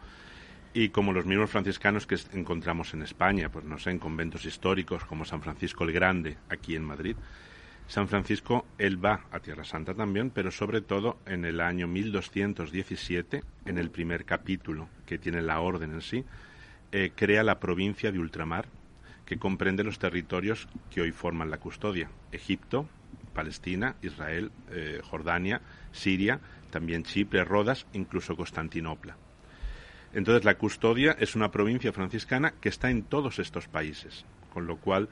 y 0.78 0.90
como 0.90 1.12
los 1.12 1.26
mismos 1.26 1.50
franciscanos 1.50 2.06
que 2.06 2.20
encontramos 2.34 2.94
en 2.94 3.02
España, 3.02 3.50
pues 3.50 3.66
no 3.66 3.80
sé, 3.80 3.90
en 3.90 3.98
conventos 3.98 4.46
históricos 4.46 5.06
como 5.06 5.26
San 5.26 5.42
Francisco 5.42 5.84
el 5.84 5.92
Grande, 5.92 6.38
aquí 6.50 6.76
en 6.76 6.84
Madrid. 6.84 7.16
San 7.88 8.08
Francisco, 8.08 8.64
él 8.78 9.04
va 9.04 9.26
a 9.32 9.40
Tierra 9.40 9.64
Santa 9.64 9.96
también, 9.96 10.30
pero 10.30 10.52
sobre 10.52 10.82
todo 10.82 11.18
en 11.26 11.46
el 11.46 11.62
año 11.62 11.88
1217, 11.88 13.44
en 13.66 13.78
el 13.80 13.90
primer 13.90 14.24
capítulo 14.24 14.88
que 15.08 15.18
tiene 15.18 15.42
la 15.42 15.62
orden 15.62 15.94
en 15.94 16.02
sí, 16.04 16.26
eh, 16.92 17.12
crea 17.16 17.42
la 17.42 17.60
provincia 17.60 18.12
de 18.12 18.20
Ultramar, 18.20 18.68
que 19.26 19.40
comprende 19.40 19.84
los 19.84 19.98
territorios 19.98 20.68
que 20.92 21.02
hoy 21.02 21.12
forman 21.12 21.50
la 21.50 21.58
custodia. 21.58 22.12
Egipto, 22.32 22.88
Palestina, 23.34 23.96
Israel, 24.04 24.52
eh, 24.70 25.02
Jordania, 25.04 25.60
Siria, 25.92 26.40
también 26.70 27.02
Chipre, 27.02 27.44
Rodas, 27.44 27.88
incluso 27.94 28.36
Constantinopla. 28.36 29.18
Entonces, 30.14 30.46
la 30.46 30.58
custodia 30.58 31.16
es 31.20 31.36
una 31.36 31.52
provincia 31.52 31.92
franciscana 31.92 32.54
que 32.62 32.70
está 32.70 32.90
en 32.90 33.04
todos 33.04 33.40
estos 33.40 33.68
países, 33.68 34.26
con 34.54 34.68
lo 34.68 34.78
cual, 34.78 35.10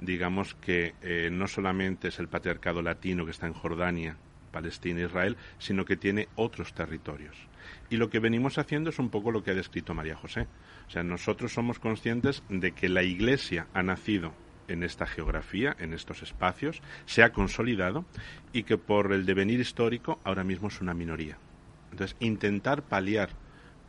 digamos 0.00 0.54
que 0.54 0.94
eh, 1.02 1.30
no 1.32 1.46
solamente 1.46 2.08
es 2.08 2.18
el 2.18 2.28
patriarcado 2.28 2.82
latino 2.82 3.24
que 3.24 3.32
está 3.32 3.46
en 3.46 3.54
Jordania, 3.54 4.16
Palestina, 4.52 5.02
Israel, 5.02 5.36
sino 5.58 5.84
que 5.84 5.96
tiene 5.96 6.28
otros 6.34 6.72
territorios. 6.72 7.36
Y 7.90 7.96
lo 7.96 8.08
que 8.08 8.20
venimos 8.20 8.58
haciendo 8.58 8.90
es 8.90 8.98
un 8.98 9.10
poco 9.10 9.30
lo 9.30 9.42
que 9.42 9.50
ha 9.50 9.54
descrito 9.54 9.94
María 9.94 10.16
José. 10.16 10.46
O 10.86 10.90
sea, 10.90 11.02
nosotros 11.02 11.52
somos 11.52 11.78
conscientes 11.78 12.42
de 12.48 12.72
que 12.72 12.88
la 12.88 13.02
Iglesia 13.02 13.66
ha 13.74 13.82
nacido 13.82 14.32
en 14.68 14.82
esta 14.82 15.06
geografía, 15.06 15.76
en 15.78 15.92
estos 15.92 16.22
espacios, 16.22 16.80
se 17.04 17.22
ha 17.22 17.32
consolidado 17.32 18.04
y 18.52 18.62
que 18.62 18.78
por 18.78 19.12
el 19.12 19.26
devenir 19.26 19.60
histórico 19.60 20.20
ahora 20.24 20.44
mismo 20.44 20.68
es 20.68 20.80
una 20.80 20.94
minoría. 20.94 21.38
Entonces, 21.90 22.16
intentar 22.20 22.82
paliar 22.82 23.30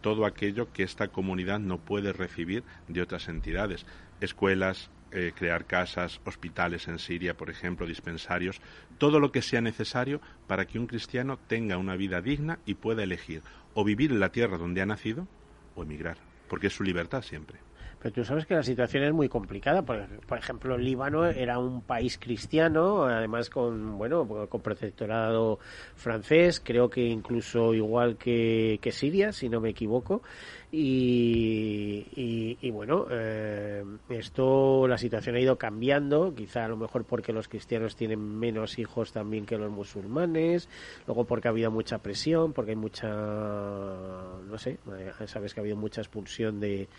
todo 0.02 0.26
aquello 0.26 0.72
que 0.72 0.84
esta 0.84 1.08
comunidad 1.10 1.60
no 1.60 1.80
puede 1.80 2.14
recibir 2.14 2.64
de 2.88 3.02
otras 3.02 3.28
entidades. 3.28 3.86
Escuelas, 4.22 4.90
eh, 5.12 5.32
crear 5.36 5.66
casas, 5.66 6.20
hospitales 6.26 6.88
en 6.88 7.00
Siria, 7.00 7.36
por 7.36 7.50
ejemplo, 7.50 7.86
dispensarios, 7.86 8.62
todo 8.98 9.20
lo 9.20 9.32
que 9.32 9.42
sea 9.42 9.62
necesario 9.62 10.22
para 10.48 10.66
que 10.66 10.80
un 10.80 10.88
cristiano 10.88 11.40
tenga 11.48 11.78
una 11.78 11.96
vida 11.96 12.22
digna 12.22 12.60
y 12.66 12.76
pueda 12.76 13.04
elegir 13.04 13.42
o 13.74 13.84
vivir 13.84 14.12
en 14.12 14.20
la 14.20 14.32
tierra 14.32 14.58
donde 14.58 14.82
ha 14.82 14.86
nacido 14.86 15.28
o 15.76 15.84
emigrar, 15.84 16.18
porque 16.50 16.68
es 16.68 16.74
su 16.74 16.84
libertad 16.84 17.22
siempre. 17.22 17.67
Pero 18.00 18.14
tú 18.14 18.24
sabes 18.24 18.46
que 18.46 18.54
la 18.54 18.64
situación 18.64 19.04
es 19.04 19.14
muy 19.14 19.28
complicada. 19.28 19.82
Por, 19.82 20.06
por 20.26 20.38
ejemplo, 20.38 20.78
Líbano 20.78 21.26
era 21.26 21.58
un 21.58 21.82
país 21.82 22.18
cristiano, 22.18 23.06
además 23.06 23.50
con 23.50 23.98
bueno 23.98 24.48
con 24.48 24.62
protectorado 24.62 25.60
francés, 25.96 26.62
creo 26.64 26.90
que 26.90 27.06
incluso 27.06 27.74
igual 27.74 28.18
que, 28.18 28.80
que 28.82 28.92
Siria, 28.92 29.32
si 29.32 29.50
no 29.50 29.60
me 29.60 29.70
equivoco. 29.70 30.22
Y, 30.70 32.58
y, 32.62 32.72
bueno, 32.72 33.08
eh, 33.10 33.86
esto, 34.10 34.86
la 34.86 34.98
situación 34.98 35.38
ha 35.38 35.40
ido 35.40 35.58
cambiando, 35.58 36.36
quizá 36.36 36.66
a 36.66 36.68
lo 36.68 36.76
mejor 36.76 37.06
porque 37.06 37.32
los 37.32 37.48
cristianos 37.48 37.96
tienen 37.96 38.20
menos 38.20 38.78
hijos 38.78 39.14
también 39.14 39.46
que 39.46 39.58
los 39.58 39.72
musulmanes, 39.72 40.68
luego 41.06 41.24
porque 41.24 41.48
ha 41.48 41.52
habido 41.52 41.72
mucha 41.72 42.00
presión, 42.00 42.52
porque 42.52 42.72
hay 42.72 42.78
mucha, 42.78 43.08
no 43.08 44.58
sé, 44.58 44.80
eh, 44.98 45.14
sabes 45.26 45.54
que 45.54 45.62
ha 45.62 45.64
habido 45.64 45.78
mucha 45.78 46.02
expulsión 46.02 46.60
de 46.60 46.90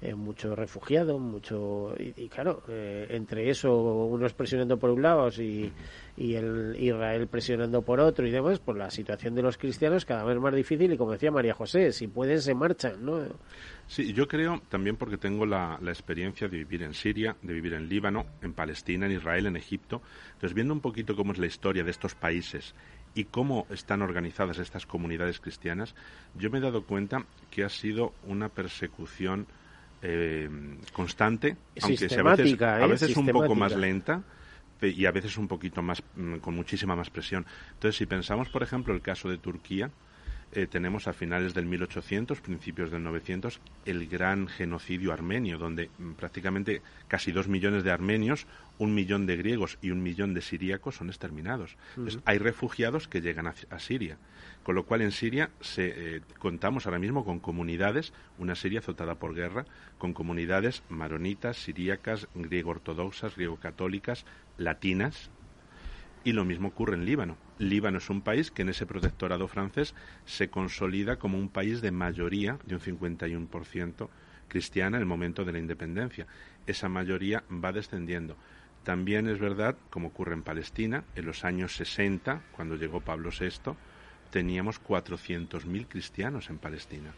eh, 0.00 0.14
mucho 0.14 0.54
refugiado, 0.54 1.18
mucho 1.18 1.94
y, 1.98 2.28
claro, 2.28 2.62
eh, 2.68 3.06
entre 3.10 3.50
eso 3.50 3.74
unos 3.74 4.34
presionando 4.34 4.78
por 4.78 4.90
un 4.90 5.02
lado 5.02 5.28
y, 5.40 5.72
y 6.16 6.34
el 6.34 6.76
Israel 6.78 7.26
presionando 7.26 7.82
por 7.82 8.00
otro 8.00 8.26
y 8.26 8.30
demás, 8.30 8.60
pues 8.60 8.76
la 8.76 8.90
situación 8.90 9.34
de 9.34 9.42
los 9.42 9.58
cristianos 9.58 10.04
cada 10.04 10.24
vez 10.24 10.38
más 10.38 10.54
difícil 10.54 10.92
y 10.92 10.96
como 10.96 11.12
decía 11.12 11.30
María 11.30 11.54
José, 11.54 11.92
si 11.92 12.08
pueden 12.08 12.40
se 12.40 12.54
marchan, 12.54 13.04
¿no? 13.04 13.22
Sí, 13.86 14.12
yo 14.12 14.26
creo 14.26 14.62
también 14.68 14.96
porque 14.96 15.18
tengo 15.18 15.44
la, 15.44 15.78
la 15.80 15.90
experiencia 15.90 16.48
de 16.48 16.58
vivir 16.58 16.82
en 16.82 16.94
Siria, 16.94 17.36
de 17.42 17.52
vivir 17.52 17.74
en 17.74 17.88
Líbano, 17.88 18.24
en 18.40 18.54
Palestina, 18.54 19.06
en 19.06 19.12
Israel, 19.12 19.46
en 19.46 19.56
Egipto. 19.56 20.00
Entonces, 20.34 20.54
viendo 20.54 20.72
un 20.72 20.80
poquito 20.80 21.14
cómo 21.14 21.32
es 21.32 21.38
la 21.38 21.46
historia 21.46 21.84
de 21.84 21.90
estos 21.90 22.14
países 22.14 22.74
y 23.14 23.24
cómo 23.24 23.66
están 23.70 24.02
organizadas 24.02 24.58
estas 24.58 24.86
comunidades 24.86 25.38
cristianas, 25.38 25.94
yo 26.34 26.50
me 26.50 26.58
he 26.58 26.62
dado 26.62 26.84
cuenta 26.84 27.26
que 27.50 27.64
ha 27.64 27.68
sido 27.68 28.12
una 28.26 28.48
persecución 28.48 29.46
eh, 30.04 30.48
constante, 30.92 31.56
aunque 31.80 32.08
sea 32.08 32.20
a 32.20 32.36
veces, 32.36 32.60
a 32.60 32.86
veces 32.86 33.16
un 33.16 33.26
poco 33.28 33.54
más 33.54 33.74
lenta 33.74 34.22
y 34.82 35.06
a 35.06 35.10
veces 35.10 35.38
un 35.38 35.48
poquito 35.48 35.80
más 35.80 36.02
mm, 36.14 36.36
con 36.36 36.54
muchísima 36.54 36.94
más 36.94 37.08
presión. 37.08 37.46
Entonces, 37.72 37.96
si 37.96 38.04
pensamos, 38.04 38.50
por 38.50 38.62
ejemplo, 38.62 38.92
el 38.92 39.00
caso 39.00 39.30
de 39.30 39.38
Turquía, 39.38 39.90
eh, 40.54 40.66
tenemos 40.66 41.08
a 41.08 41.12
finales 41.12 41.54
del 41.54 41.66
1800, 41.66 42.40
principios 42.40 42.90
del 42.90 43.02
900, 43.02 43.60
el 43.84 44.06
gran 44.06 44.46
genocidio 44.46 45.12
armenio, 45.12 45.58
donde 45.58 45.90
mm, 45.98 46.12
prácticamente 46.12 46.82
casi 47.08 47.32
dos 47.32 47.48
millones 47.48 47.84
de 47.84 47.90
armenios, 47.90 48.46
un 48.78 48.94
millón 48.94 49.26
de 49.26 49.36
griegos 49.36 49.78
y 49.82 49.90
un 49.90 50.02
millón 50.02 50.34
de 50.34 50.42
siríacos 50.42 50.96
son 50.96 51.08
exterminados. 51.08 51.76
hay 52.24 52.38
refugiados 52.38 53.08
que 53.08 53.20
llegan 53.20 53.46
a, 53.46 53.78
Siria. 53.78 54.18
Con 54.62 54.74
lo 54.74 54.84
cual 54.84 55.02
en 55.02 55.12
Siria 55.12 55.50
se, 55.60 56.16
eh, 56.16 56.20
contamos 56.38 56.86
ahora 56.86 56.98
mismo 56.98 57.24
con 57.24 57.38
comunidades, 57.38 58.12
una 58.38 58.54
Siria 58.54 58.78
azotada 58.78 59.16
por 59.16 59.34
guerra, 59.34 59.66
con 59.98 60.12
comunidades 60.12 60.82
maronitas, 60.88 61.56
siríacas, 61.56 62.28
griego-ortodoxas, 62.34 63.36
griego-católicas, 63.36 64.24
latinas, 64.56 65.30
y 66.24 66.32
lo 66.32 66.44
mismo 66.44 66.68
ocurre 66.68 66.94
en 66.94 67.04
Líbano. 67.04 67.36
Líbano 67.58 67.98
es 67.98 68.10
un 68.10 68.22
país 68.22 68.50
que 68.50 68.62
en 68.62 68.70
ese 68.70 68.86
protectorado 68.86 69.46
francés 69.46 69.94
se 70.24 70.48
consolida 70.48 71.16
como 71.16 71.38
un 71.38 71.50
país 71.50 71.82
de 71.82 71.90
mayoría, 71.90 72.58
de 72.64 72.74
un 72.74 72.80
51% 72.80 74.08
cristiana 74.48 74.96
en 74.96 75.02
el 75.02 75.06
momento 75.06 75.44
de 75.44 75.52
la 75.52 75.58
independencia. 75.58 76.26
Esa 76.66 76.88
mayoría 76.88 77.44
va 77.50 77.72
descendiendo. 77.72 78.36
También 78.84 79.28
es 79.28 79.38
verdad, 79.38 79.76
como 79.90 80.08
ocurre 80.08 80.34
en 80.34 80.42
Palestina, 80.42 81.04
en 81.14 81.26
los 81.26 81.44
años 81.44 81.76
60, 81.76 82.42
cuando 82.52 82.76
llegó 82.76 83.00
Pablo 83.00 83.30
VI, 83.30 83.74
teníamos 84.30 84.82
400.000 84.82 85.86
cristianos 85.88 86.50
en 86.50 86.58
Palestina. 86.58 87.12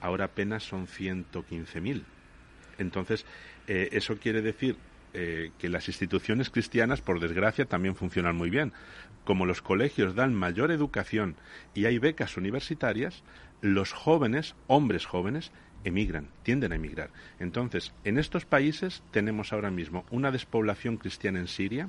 Ahora 0.00 0.26
apenas 0.26 0.62
son 0.62 0.86
115.000. 0.86 2.02
Entonces, 2.78 3.26
eh, 3.66 3.90
eso 3.92 4.16
quiere 4.16 4.42
decir 4.42 4.76
eh, 5.14 5.50
que 5.58 5.68
las 5.68 5.88
instituciones 5.88 6.50
cristianas, 6.50 7.00
por 7.00 7.20
desgracia, 7.20 7.66
también 7.66 7.96
funcionan 7.96 8.36
muy 8.36 8.50
bien. 8.50 8.72
Como 9.24 9.46
los 9.46 9.62
colegios 9.62 10.14
dan 10.14 10.34
mayor 10.34 10.70
educación 10.70 11.36
y 11.74 11.84
hay 11.84 11.98
becas 11.98 12.36
universitarias, 12.36 13.22
los 13.60 13.92
jóvenes, 13.92 14.54
hombres 14.66 15.06
jóvenes, 15.06 15.52
emigran, 15.84 16.28
tienden 16.42 16.72
a 16.72 16.76
emigrar. 16.76 17.10
Entonces, 17.38 17.92
en 18.04 18.18
estos 18.18 18.44
países 18.44 19.02
tenemos 19.10 19.52
ahora 19.52 19.70
mismo 19.70 20.04
una 20.10 20.30
despoblación 20.30 20.96
cristiana 20.96 21.38
en 21.40 21.48
Siria, 21.48 21.88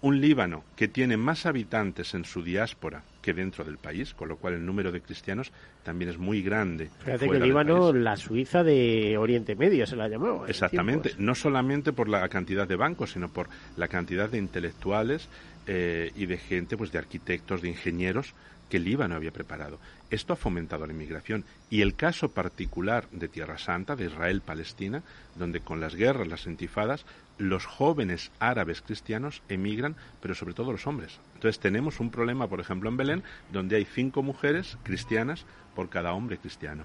un 0.00 0.20
Líbano 0.20 0.64
que 0.76 0.88
tiene 0.88 1.16
más 1.16 1.46
habitantes 1.46 2.14
en 2.14 2.24
su 2.24 2.42
diáspora 2.42 3.02
que 3.20 3.34
dentro 3.34 3.64
del 3.64 3.78
país, 3.78 4.14
con 4.14 4.28
lo 4.28 4.36
cual 4.36 4.54
el 4.54 4.64
número 4.64 4.92
de 4.92 5.00
cristianos 5.00 5.52
también 5.82 6.10
es 6.10 6.18
muy 6.18 6.42
grande. 6.42 6.88
Fíjate 7.00 7.28
que 7.28 7.36
el 7.36 7.42
Líbano, 7.42 7.92
la 7.92 8.16
Suiza 8.16 8.62
de 8.62 9.18
Oriente 9.18 9.56
Medio 9.56 9.86
se 9.86 9.96
la 9.96 10.08
llamó. 10.08 10.46
Exactamente, 10.46 11.14
no 11.18 11.34
solamente 11.34 11.92
por 11.92 12.08
la 12.08 12.28
cantidad 12.28 12.66
de 12.68 12.76
bancos, 12.76 13.12
sino 13.12 13.28
por 13.28 13.48
la 13.76 13.88
cantidad 13.88 14.30
de 14.30 14.38
intelectuales 14.38 15.28
eh, 15.66 16.12
y 16.14 16.26
de 16.26 16.38
gente, 16.38 16.76
pues 16.76 16.92
de 16.92 16.98
arquitectos, 16.98 17.62
de 17.62 17.68
ingenieros 17.68 18.34
que 18.68 18.78
el 18.78 18.84
Líbano 18.84 19.14
había 19.14 19.32
preparado. 19.32 19.78
Esto 20.10 20.32
ha 20.32 20.36
fomentado 20.36 20.86
la 20.86 20.92
inmigración. 20.92 21.44
Y 21.70 21.82
el 21.82 21.94
caso 21.94 22.30
particular 22.30 23.08
de 23.10 23.28
Tierra 23.28 23.58
Santa, 23.58 23.96
de 23.96 24.06
Israel-Palestina, 24.06 25.02
donde 25.36 25.60
con 25.60 25.80
las 25.80 25.94
guerras, 25.94 26.28
las 26.28 26.46
intifadas, 26.46 27.04
los 27.38 27.66
jóvenes 27.66 28.30
árabes 28.40 28.82
cristianos 28.82 29.42
emigran, 29.48 29.96
pero 30.20 30.34
sobre 30.34 30.54
todo 30.54 30.72
los 30.72 30.86
hombres. 30.86 31.20
Entonces 31.34 31.60
tenemos 31.60 32.00
un 32.00 32.10
problema, 32.10 32.48
por 32.48 32.60
ejemplo, 32.60 32.88
en 32.88 32.96
Belén, 32.96 33.22
donde 33.52 33.76
hay 33.76 33.84
cinco 33.84 34.22
mujeres 34.22 34.76
cristianas 34.82 35.44
por 35.74 35.88
cada 35.88 36.12
hombre 36.12 36.38
cristiano. 36.38 36.84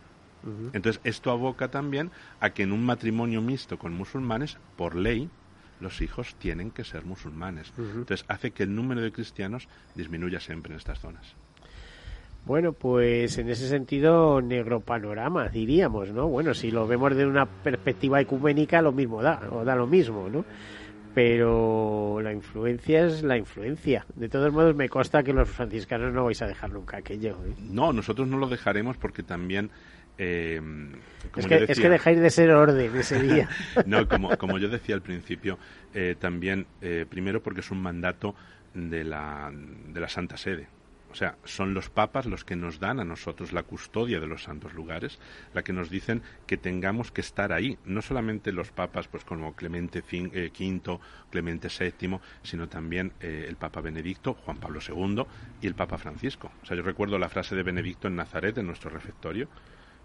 Entonces 0.73 1.01
esto 1.05 1.31
aboca 1.31 1.69
también 1.69 2.11
a 2.41 2.49
que 2.49 2.63
en 2.63 2.73
un 2.73 2.85
matrimonio 2.85 3.41
mixto 3.41 3.79
con 3.79 3.93
musulmanes, 3.93 4.57
por 4.75 4.95
ley, 4.95 5.29
los 5.79 6.01
hijos 6.01 6.35
tienen 6.35 6.69
que 6.71 6.83
ser 6.83 7.05
musulmanes. 7.05 7.71
Entonces 7.77 8.25
hace 8.27 8.51
que 8.51 8.63
el 8.63 8.75
número 8.75 9.01
de 9.01 9.11
cristianos 9.11 9.67
disminuya 9.95 10.39
siempre 10.39 10.73
en 10.73 10.79
estas 10.79 10.99
zonas. 10.99 11.35
Bueno, 12.45 12.73
pues 12.73 13.37
en 13.37 13.49
ese 13.49 13.69
sentido, 13.69 14.41
negro 14.41 14.81
panorama, 14.81 15.47
diríamos, 15.47 16.11
¿no? 16.11 16.27
Bueno, 16.27 16.53
si 16.53 16.71
lo 16.71 16.85
vemos 16.87 17.15
de 17.15 17.25
una 17.25 17.45
perspectiva 17.45 18.19
ecuménica, 18.19 18.81
lo 18.81 18.91
mismo 18.91 19.21
da, 19.21 19.41
o 19.49 19.63
da 19.63 19.75
lo 19.75 19.87
mismo, 19.87 20.29
¿no? 20.29 20.43
Pero 21.15 22.19
la 22.21 22.33
influencia 22.33 23.05
es 23.05 23.23
la 23.23 23.37
influencia. 23.37 24.05
De 24.15 24.27
todos 24.27 24.51
modos, 24.51 24.75
me 24.75 24.89
consta 24.89 25.23
que 25.23 25.31
los 25.31 25.47
franciscanos 25.47 26.11
no 26.11 26.25
vais 26.25 26.41
a 26.41 26.47
dejar 26.47 26.71
nunca 26.71 26.97
aquello. 26.97 27.37
¿eh? 27.45 27.53
No, 27.59 27.93
nosotros 27.93 28.27
no 28.27 28.37
lo 28.37 28.47
dejaremos 28.47 28.97
porque 28.97 29.23
también 29.23 29.69
eh, 30.17 30.59
es, 31.35 31.47
que, 31.47 31.65
es, 31.67 31.79
que, 31.79 31.89
dejáis 31.89 32.19
de 32.19 32.29
ser 32.29 32.51
orden 32.51 32.95
ese 32.95 33.21
día. 33.21 33.49
no, 33.85 34.07
como, 34.07 34.35
como 34.37 34.57
yo 34.57 34.69
decía 34.69 34.95
al 34.95 35.01
principio, 35.01 35.57
eh, 35.93 36.15
también, 36.19 36.65
eh, 36.81 37.05
primero 37.09 37.41
porque 37.41 37.61
es 37.61 37.71
un 37.71 37.81
mandato 37.81 38.35
de 38.73 39.03
la, 39.03 39.51
de 39.53 39.99
la 39.99 40.09
Santa 40.09 40.35
Sede. 40.35 40.67
O 41.13 41.15
sea, 41.15 41.37
son 41.43 41.75
los 41.75 41.91
papas 41.91 42.25
los 42.25 42.43
que 42.43 42.55
nos 42.55 42.79
dan 42.79 42.99
a 42.99 43.05
nosotros 43.05 43.53
la 43.53 43.61
custodia 43.61 44.19
de 44.19 44.25
los 44.25 44.41
santos 44.41 44.73
lugares, 44.73 45.19
la 45.53 45.61
que 45.61 45.71
nos 45.71 45.91
dicen 45.91 46.23
que 46.47 46.57
tengamos 46.57 47.11
que 47.11 47.21
estar 47.21 47.53
ahí. 47.53 47.77
No 47.85 48.01
solamente 48.01 48.51
los 48.51 48.71
papas, 48.71 49.07
pues 49.07 49.23
como 49.23 49.53
Clemente 49.55 49.99
V, 49.99 50.31
eh, 50.33 50.99
Clemente 51.29 51.67
VII, 51.67 52.19
sino 52.41 52.67
también 52.67 53.13
eh, 53.19 53.45
el 53.47 53.57
Papa 53.57 53.79
Benedicto, 53.79 54.33
Juan 54.33 54.57
Pablo 54.57 54.79
II 54.81 55.23
y 55.61 55.67
el 55.67 55.75
Papa 55.75 55.99
Francisco. 55.99 56.51
O 56.63 56.65
sea, 56.65 56.75
yo 56.75 56.81
recuerdo 56.81 57.19
la 57.19 57.29
frase 57.29 57.55
de 57.55 57.61
Benedicto 57.61 58.07
en 58.07 58.15
Nazaret, 58.15 58.57
en 58.57 58.65
nuestro 58.65 58.89
refectorio, 58.89 59.49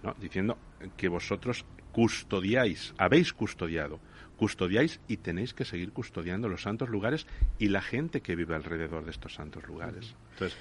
¿no? 0.02 0.14
diciendo 0.20 0.58
que 0.98 1.08
vosotros 1.08 1.64
custodiáis, 1.90 2.92
habéis 2.98 3.32
custodiado, 3.32 3.98
custodiáis 4.36 5.00
y 5.08 5.16
tenéis 5.16 5.54
que 5.54 5.64
seguir 5.64 5.92
custodiando 5.92 6.50
los 6.50 6.62
santos 6.62 6.90
lugares 6.90 7.26
y 7.58 7.68
la 7.68 7.80
gente 7.80 8.20
que 8.20 8.36
vive 8.36 8.54
alrededor 8.54 9.06
de 9.06 9.10
estos 9.10 9.32
santos 9.32 9.66
lugares. 9.66 10.14
Entonces, 10.32 10.58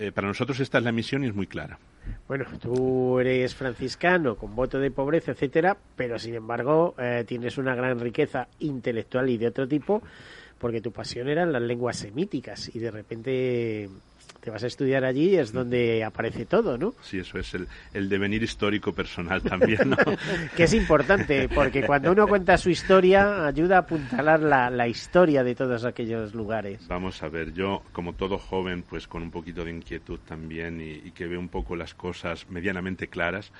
eh, 0.00 0.12
para 0.12 0.28
nosotros 0.28 0.58
esta 0.60 0.78
es 0.78 0.84
la 0.84 0.92
misión 0.92 1.24
y 1.24 1.26
es 1.26 1.34
muy 1.34 1.46
clara. 1.46 1.78
Bueno, 2.26 2.46
tú 2.58 3.18
eres 3.20 3.54
franciscano 3.54 4.34
con 4.34 4.56
voto 4.56 4.78
de 4.78 4.90
pobreza, 4.90 5.32
etcétera, 5.32 5.76
pero 5.94 6.18
sin 6.18 6.34
embargo 6.34 6.94
eh, 6.98 7.24
tienes 7.26 7.58
una 7.58 7.74
gran 7.74 8.00
riqueza 8.00 8.48
intelectual 8.60 9.28
y 9.28 9.36
de 9.36 9.48
otro 9.48 9.68
tipo, 9.68 10.02
porque 10.58 10.80
tu 10.80 10.90
pasión 10.90 11.28
eran 11.28 11.52
las 11.52 11.60
lenguas 11.60 11.98
semíticas 11.98 12.74
y 12.74 12.78
de 12.78 12.90
repente 12.90 13.90
te 14.40 14.50
vas 14.50 14.62
a 14.64 14.66
estudiar 14.66 15.04
allí 15.04 15.36
es 15.36 15.52
donde 15.52 16.04
aparece 16.04 16.46
todo, 16.46 16.78
¿no? 16.78 16.94
Sí, 17.02 17.18
eso 17.18 17.38
es 17.38 17.54
el, 17.54 17.68
el 17.92 18.08
devenir 18.08 18.42
histórico 18.42 18.92
personal 18.92 19.42
también, 19.42 19.90
¿no? 19.90 19.96
que 20.56 20.64
es 20.64 20.74
importante, 20.74 21.48
porque 21.48 21.84
cuando 21.84 22.12
uno 22.12 22.26
cuenta 22.26 22.56
su 22.56 22.70
historia, 22.70 23.46
ayuda 23.46 23.76
a 23.76 23.80
apuntalar 23.80 24.40
la, 24.40 24.70
la 24.70 24.88
historia 24.88 25.42
de 25.42 25.54
todos 25.54 25.84
aquellos 25.84 26.34
lugares. 26.34 26.86
Vamos 26.88 27.22
a 27.22 27.28
ver, 27.28 27.52
yo, 27.52 27.82
como 27.92 28.14
todo 28.14 28.38
joven, 28.38 28.82
pues 28.88 29.06
con 29.06 29.22
un 29.22 29.30
poquito 29.30 29.64
de 29.64 29.70
inquietud 29.70 30.20
también 30.20 30.80
y, 30.80 31.08
y 31.08 31.10
que 31.12 31.26
ve 31.26 31.36
un 31.36 31.48
poco 31.48 31.76
las 31.76 31.94
cosas 31.94 32.48
medianamente 32.48 33.08
claras, 33.08 33.52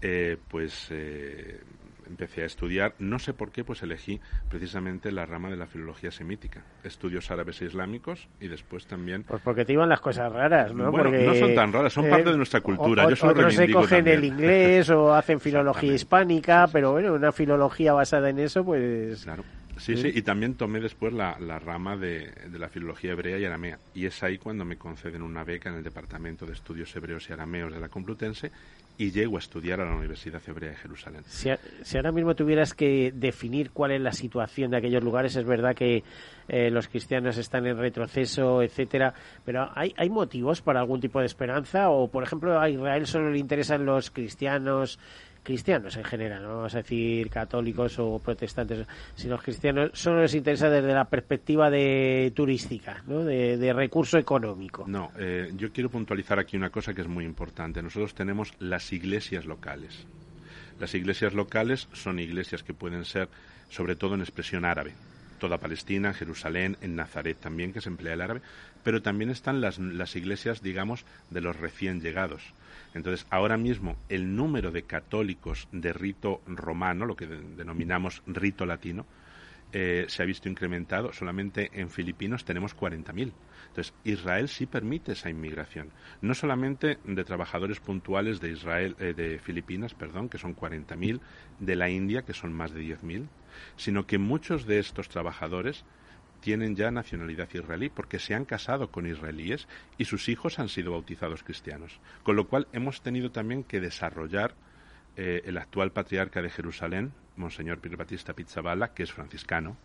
eh, 0.00 0.36
pues 0.48 0.88
eh, 0.90 1.60
empecé 2.08 2.42
a 2.42 2.46
estudiar, 2.46 2.94
no 2.98 3.18
sé 3.18 3.34
por 3.34 3.50
qué, 3.50 3.64
pues 3.64 3.82
elegí 3.82 4.20
precisamente 4.48 5.12
la 5.12 5.26
rama 5.26 5.50
de 5.50 5.56
la 5.56 5.66
filología 5.66 6.10
semítica, 6.10 6.62
estudios 6.84 7.30
árabes 7.30 7.60
e 7.62 7.66
islámicos 7.66 8.28
y 8.40 8.48
después 8.48 8.86
también... 8.86 9.24
Pues 9.24 9.42
porque 9.42 9.64
te 9.64 9.72
iban 9.72 9.88
las 9.88 10.00
cosas 10.00 10.32
raras, 10.32 10.74
¿no? 10.74 10.90
Bueno, 10.90 11.10
porque, 11.10 11.26
no 11.26 11.34
son 11.34 11.54
tan 11.54 11.72
raras, 11.72 11.92
son 11.92 12.08
parte 12.08 12.30
de 12.30 12.36
nuestra 12.36 12.60
cultura. 12.60 13.06
O, 13.06 13.10
Yo 13.10 13.16
solo 13.16 13.32
otros 13.32 13.54
se 13.54 13.70
cogen 13.70 14.04
también. 14.04 14.18
el 14.18 14.24
inglés 14.24 14.90
o 14.90 15.14
hacen 15.14 15.40
filología 15.40 15.94
hispánica, 15.94 16.68
pero 16.72 16.92
bueno, 16.92 17.14
una 17.14 17.32
filología 17.32 17.92
basada 17.92 18.30
en 18.30 18.38
eso, 18.38 18.64
pues... 18.64 19.24
Claro. 19.24 19.44
Sí, 19.78 19.96
sí, 19.96 20.10
y 20.12 20.22
también 20.22 20.54
tomé 20.54 20.80
después 20.80 21.12
la, 21.12 21.38
la 21.38 21.60
rama 21.60 21.96
de, 21.96 22.32
de, 22.50 22.58
la 22.58 22.68
filología 22.68 23.12
hebrea 23.12 23.38
y 23.38 23.44
aramea. 23.44 23.78
Y 23.94 24.06
es 24.06 24.20
ahí 24.24 24.36
cuando 24.36 24.64
me 24.64 24.76
conceden 24.76 25.22
una 25.22 25.44
beca 25.44 25.68
en 25.68 25.76
el 25.76 25.84
Departamento 25.84 26.46
de 26.46 26.52
Estudios 26.52 26.94
Hebreos 26.96 27.30
y 27.30 27.32
Arameos 27.32 27.72
de 27.72 27.78
la 27.78 27.88
Complutense 27.88 28.50
y 28.98 29.12
llego 29.12 29.36
a 29.36 29.38
estudiar 29.38 29.80
a 29.80 29.84
la 29.84 29.94
Universidad 29.94 30.42
Hebrea 30.44 30.70
de 30.70 30.76
Jerusalén. 30.76 31.22
Si, 31.28 31.48
ahora 31.96 32.10
mismo 32.10 32.34
tuvieras 32.34 32.74
que 32.74 33.12
definir 33.14 33.70
cuál 33.70 33.92
es 33.92 34.00
la 34.00 34.12
situación 34.12 34.72
de 34.72 34.78
aquellos 34.78 35.04
lugares, 35.04 35.36
es 35.36 35.44
verdad 35.44 35.76
que 35.76 36.02
eh, 36.48 36.68
los 36.70 36.88
cristianos 36.88 37.38
están 37.38 37.64
en 37.68 37.78
retroceso, 37.78 38.60
etcétera, 38.60 39.14
pero 39.44 39.70
¿hay, 39.76 39.94
¿hay 39.96 40.10
motivos 40.10 40.62
para 40.62 40.80
algún 40.80 41.00
tipo 41.00 41.20
de 41.20 41.26
esperanza? 41.26 41.90
O, 41.90 42.08
por 42.08 42.24
ejemplo, 42.24 42.60
a 42.60 42.68
Israel 42.68 43.06
solo 43.06 43.30
le 43.30 43.38
interesan 43.38 43.86
los 43.86 44.10
cristianos 44.10 44.98
cristianos 45.48 45.96
en 45.96 46.04
general, 46.04 46.42
no 46.42 46.56
vamos 46.56 46.74
a 46.74 46.82
decir 46.82 47.30
católicos 47.30 47.98
o 47.98 48.18
protestantes, 48.18 48.86
sino 49.14 49.38
cristianos, 49.38 49.92
solo 49.94 50.20
les 50.20 50.34
interesa 50.34 50.68
desde 50.68 50.92
la 50.92 51.06
perspectiva 51.06 51.70
de 51.70 52.30
turística, 52.36 53.02
¿no? 53.06 53.24
de, 53.24 53.56
de 53.56 53.72
recurso 53.72 54.18
económico. 54.18 54.84
No, 54.86 55.10
eh, 55.18 55.50
yo 55.56 55.72
quiero 55.72 55.88
puntualizar 55.88 56.38
aquí 56.38 56.58
una 56.58 56.68
cosa 56.68 56.92
que 56.92 57.00
es 57.00 57.08
muy 57.08 57.24
importante. 57.24 57.82
Nosotros 57.82 58.14
tenemos 58.14 58.52
las 58.58 58.92
iglesias 58.92 59.46
locales. 59.46 60.06
Las 60.78 60.94
iglesias 60.94 61.32
locales 61.32 61.88
son 61.94 62.18
iglesias 62.18 62.62
que 62.62 62.74
pueden 62.74 63.06
ser, 63.06 63.30
sobre 63.70 63.96
todo 63.96 64.16
en 64.16 64.20
expresión 64.20 64.66
árabe, 64.66 64.92
toda 65.40 65.56
Palestina, 65.56 66.12
Jerusalén, 66.12 66.76
en 66.82 66.94
Nazaret 66.94 67.38
también, 67.40 67.72
que 67.72 67.80
se 67.80 67.88
emplea 67.88 68.12
el 68.12 68.20
árabe, 68.20 68.42
pero 68.84 69.00
también 69.00 69.30
están 69.30 69.62
las, 69.62 69.78
las 69.78 70.14
iglesias, 70.14 70.60
digamos, 70.60 71.06
de 71.30 71.40
los 71.40 71.56
recién 71.56 72.02
llegados. 72.02 72.42
Entonces, 72.98 73.26
ahora 73.30 73.56
mismo 73.56 73.96
el 74.08 74.36
número 74.36 74.70
de 74.70 74.82
católicos 74.82 75.68
de 75.72 75.92
rito 75.92 76.42
romano, 76.46 77.06
lo 77.06 77.16
que 77.16 77.26
de, 77.26 77.40
denominamos 77.56 78.22
rito 78.26 78.66
latino, 78.66 79.06
eh, 79.72 80.06
se 80.08 80.22
ha 80.22 80.26
visto 80.26 80.48
incrementado. 80.48 81.12
Solamente 81.12 81.70
en 81.74 81.90
Filipinos 81.90 82.44
tenemos 82.44 82.76
40.000. 82.76 83.32
Entonces, 83.68 83.94
Israel 84.02 84.48
sí 84.48 84.66
permite 84.66 85.12
esa 85.12 85.30
inmigración. 85.30 85.90
No 86.22 86.34
solamente 86.34 86.98
de 87.04 87.24
trabajadores 87.24 87.78
puntuales 87.78 88.40
de 88.40 88.50
Israel, 88.50 88.96
eh, 88.98 89.14
de 89.14 89.38
Filipinas, 89.38 89.94
perdón, 89.94 90.28
que 90.28 90.38
son 90.38 90.56
40.000, 90.56 91.20
de 91.60 91.76
la 91.76 91.90
India, 91.90 92.22
que 92.22 92.32
son 92.34 92.52
más 92.52 92.72
de 92.72 92.82
10.000, 92.82 93.28
sino 93.76 94.06
que 94.06 94.18
muchos 94.18 94.66
de 94.66 94.78
estos 94.78 95.08
trabajadores 95.08 95.84
tienen 96.40 96.76
ya 96.76 96.90
nacionalidad 96.90 97.48
israelí 97.52 97.88
porque 97.88 98.18
se 98.18 98.34
han 98.34 98.44
casado 98.44 98.90
con 98.90 99.06
israelíes 99.06 99.68
y 99.96 100.04
sus 100.04 100.28
hijos 100.28 100.58
han 100.58 100.68
sido 100.68 100.92
bautizados 100.92 101.42
cristianos. 101.42 102.00
Con 102.22 102.36
lo 102.36 102.48
cual 102.48 102.68
hemos 102.72 103.02
tenido 103.02 103.30
también 103.30 103.64
que 103.64 103.80
desarrollar 103.80 104.54
eh, 105.16 105.42
el 105.44 105.58
actual 105.58 105.92
patriarca 105.92 106.40
de 106.42 106.50
Jerusalén, 106.50 107.12
Monseñor 107.36 107.80
Pierre 107.80 107.96
Batista 107.96 108.34
Pizzaballa, 108.34 108.94
que 108.94 109.02
es 109.02 109.12
franciscano. 109.12 109.76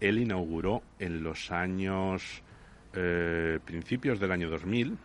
Él 0.00 0.18
inauguró 0.18 0.82
en 0.98 1.22
los 1.22 1.50
años 1.50 2.42
eh, 2.92 3.58
principios 3.64 4.20
del 4.20 4.32
año 4.32 4.50
2000, 4.50 4.96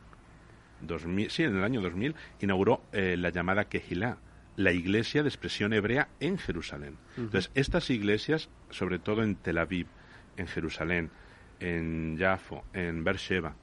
2000, 0.81 1.29
sí, 1.31 1.43
en 1.43 1.57
el 1.57 1.63
año 1.63 1.81
2000, 1.81 2.15
inauguró 2.41 2.83
eh, 2.91 3.17
la 3.17 3.29
llamada 3.29 3.65
Kehilá, 3.65 4.17
la 4.55 4.71
iglesia 4.71 5.23
de 5.23 5.29
expresión 5.29 5.73
hebrea 5.73 6.09
en 6.19 6.37
Jerusalén. 6.37 6.93
Uh 6.93 7.21
-huh. 7.21 7.23
Entonces, 7.23 7.51
estas 7.55 7.89
iglesias, 7.89 8.49
sobre 8.69 8.99
todo 8.99 9.23
en 9.23 9.35
Tel 9.35 9.57
Aviv, 9.57 9.87
en 10.39 10.47
Jerusalén, 10.47 11.11
en 11.59 12.17
Jafo, 12.17 12.63
en 12.73 13.03
Beersheba. 13.03 13.55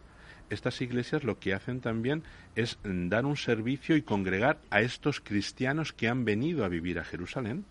Estas 0.48 0.80
iglesias 0.80 1.24
lo 1.24 1.40
que 1.40 1.54
hacen 1.54 1.80
también 1.80 2.22
es 2.54 2.78
dar 2.84 3.26
un 3.26 3.36
servicio 3.36 3.96
y 3.96 4.02
congregar 4.02 4.58
a 4.70 4.80
estos 4.80 5.20
cristianos 5.20 5.92
que 5.92 6.08
han 6.08 6.24
venido 6.24 6.64
a 6.64 6.68
vivir 6.68 7.00
a 7.00 7.04
Jerusalén 7.04 7.64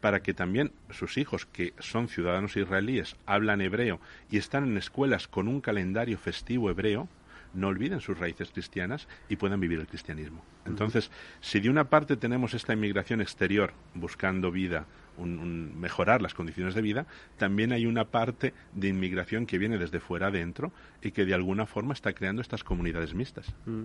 para 0.00 0.20
que 0.20 0.34
también 0.34 0.72
sus 0.90 1.16
hijos, 1.16 1.46
que 1.46 1.72
son 1.78 2.08
ciudadanos 2.08 2.56
israelíes, 2.56 3.16
hablan 3.26 3.62
hebreo 3.62 4.00
y 4.30 4.36
están 4.36 4.64
en 4.64 4.76
escuelas 4.76 5.26
con 5.26 5.48
un 5.48 5.60
calendario 5.60 6.18
festivo 6.18 6.70
hebreo, 6.70 7.08
no 7.54 7.68
olviden 7.68 8.00
sus 8.00 8.18
raíces 8.18 8.50
cristianas 8.50 9.08
y 9.28 9.36
puedan 9.36 9.58
vivir 9.58 9.80
el 9.80 9.86
cristianismo. 9.86 10.44
Entonces, 10.66 11.10
si 11.40 11.60
de 11.60 11.70
una 11.70 11.88
parte 11.88 12.16
tenemos 12.16 12.52
esta 12.52 12.74
inmigración 12.74 13.22
exterior 13.22 13.72
buscando 13.94 14.50
vida, 14.50 14.86
un, 15.18 15.78
mejorar 15.78 16.22
las 16.22 16.34
condiciones 16.34 16.74
de 16.74 16.82
vida, 16.82 17.06
también 17.36 17.72
hay 17.72 17.86
una 17.86 18.06
parte 18.06 18.54
de 18.74 18.88
inmigración 18.88 19.46
que 19.46 19.58
viene 19.58 19.78
desde 19.78 20.00
fuera 20.00 20.28
adentro 20.28 20.72
y 21.02 21.10
que 21.10 21.24
de 21.24 21.34
alguna 21.34 21.66
forma 21.66 21.94
está 21.94 22.12
creando 22.12 22.42
estas 22.42 22.64
comunidades 22.64 23.14
mixtas. 23.14 23.46
Mm. 23.66 23.84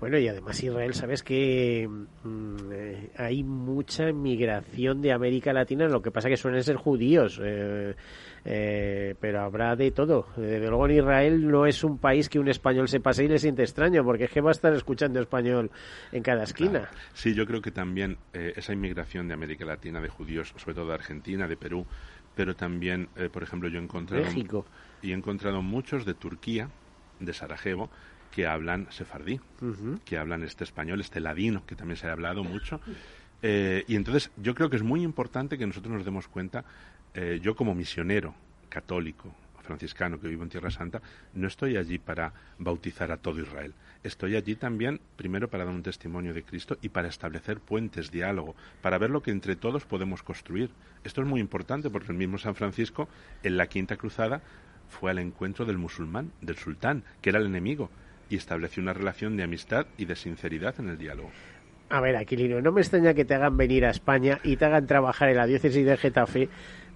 Bueno, 0.00 0.16
y 0.18 0.28
además 0.28 0.62
Israel, 0.62 0.94
sabes 0.94 1.22
que 1.22 1.88
mm, 1.88 2.56
eh, 2.72 3.10
hay 3.16 3.42
mucha 3.42 4.08
inmigración 4.08 5.02
de 5.02 5.12
América 5.12 5.52
Latina, 5.52 5.88
lo 5.88 6.00
que 6.00 6.10
pasa 6.10 6.28
que 6.28 6.36
suelen 6.36 6.62
ser 6.62 6.76
judíos, 6.76 7.40
eh, 7.42 7.94
eh, 8.44 9.14
pero 9.20 9.42
habrá 9.42 9.74
de 9.76 9.90
todo. 9.90 10.26
Desde 10.36 10.68
luego 10.68 10.86
en 10.86 10.98
Israel 10.98 11.50
no 11.50 11.66
es 11.66 11.82
un 11.82 11.98
país 11.98 12.28
que 12.28 12.38
un 12.38 12.48
español 12.48 12.88
se 12.88 13.00
pase 13.00 13.24
y 13.24 13.28
le 13.28 13.38
siente 13.38 13.62
extraño, 13.62 14.04
porque 14.04 14.24
es 14.24 14.30
que 14.30 14.40
va 14.40 14.50
a 14.50 14.52
estar 14.52 14.72
escuchando 14.72 15.20
español 15.20 15.70
en 16.12 16.22
cada 16.22 16.44
esquina. 16.44 16.70
Claro. 16.80 16.96
Sí, 17.12 17.34
yo 17.34 17.44
creo 17.46 17.60
que 17.60 17.70
también 17.70 18.18
eh, 18.32 18.52
esa 18.56 18.72
inmigración 18.72 19.28
de 19.28 19.34
América 19.34 19.64
Latina, 19.64 20.00
de 20.00 20.08
judíos, 20.08 20.54
sobre 20.56 20.74
todo 20.74 20.86
de 20.86 20.94
Argentina, 20.94 21.48
de 21.48 21.56
Perú, 21.56 21.86
pero 22.34 22.54
también, 22.54 23.08
eh, 23.16 23.28
por 23.28 23.42
ejemplo, 23.42 23.68
yo 23.68 23.80
he 23.80 23.82
encontrado... 23.82 24.24
México. 24.24 24.64
Y 25.02 25.10
he 25.10 25.14
encontrado 25.14 25.60
muchos 25.60 26.04
de 26.04 26.14
Turquía, 26.14 26.70
de 27.20 27.32
Sarajevo, 27.32 27.90
que 28.30 28.46
hablan 28.46 28.86
sefardí, 28.90 29.40
uh 29.60 29.64
-huh. 29.64 30.00
que 30.04 30.18
hablan 30.18 30.42
este 30.42 30.64
español, 30.64 31.00
este 31.00 31.20
ladino, 31.20 31.64
que 31.66 31.74
también 31.74 31.96
se 31.96 32.08
ha 32.08 32.12
hablado 32.12 32.44
mucho. 32.44 32.80
Eh, 33.42 33.84
y 33.86 33.96
entonces 33.96 34.30
yo 34.36 34.54
creo 34.54 34.68
que 34.68 34.76
es 34.76 34.82
muy 34.82 35.02
importante 35.02 35.58
que 35.58 35.66
nosotros 35.66 35.92
nos 35.92 36.04
demos 36.04 36.28
cuenta, 36.28 36.64
eh, 37.14 37.38
yo 37.42 37.54
como 37.54 37.74
misionero 37.74 38.34
católico, 38.68 39.34
franciscano 39.68 40.18
que 40.18 40.28
vivo 40.28 40.42
en 40.42 40.48
Tierra 40.48 40.70
Santa, 40.70 41.02
no 41.34 41.46
estoy 41.46 41.76
allí 41.76 41.98
para 41.98 42.32
bautizar 42.58 43.12
a 43.12 43.18
todo 43.18 43.40
Israel. 43.40 43.74
Estoy 44.02 44.34
allí 44.34 44.56
también, 44.56 45.00
primero, 45.16 45.48
para 45.48 45.66
dar 45.66 45.74
un 45.74 45.82
testimonio 45.82 46.32
de 46.32 46.42
Cristo 46.42 46.78
y 46.80 46.88
para 46.88 47.08
establecer 47.08 47.60
puentes, 47.60 48.10
diálogo, 48.10 48.56
para 48.80 48.96
ver 48.96 49.10
lo 49.10 49.22
que 49.22 49.30
entre 49.30 49.56
todos 49.56 49.84
podemos 49.84 50.22
construir. 50.22 50.70
Esto 51.04 51.20
es 51.20 51.28
muy 51.28 51.40
importante 51.40 51.90
porque 51.90 52.12
el 52.12 52.18
mismo 52.18 52.38
San 52.38 52.54
Francisco, 52.54 53.08
en 53.42 53.58
la 53.58 53.66
Quinta 53.66 53.96
Cruzada, 53.96 54.40
fue 54.88 55.10
al 55.10 55.18
encuentro 55.18 55.66
del 55.66 55.76
musulmán, 55.76 56.32
del 56.40 56.56
sultán, 56.56 57.04
que 57.20 57.28
era 57.28 57.38
el 57.38 57.46
enemigo, 57.46 57.90
y 58.30 58.36
estableció 58.36 58.82
una 58.82 58.92
relación 58.92 59.36
de 59.36 59.42
amistad 59.42 59.86
y 59.96 60.04
de 60.04 60.16
sinceridad 60.16 60.74
en 60.78 60.88
el 60.88 60.98
diálogo. 60.98 61.30
A 61.90 62.00
ver, 62.00 62.16
Aquilino, 62.16 62.60
no 62.60 62.70
me 62.70 62.82
extraña 62.82 63.14
que 63.14 63.24
te 63.24 63.34
hagan 63.34 63.56
venir 63.56 63.86
a 63.86 63.90
España 63.90 64.40
y 64.44 64.56
te 64.56 64.66
hagan 64.66 64.86
trabajar 64.86 65.30
en 65.30 65.36
la 65.36 65.46
diócesis 65.46 65.86
de 65.86 65.96
Getafe, 65.96 66.48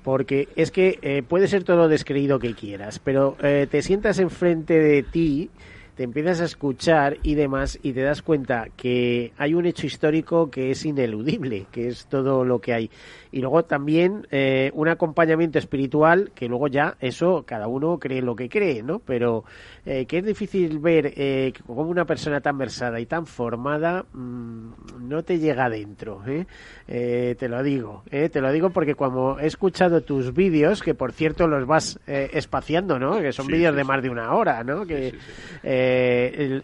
porque 0.02 0.48
es 0.54 0.70
que 0.70 0.98
eh, 1.00 1.22
puede 1.22 1.48
ser 1.48 1.64
todo 1.64 1.78
lo 1.78 1.88
descreído 1.88 2.38
que 2.38 2.54
quieras, 2.54 2.98
pero 2.98 3.36
eh, 3.42 3.66
te 3.70 3.80
sientas 3.80 4.18
enfrente 4.18 4.78
de 4.78 5.02
ti, 5.02 5.48
te 5.96 6.02
empiezas 6.02 6.42
a 6.42 6.44
escuchar 6.44 7.16
y 7.22 7.36
demás, 7.36 7.78
y 7.82 7.92
te 7.92 8.02
das 8.02 8.20
cuenta 8.20 8.68
que 8.76 9.32
hay 9.38 9.54
un 9.54 9.64
hecho 9.64 9.86
histórico 9.86 10.50
que 10.50 10.70
es 10.70 10.84
ineludible, 10.84 11.66
que 11.72 11.88
es 11.88 12.06
todo 12.06 12.44
lo 12.44 12.60
que 12.60 12.74
hay. 12.74 12.90
Y 13.32 13.40
luego 13.40 13.64
también 13.64 14.26
eh, 14.30 14.70
un 14.74 14.88
acompañamiento 14.88 15.58
espiritual, 15.58 16.30
que 16.34 16.48
luego 16.48 16.68
ya 16.68 16.96
eso 17.00 17.44
cada 17.46 17.66
uno 17.66 17.98
cree 17.98 18.20
lo 18.22 18.36
que 18.36 18.48
cree, 18.48 18.82
¿no? 18.82 18.98
Pero 19.00 19.44
eh, 19.86 20.04
que 20.06 20.18
es 20.18 20.24
difícil 20.24 20.78
ver 20.78 21.12
eh, 21.16 21.52
como 21.66 21.82
una 21.82 22.04
persona 22.04 22.40
tan 22.42 22.58
versada 22.58 23.00
y 23.00 23.06
tan 23.06 23.26
formada, 23.26 24.04
mmm, 24.12 24.70
no 25.00 25.22
te 25.22 25.38
llega 25.38 25.64
adentro, 25.64 26.22
¿eh? 26.26 26.46
Eh, 26.86 27.34
te 27.38 27.48
lo 27.48 27.62
digo, 27.62 28.02
¿eh? 28.10 28.28
te 28.28 28.40
lo 28.42 28.52
digo 28.52 28.68
porque 28.70 28.94
cuando 28.94 29.38
he 29.40 29.46
escuchado 29.46 30.02
tus 30.02 30.34
vídeos, 30.34 30.82
que 30.82 30.94
por 30.94 31.12
cierto 31.12 31.48
los 31.48 31.66
vas 31.66 31.98
eh, 32.06 32.28
espaciando, 32.34 32.98
¿no? 32.98 33.18
Que 33.20 33.32
son 33.32 33.46
Sí, 33.46 33.52
vídeos 33.52 33.72
sí, 33.72 33.76
de 33.76 33.82
sí. 33.82 33.88
más 33.88 34.02
de 34.02 34.10
una 34.10 34.34
hora, 34.34 34.62
¿no? 34.62 34.84
Que 34.86 35.14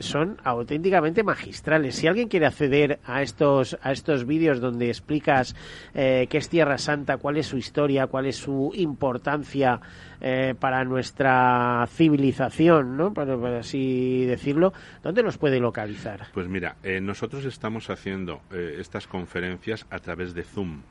son 0.01 0.37
auténticamente 0.45 1.23
magistrales. 1.23 1.95
Si 1.97 2.07
alguien 2.07 2.29
quiere 2.29 2.47
acceder 2.47 2.99
a 3.05 3.23
estos 3.23 3.77
a 3.83 3.93
estos 3.93 4.27
vídeos 4.27 4.61
donde 4.61 4.89
explicas 4.89 5.55
eh, 5.95 6.27
qué 6.29 6.39
es 6.39 6.49
Tierra 6.59 6.76
Santa, 6.76 7.18
cuál 7.18 7.36
es 7.36 7.46
su 7.46 7.56
historia, 7.56 8.09
cuál 8.09 8.26
es 8.26 8.34
su 8.34 8.72
importancia 8.74 9.80
eh, 10.20 10.56
para 10.59 10.84
nuestra 10.84 11.86
civilización, 11.86 12.96
¿no? 12.96 13.14
Para, 13.14 13.61
así 13.61 14.26
decirlo, 14.26 14.72
¿dónde 15.00 15.22
los 15.22 15.38
puede 15.38 15.61
localizar? 15.61 16.26
Pues 16.34 16.48
mira, 16.48 16.74
eh, 16.82 17.00
nosotros 17.00 17.44
estamos 17.44 17.90
haciendo 17.90 18.40
eh, 18.50 18.74
estas 18.80 19.06
conferencias 19.06 19.86
a 19.88 20.00
través 20.00 20.34
de 20.34 20.42
Zoom, 20.42 20.82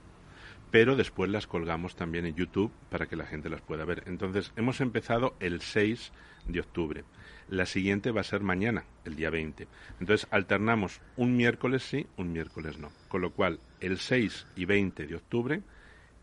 pero 0.71 0.95
después 0.95 1.29
las 1.29 1.47
colgamos 1.47 1.97
también 1.97 2.25
en 2.25 2.35
YouTube 2.35 2.71
para 2.89 3.07
que 3.07 3.17
la 3.17 3.25
gente 3.25 3.49
las 3.49 3.59
pueda 3.59 3.83
ver. 3.83 4.03
Entonces, 4.05 4.53
hemos 4.55 4.79
empezado 4.79 5.35
el 5.41 5.59
6 5.59 6.13
de 6.47 6.61
octubre. 6.61 7.03
La 7.49 7.65
siguiente 7.65 8.11
va 8.11 8.21
a 8.21 8.25
ser 8.25 8.41
mañana, 8.41 8.83
el 9.05 9.15
día 9.15 9.29
20. 9.29 9.67
Entonces, 9.99 10.27
alternamos 10.31 10.99
un 11.15 11.37
miércoles 11.37 11.83
sí, 11.83 12.05
un 12.17 12.33
miércoles 12.33 12.77
no. 12.77 12.91
Con 13.07 13.21
lo 13.21 13.31
cual, 13.31 13.59
el 13.79 13.99
6 13.99 14.47
y 14.55 14.65
20 14.65 15.07
de 15.07 15.15
octubre, 15.15 15.61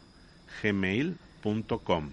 gmail.com. 0.62 2.10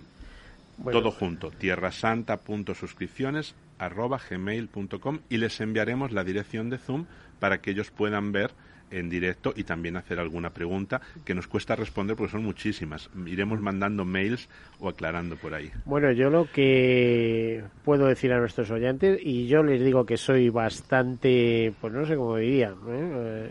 Bueno. 0.78 1.00
Todo 1.00 1.10
junto, 1.10 1.50
tierrasanta.suscripciones 1.50 3.54
arroba 3.78 4.18
gmail.com 4.18 5.20
y 5.28 5.36
les 5.38 5.60
enviaremos 5.60 6.12
la 6.12 6.24
dirección 6.24 6.70
de 6.70 6.78
Zoom 6.78 7.06
para 7.40 7.60
que 7.60 7.70
ellos 7.70 7.90
puedan 7.90 8.32
ver 8.32 8.52
en 8.90 9.08
directo 9.08 9.52
y 9.56 9.64
también 9.64 9.96
hacer 9.96 10.18
alguna 10.18 10.50
pregunta 10.50 11.00
que 11.24 11.34
nos 11.34 11.46
cuesta 11.46 11.76
responder 11.76 12.16
porque 12.16 12.32
son 12.32 12.44
muchísimas. 12.44 13.10
Iremos 13.26 13.60
mandando 13.60 14.04
mails 14.04 14.48
o 14.80 14.88
aclarando 14.88 15.36
por 15.36 15.54
ahí. 15.54 15.70
Bueno, 15.84 16.12
yo 16.12 16.30
lo 16.30 16.46
que 16.50 17.64
puedo 17.84 18.06
decir 18.06 18.32
a 18.32 18.38
nuestros 18.38 18.70
oyentes, 18.70 19.18
y 19.22 19.46
yo 19.46 19.62
les 19.62 19.82
digo 19.82 20.04
que 20.04 20.16
soy 20.16 20.48
bastante, 20.50 21.72
pues 21.80 21.92
no 21.92 22.06
sé 22.06 22.16
cómo 22.16 22.36
diría, 22.36 22.74
¿eh? 22.88 23.50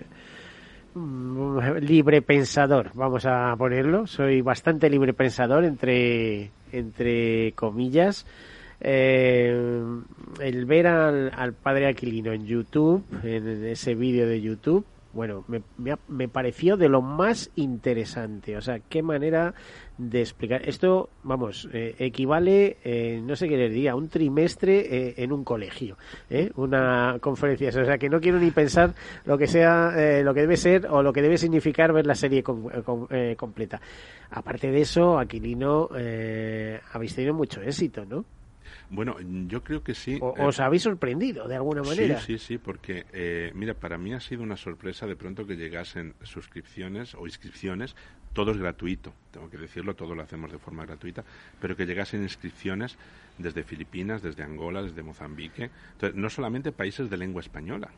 Eh, 0.96 1.82
libre 1.82 2.22
pensador, 2.22 2.92
vamos 2.94 3.26
a 3.26 3.54
ponerlo. 3.58 4.08
Soy 4.08 4.42
bastante 4.42 4.90
libre 4.90 5.14
pensador, 5.14 5.66
entre, 5.66 6.52
entre 6.72 7.52
comillas. 7.54 8.26
Eh, 8.80 9.84
el 10.40 10.66
ver 10.66 10.88
al, 10.88 11.32
al 11.36 11.54
padre 11.54 11.88
Aquilino 11.88 12.32
en 12.32 12.46
YouTube, 12.46 13.04
en 13.24 13.66
ese 13.66 13.96
vídeo 13.96 14.28
de 14.28 14.42
YouTube, 14.42 14.86
bueno, 15.16 15.46
me, 15.48 15.62
me, 15.78 15.96
me 16.10 16.28
pareció 16.28 16.76
de 16.76 16.90
lo 16.90 17.02
más 17.02 17.50
interesante. 17.56 18.58
O 18.58 18.62
sea, 18.62 18.80
qué 18.80 19.02
manera 19.02 19.54
de 19.98 20.20
explicar. 20.20 20.68
Esto, 20.68 21.10
vamos, 21.24 21.70
eh, 21.72 21.96
equivale, 22.00 22.78
eh, 22.84 23.22
no 23.24 23.36
sé 23.38 23.48
qué 23.48 23.56
les 23.56 23.72
diría, 23.72 23.96
un 23.96 24.10
trimestre 24.10 24.80
eh, 24.80 25.14
en 25.18 25.32
un 25.32 25.46
colegio, 25.46 25.98
una 26.58 27.18
conferencia. 27.22 27.70
O 27.70 27.86
sea, 27.86 27.98
que 27.98 28.10
no 28.10 28.20
quiero 28.20 28.40
ni 28.40 28.52
pensar 28.52 28.94
lo 29.24 29.38
que 29.38 29.48
sea, 29.48 29.92
lo 30.22 30.34
que 30.34 30.42
debe 30.42 30.58
ser 30.58 30.86
o 30.88 31.02
lo 31.02 31.14
que 31.14 31.22
debe 31.22 31.38
significar 31.38 31.94
ver 31.94 32.06
la 32.06 32.16
serie 32.16 32.44
com- 32.44 32.68
com- 32.84 33.08
completa. 33.38 33.80
Aparte 34.32 34.70
de 34.70 34.82
eso, 34.82 35.18
Aquilino, 35.18 35.90
habéis 36.92 37.16
tenido 37.16 37.34
mucho 37.34 37.62
éxito, 37.62 38.04
¿no? 38.06 38.26
Bueno, 38.90 39.16
yo 39.48 39.64
creo 39.64 39.84
que 39.84 39.96
sí. 39.96 40.20
O- 40.22 40.34
Eh, 40.38 40.46
¿Os 40.46 40.60
habéis 40.60 40.84
sorprendido 40.84 41.48
de 41.48 41.56
alguna 41.56 41.82
manera? 41.82 42.20
Sí, 42.20 42.38
sí, 42.38 42.46
sí, 42.46 42.58
porque 42.58 43.06
eh, 43.14 43.52
mira, 43.56 43.74
para 43.74 43.98
mí 43.98 44.14
ha 44.14 44.20
sido 44.20 44.44
una 44.44 44.58
sorpresa 44.58 45.08
de 45.08 45.16
pronto 45.16 45.46
que 45.48 45.56
llegasen 45.56 46.14
suscripciones 46.24 47.16
o 47.16 47.26
inscripciones, 47.26 47.96
todo 48.34 48.52
es 48.52 48.58
gratuito, 48.58 49.14
tengo 49.32 49.50
que 49.50 49.58
decirlo, 49.58 49.96
todo 49.96 50.14
lo 50.14 50.22
hacemos 50.22 50.52
de 50.52 50.58
forma 50.60 50.86
gratuita, 50.86 51.24
pero 51.60 51.76
que 51.76 51.86
llegasen 51.86 52.22
inscripciones 52.22 52.98
desde 53.38 53.64
Filipinas, 53.64 54.22
desde 54.22 54.44
Angola, 54.44 54.82
desde 54.84 55.02
Mozambique, 55.04 55.70
entonces 55.94 56.16
no 56.18 56.30
solamente 56.30 56.72
países 56.72 57.10
de 57.10 57.18
lengua 57.18 57.42
española. 57.42 57.90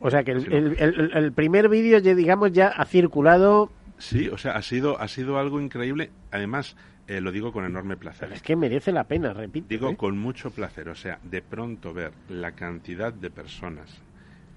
O 0.00 0.10
sea 0.10 0.22
que 0.24 0.32
el, 0.32 0.52
el- 0.52 0.76
el- 0.78 1.10
el 1.14 1.32
primer 1.32 1.68
vídeo, 1.68 1.98
ya, 1.98 2.14
digamos, 2.14 2.52
ya 2.52 2.68
ha 2.68 2.84
circulado. 2.84 3.70
Sí, 3.98 4.28
o 4.28 4.36
sea, 4.38 4.52
ha 4.56 4.62
sido 4.62 5.00
ha 5.00 5.06
sido 5.08 5.38
algo 5.38 5.60
increíble, 5.60 6.10
además 6.30 6.76
eh, 7.06 7.20
lo 7.20 7.32
digo 7.32 7.52
con 7.52 7.64
enorme 7.64 7.96
placer. 7.96 8.32
Es 8.32 8.42
que 8.42 8.56
merece 8.56 8.92
la 8.92 9.04
pena, 9.04 9.32
repito. 9.32 9.66
Digo 9.68 9.90
¿eh? 9.90 9.96
con 9.96 10.18
mucho 10.18 10.50
placer, 10.50 10.88
o 10.88 10.94
sea, 10.94 11.18
de 11.22 11.42
pronto 11.42 11.92
ver 11.92 12.12
la 12.28 12.52
cantidad 12.52 13.12
de 13.12 13.30
personas 13.30 14.00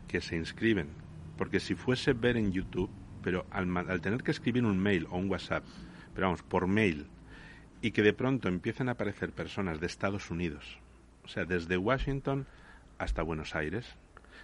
que 0.07 0.21
se 0.21 0.35
inscriben, 0.35 0.87
porque 1.37 1.59
si 1.59 1.75
fuese 1.75 2.13
ver 2.13 2.37
en 2.37 2.51
YouTube, 2.51 2.89
pero 3.21 3.45
al, 3.51 3.75
al 3.75 4.01
tener 4.01 4.23
que 4.23 4.31
escribir 4.31 4.65
un 4.65 4.79
mail 4.79 5.07
o 5.09 5.17
un 5.17 5.29
WhatsApp, 5.29 5.63
pero 6.13 6.27
vamos, 6.27 6.43
por 6.43 6.67
mail, 6.67 7.07
y 7.81 7.91
que 7.91 8.01
de 8.01 8.13
pronto 8.13 8.47
empiecen 8.47 8.87
a 8.87 8.93
aparecer 8.93 9.31
personas 9.31 9.79
de 9.79 9.87
Estados 9.87 10.31
Unidos, 10.31 10.79
o 11.25 11.27
sea, 11.27 11.43
desde 11.43 11.77
Washington 11.77 12.47
hasta 12.97 13.21
Buenos 13.21 13.55
Aires, 13.55 13.97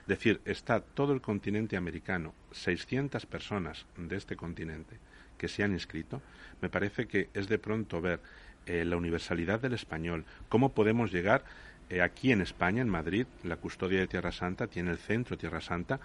decir, 0.08 0.41
está 0.45 0.82
todo 0.82 1.14
el 1.14 1.22
continente 1.22 1.78
americano, 1.78 2.34
600 2.51 3.26
personas 3.26 3.86
de 3.97 4.18
este 4.18 4.36
continente 4.36 4.97
que 5.38 5.47
se 5.47 5.64
han 5.64 5.74
inscrito, 5.74 6.22
me 6.62 6.70
parece 6.70 7.08
que 7.08 7.30
es 7.34 7.47
de 7.47 7.60
pronto 7.60 8.01
ver 8.01 8.22
eh, 8.66 8.86
la 8.86 8.97
universalidad 8.97 9.60
del 9.60 9.74
español, 9.74 10.26
cómo 10.49 10.74
podemos 10.74 11.12
llegar 11.12 11.43
eh, 11.89 12.01
aquí 12.01 12.32
en 12.32 12.41
España, 12.41 12.82
en 12.82 12.89
Madrid, 12.89 13.28
la 13.43 13.58
custodia 13.58 13.99
de 13.99 14.08
Tierra 14.08 14.32
Santa 14.32 14.68
tiene 14.68 14.91
el 14.91 14.97
Centro 14.97 15.38
Tierra 15.38 15.62
Santa, 15.62 15.99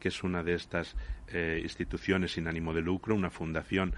que 0.00 0.08
es 0.08 0.22
una 0.24 0.42
de 0.42 0.54
estas 0.54 0.96
eh, 1.28 1.60
instituciones 1.62 2.32
sin 2.32 2.48
ánimo 2.48 2.74
de 2.74 2.80
lucro, 2.80 3.14
una 3.14 3.30
fundación, 3.30 3.94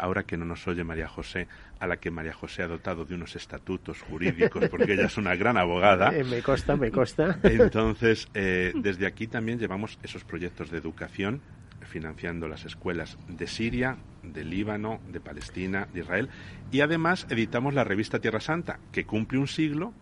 ahora 0.00 0.24
que 0.24 0.36
no 0.36 0.44
nos 0.44 0.66
oye 0.66 0.84
María 0.84 1.08
José, 1.08 1.46
a 1.78 1.86
la 1.86 1.98
que 1.98 2.10
María 2.10 2.32
José 2.32 2.62
ha 2.62 2.68
dotado 2.68 3.04
de 3.04 3.14
unos 3.14 3.36
estatutos 3.36 4.00
jurídicos, 4.02 4.68
porque 4.68 4.94
ella 4.94 5.06
es 5.06 5.16
una 5.16 5.34
gran 5.36 5.56
abogada. 5.56 6.12
Eh, 6.14 6.22
me 6.22 6.42
consta, 6.42 6.76
me 6.76 6.90
consta. 6.92 7.38
Entonces, 7.42 8.28
eh, 8.34 8.72
desde 8.76 9.06
aquí 9.06 9.26
también 9.26 9.58
llevamos 9.58 9.98
esos 10.02 10.22
proyectos 10.22 10.70
de 10.70 10.78
educación, 10.78 11.40
financiando 11.84 12.46
las 12.46 12.64
escuelas 12.64 13.18
de 13.26 13.46
Siria, 13.46 13.96
de 14.22 14.44
Líbano, 14.44 15.00
de 15.10 15.20
Palestina, 15.20 15.88
de 15.92 16.00
Israel, 16.00 16.28
y 16.70 16.82
además 16.82 17.26
editamos 17.30 17.74
la 17.74 17.84
revista 17.84 18.20
Tierra 18.20 18.40
Santa, 18.40 18.78
que 18.92 19.04
cumple 19.04 19.38
un 19.38 19.48
siglo, 19.48 19.92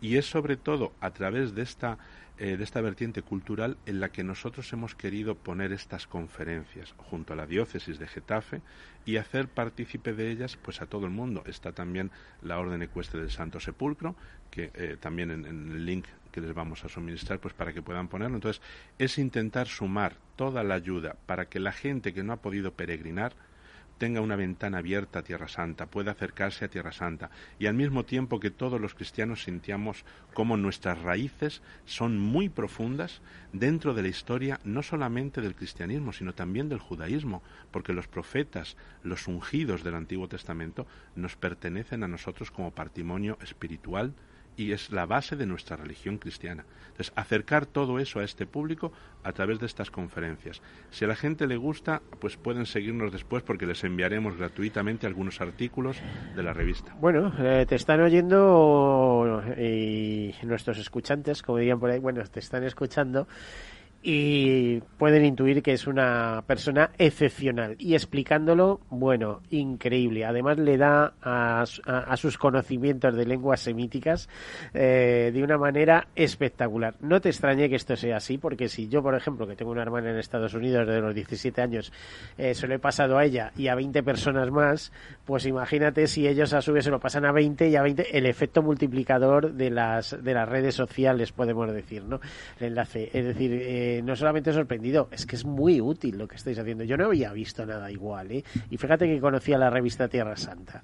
y 0.00 0.16
es 0.16 0.26
sobre 0.26 0.56
todo 0.56 0.92
a 1.00 1.10
través 1.10 1.54
de 1.54 1.62
esta, 1.62 1.98
eh, 2.40 2.56
de 2.56 2.64
esta 2.64 2.80
vertiente 2.80 3.20
cultural 3.20 3.76
en 3.84 4.00
la 4.00 4.08
que 4.08 4.24
nosotros 4.24 4.72
hemos 4.72 4.94
querido 4.94 5.34
poner 5.34 5.72
estas 5.72 6.06
conferencias 6.06 6.94
junto 6.96 7.34
a 7.34 7.36
la 7.36 7.46
diócesis 7.46 7.98
de 7.98 8.06
Getafe 8.06 8.62
y 9.04 9.18
hacer 9.18 9.46
partícipe 9.46 10.14
de 10.14 10.30
ellas 10.30 10.56
pues 10.56 10.80
a 10.80 10.86
todo 10.86 11.04
el 11.04 11.12
mundo. 11.12 11.42
Está 11.44 11.72
también 11.72 12.10
la 12.40 12.58
Orden 12.58 12.80
Ecuestre 12.80 13.20
del 13.20 13.30
Santo 13.30 13.60
Sepulcro, 13.60 14.16
que 14.50 14.70
eh, 14.72 14.96
también 14.98 15.30
en, 15.30 15.44
en 15.44 15.70
el 15.70 15.84
link 15.84 16.06
que 16.32 16.40
les 16.40 16.54
vamos 16.54 16.82
a 16.82 16.88
suministrar 16.88 17.40
pues 17.40 17.52
para 17.52 17.74
que 17.74 17.82
puedan 17.82 18.08
ponerlo. 18.08 18.36
Entonces, 18.36 18.62
es 18.98 19.18
intentar 19.18 19.68
sumar 19.68 20.14
toda 20.36 20.64
la 20.64 20.76
ayuda 20.76 21.16
para 21.26 21.44
que 21.50 21.60
la 21.60 21.72
gente 21.72 22.14
que 22.14 22.22
no 22.22 22.32
ha 22.32 22.40
podido 22.40 22.72
peregrinar 22.72 23.34
tenga 24.00 24.22
una 24.22 24.34
ventana 24.34 24.78
abierta 24.78 25.18
a 25.18 25.22
Tierra 25.22 25.46
Santa, 25.46 25.84
pueda 25.84 26.12
acercarse 26.12 26.64
a 26.64 26.68
Tierra 26.68 26.90
Santa 26.90 27.30
y 27.58 27.66
al 27.66 27.74
mismo 27.74 28.06
tiempo 28.06 28.40
que 28.40 28.50
todos 28.50 28.80
los 28.80 28.94
cristianos 28.94 29.42
sintamos 29.44 30.06
como 30.32 30.56
nuestras 30.56 31.02
raíces 31.02 31.60
son 31.84 32.18
muy 32.18 32.48
profundas 32.48 33.20
dentro 33.52 33.92
de 33.92 34.00
la 34.00 34.08
historia 34.08 34.58
no 34.64 34.82
solamente 34.82 35.42
del 35.42 35.54
cristianismo, 35.54 36.14
sino 36.14 36.32
también 36.32 36.70
del 36.70 36.78
judaísmo, 36.78 37.42
porque 37.70 37.92
los 37.92 38.08
profetas, 38.08 38.78
los 39.02 39.28
ungidos 39.28 39.84
del 39.84 39.94
Antiguo 39.94 40.28
Testamento 40.28 40.86
nos 41.14 41.36
pertenecen 41.36 42.02
a 42.02 42.08
nosotros 42.08 42.50
como 42.50 42.70
patrimonio 42.70 43.36
espiritual 43.42 44.14
y 44.60 44.72
es 44.72 44.92
la 44.92 45.06
base 45.06 45.36
de 45.36 45.46
nuestra 45.46 45.76
religión 45.76 46.18
cristiana. 46.18 46.66
Entonces, 46.90 47.12
acercar 47.16 47.64
todo 47.64 47.98
eso 47.98 48.20
a 48.20 48.24
este 48.24 48.44
público 48.44 48.92
a 49.24 49.32
través 49.32 49.58
de 49.58 49.64
estas 49.64 49.90
conferencias. 49.90 50.60
Si 50.90 51.06
a 51.06 51.08
la 51.08 51.16
gente 51.16 51.46
le 51.46 51.56
gusta, 51.56 52.02
pues 52.20 52.36
pueden 52.36 52.66
seguirnos 52.66 53.10
después 53.10 53.42
porque 53.42 53.64
les 53.64 53.82
enviaremos 53.84 54.36
gratuitamente 54.36 55.06
algunos 55.06 55.40
artículos 55.40 55.96
de 56.36 56.42
la 56.42 56.52
revista. 56.52 56.94
Bueno, 57.00 57.32
eh, 57.38 57.64
te 57.66 57.76
están 57.76 58.02
oyendo 58.02 59.42
y 59.56 60.34
nuestros 60.42 60.76
escuchantes, 60.76 61.40
como 61.40 61.56
dirían 61.56 61.80
por 61.80 61.90
ahí, 61.90 61.98
bueno, 61.98 62.22
te 62.24 62.40
están 62.40 62.62
escuchando 62.64 63.26
y 64.02 64.80
pueden 64.98 65.24
intuir 65.24 65.62
que 65.62 65.72
es 65.72 65.86
una 65.86 66.42
persona 66.46 66.90
excepcional 66.96 67.76
y 67.78 67.94
explicándolo, 67.94 68.80
bueno, 68.88 69.42
increíble. 69.50 70.24
Además 70.24 70.58
le 70.58 70.78
da 70.78 71.12
a, 71.20 71.64
sus 72.16 72.38
conocimientos 72.38 73.14
de 73.14 73.26
lenguas 73.26 73.60
semíticas 73.60 74.28
eh, 74.72 75.30
de 75.34 75.42
una 75.42 75.58
manera 75.58 76.08
espectacular. 76.14 76.94
No 77.00 77.20
te 77.20 77.28
extrañe 77.28 77.68
que 77.68 77.76
esto 77.76 77.94
sea 77.96 78.16
así, 78.16 78.38
porque 78.38 78.68
si 78.68 78.88
yo, 78.88 79.02
por 79.02 79.14
ejemplo, 79.14 79.46
que 79.46 79.56
tengo 79.56 79.70
una 79.70 79.82
hermana 79.82 80.10
en 80.10 80.18
Estados 80.18 80.54
Unidos 80.54 80.86
de 80.86 81.00
los 81.00 81.14
17 81.14 81.60
años, 81.60 81.92
eh, 82.38 82.54
se 82.54 82.66
lo 82.66 82.74
he 82.74 82.78
pasado 82.78 83.18
a 83.18 83.24
ella 83.24 83.52
y 83.56 83.68
a 83.68 83.74
20 83.74 84.02
personas 84.02 84.50
más, 84.50 84.92
pues 85.26 85.44
imagínate 85.44 86.06
si 86.06 86.26
ellos 86.26 86.54
a 86.54 86.62
su 86.62 86.72
vez 86.72 86.84
se 86.84 86.90
lo 86.90 87.00
pasan 87.00 87.26
a 87.26 87.32
20 87.32 87.68
y 87.68 87.76
a 87.76 87.82
20, 87.82 88.16
el 88.16 88.26
efecto 88.26 88.62
multiplicador 88.62 89.52
de 89.52 89.70
las, 89.70 90.16
de 90.22 90.34
las 90.34 90.48
redes 90.48 90.74
sociales, 90.74 91.32
podemos 91.32 91.70
decir, 91.72 92.04
¿no? 92.04 92.20
El 92.58 92.68
enlace. 92.68 93.10
Es 93.12 93.24
decir, 93.24 93.52
eh, 93.52 93.89
no 94.02 94.16
solamente 94.16 94.52
sorprendido, 94.52 95.08
es 95.12 95.26
que 95.26 95.36
es 95.36 95.44
muy 95.44 95.80
útil 95.80 96.18
lo 96.18 96.28
que 96.28 96.36
estáis 96.36 96.58
haciendo. 96.58 96.84
Yo 96.84 96.96
no 96.96 97.06
había 97.06 97.32
visto 97.32 97.64
nada 97.66 97.90
igual, 97.90 98.30
¿eh? 98.30 98.44
Y 98.70 98.76
fíjate 98.76 99.06
que 99.06 99.20
conocía 99.20 99.58
la 99.58 99.70
revista 99.70 100.08
Tierra 100.08 100.36
Santa. 100.36 100.82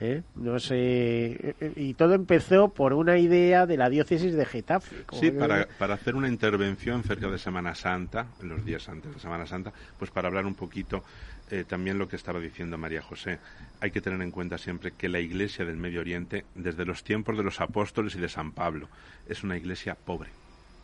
¿eh? 0.00 0.22
No 0.34 0.58
sé. 0.58 1.54
Y 1.76 1.94
todo 1.94 2.14
empezó 2.14 2.70
por 2.70 2.92
una 2.92 3.18
idea 3.18 3.66
de 3.66 3.76
la 3.76 3.88
diócesis 3.88 4.34
de 4.34 4.44
Getafe. 4.44 5.04
Sí, 5.12 5.30
para, 5.30 5.68
para 5.78 5.94
hacer 5.94 6.16
una 6.16 6.28
intervención 6.28 7.02
cerca 7.02 7.28
de 7.28 7.38
Semana 7.38 7.74
Santa, 7.74 8.26
en 8.42 8.48
los 8.48 8.64
días 8.64 8.88
antes 8.88 9.14
de 9.14 9.20
Semana 9.20 9.46
Santa, 9.46 9.72
pues 9.98 10.10
para 10.10 10.28
hablar 10.28 10.46
un 10.46 10.54
poquito 10.54 11.04
eh, 11.50 11.64
también 11.66 11.98
lo 11.98 12.08
que 12.08 12.16
estaba 12.16 12.40
diciendo 12.40 12.78
María 12.78 13.02
José. 13.02 13.38
Hay 13.80 13.90
que 13.90 14.00
tener 14.00 14.20
en 14.22 14.30
cuenta 14.30 14.58
siempre 14.58 14.92
que 14.92 15.08
la 15.08 15.20
Iglesia 15.20 15.64
del 15.64 15.76
Medio 15.76 16.00
Oriente, 16.00 16.44
desde 16.54 16.84
los 16.84 17.04
tiempos 17.04 17.36
de 17.36 17.42
los 17.42 17.60
apóstoles 17.60 18.14
y 18.14 18.20
de 18.20 18.28
San 18.28 18.52
Pablo, 18.52 18.88
es 19.28 19.42
una 19.44 19.56
iglesia 19.56 19.94
pobre. 19.94 20.30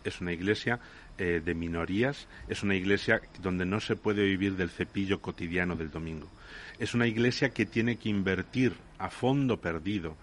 Es 0.07 0.21
una 0.21 0.33
iglesia 0.33 0.79
eh, 1.19 1.43
de 1.45 1.55
minorías, 1.55 2.29
es 2.49 2.63
una 2.63 2.77
iglesia 2.77 3.21
donde 3.43 3.67
no 3.67 3.81
se 3.81 3.97
puede 3.97 4.23
vivir 4.23 4.55
del 4.57 4.71
cepillo 4.71 5.21
cotidiano 5.21 5.75
del 5.75 5.91
domingo. 5.91 6.31
Es 6.79 6.95
una 6.95 7.09
iglesia 7.09 7.51
que 7.51 7.67
tiene 7.67 7.97
que 7.97 8.09
invertir 8.09 8.75
a 8.99 9.11
fondo 9.11 9.61
perdido 9.61 10.17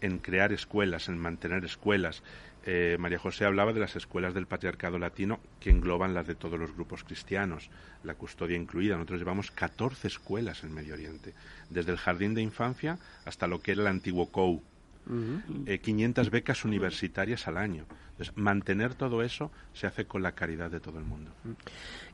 en 0.00 0.18
crear 0.18 0.52
escuelas, 0.52 1.08
en 1.08 1.18
mantener 1.18 1.64
escuelas. 1.66 2.22
Eh, 2.64 2.96
María 2.98 3.18
José 3.18 3.44
hablaba 3.44 3.74
de 3.74 3.80
las 3.80 3.94
escuelas 3.94 4.32
del 4.32 4.46
patriarcado 4.46 4.98
latino 4.98 5.38
que 5.60 5.70
engloban 5.70 6.14
las 6.14 6.26
de 6.26 6.34
todos 6.34 6.58
los 6.58 6.74
grupos 6.74 7.04
cristianos, 7.04 7.68
la 8.02 8.14
custodia 8.14 8.56
incluida. 8.56 8.94
Nosotros 8.94 9.20
llevamos 9.20 9.50
14 9.50 10.08
escuelas 10.08 10.64
en 10.64 10.72
Medio 10.72 10.94
Oriente, 10.94 11.34
desde 11.68 11.92
el 11.92 11.98
jardín 11.98 12.34
de 12.34 12.42
infancia 12.42 12.98
hasta 13.26 13.46
lo 13.46 13.60
que 13.60 13.72
era 13.72 13.82
el 13.82 13.88
antiguo 13.88 14.30
COU, 14.30 14.62
500 15.06 16.26
eh, 16.26 16.30
becas 16.30 16.64
universitarias 16.64 17.46
al 17.46 17.56
año. 17.56 17.86
Entonces, 18.10 18.36
mantener 18.36 18.94
todo 18.94 19.22
eso 19.22 19.50
se 19.74 19.86
hace 19.86 20.06
con 20.06 20.22
la 20.22 20.32
caridad 20.32 20.70
de 20.70 20.80
todo 20.80 20.98
el 20.98 21.04
mundo. 21.04 21.30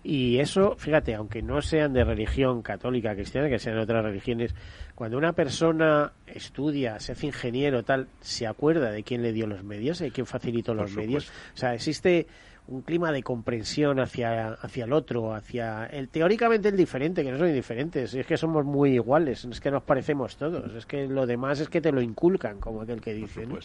Y 0.03 0.39
eso, 0.39 0.75
fíjate, 0.77 1.15
aunque 1.15 1.43
no 1.43 1.63
sean 1.63 1.93
de 1.93 2.03
religión 2.03 2.61
católica, 2.61 3.15
cristiana, 3.15 3.49
que 3.49 3.61
sean 3.61 3.77
de 3.77 3.83
otras 3.83 4.05
religiones, 4.05 4.55
cuando 4.97 5.17
una 5.17 5.33
persona 5.33 6.13
estudia, 6.27 6.99
se 6.99 7.13
hace 7.13 7.27
ingeniero, 7.27 7.85
tal, 7.85 8.09
se 8.21 8.47
acuerda 8.47 8.91
de 8.91 9.05
quién 9.05 9.23
le 9.23 9.33
dio 9.33 9.47
los 9.47 9.63
medios, 9.63 10.01
de 10.01 10.11
quién 10.11 10.27
facilitó 10.27 10.75
los 10.75 10.93
medios. 10.93 11.31
O 11.55 11.57
sea, 11.57 11.75
existe 11.75 12.27
un 12.69 12.83
clima 12.83 13.11
de 13.11 13.23
comprensión 13.23 13.99
hacia, 13.99 14.53
hacia 14.53 14.85
el 14.85 14.93
otro, 14.93 15.35
hacia 15.35 15.87
el 15.87 16.09
teóricamente 16.09 16.69
el 16.69 16.77
diferente, 16.77 17.25
que 17.25 17.33
no 17.33 17.39
son 17.39 17.49
indiferentes, 17.49 18.15
es 18.15 18.27
que 18.27 18.37
somos 18.37 18.65
muy 18.65 18.95
iguales, 18.95 19.45
es 19.45 19.61
que 19.61 19.71
nos 19.71 19.83
parecemos 19.83 20.37
todos, 20.37 20.73
es 20.75 20.87
que 20.87 21.07
lo 21.09 21.27
demás 21.27 21.61
es 21.61 21.69
que 21.69 21.81
te 21.81 21.91
lo 21.91 22.01
inculcan, 22.01 22.61
como 22.61 22.83
aquel 22.83 23.01
que 23.01 23.15
dice. 23.15 23.47
Por 23.47 23.61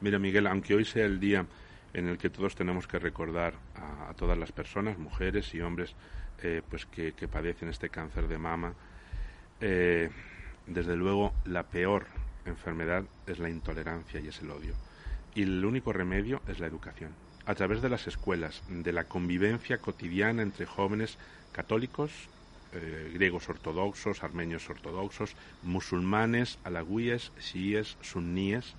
Mira, 0.00 0.18
Miguel, 0.18 0.46
aunque 0.46 0.74
hoy 0.74 0.84
sea 0.84 1.06
el 1.06 1.20
día 1.20 1.46
en 1.94 2.08
el 2.08 2.18
que 2.18 2.30
todos 2.30 2.54
tenemos 2.54 2.86
que 2.86 2.98
recordar 2.98 3.54
a, 3.76 4.12
todas 4.14 4.36
las 4.36 4.50
personas, 4.50 4.98
mujeres 4.98 5.54
y 5.54 5.60
hombres, 5.60 5.94
eh, 6.42 6.62
pues 6.68 6.86
que, 6.86 7.12
padecen 7.28 7.68
este 7.68 7.90
cáncer 7.90 8.26
de 8.26 8.38
mama, 8.38 8.74
eh, 9.60 10.10
desde 10.66 10.96
luego 10.96 11.32
la 11.44 11.62
peor 11.62 12.06
enfermedad 12.44 13.04
es 13.26 13.38
la 13.38 13.48
intolerancia 13.48 14.20
y 14.20 14.28
es 14.28 14.40
el 14.40 14.50
odio. 14.50 14.74
Y 15.34 15.42
el 15.42 15.64
único 15.64 15.92
remedio 15.92 16.42
es 16.48 16.58
la 16.58 16.66
educación 16.66 17.12
a 17.46 17.54
través 17.54 17.82
de 17.82 17.88
las 17.88 18.06
escuelas, 18.06 18.62
de 18.68 18.92
la 18.92 19.04
convivencia 19.04 19.78
cotidiana 19.78 20.42
entre 20.42 20.66
jóvenes 20.66 21.18
católicos, 21.52 22.10
eh, 22.72 23.10
griegos 23.14 23.48
ortodoxos, 23.48 24.22
armenios 24.22 24.68
ortodoxos, 24.70 25.34
musulmanes, 25.62 26.58
alagüíes, 26.64 27.32
chiíes, 27.38 27.96
sunníes, 28.00 28.74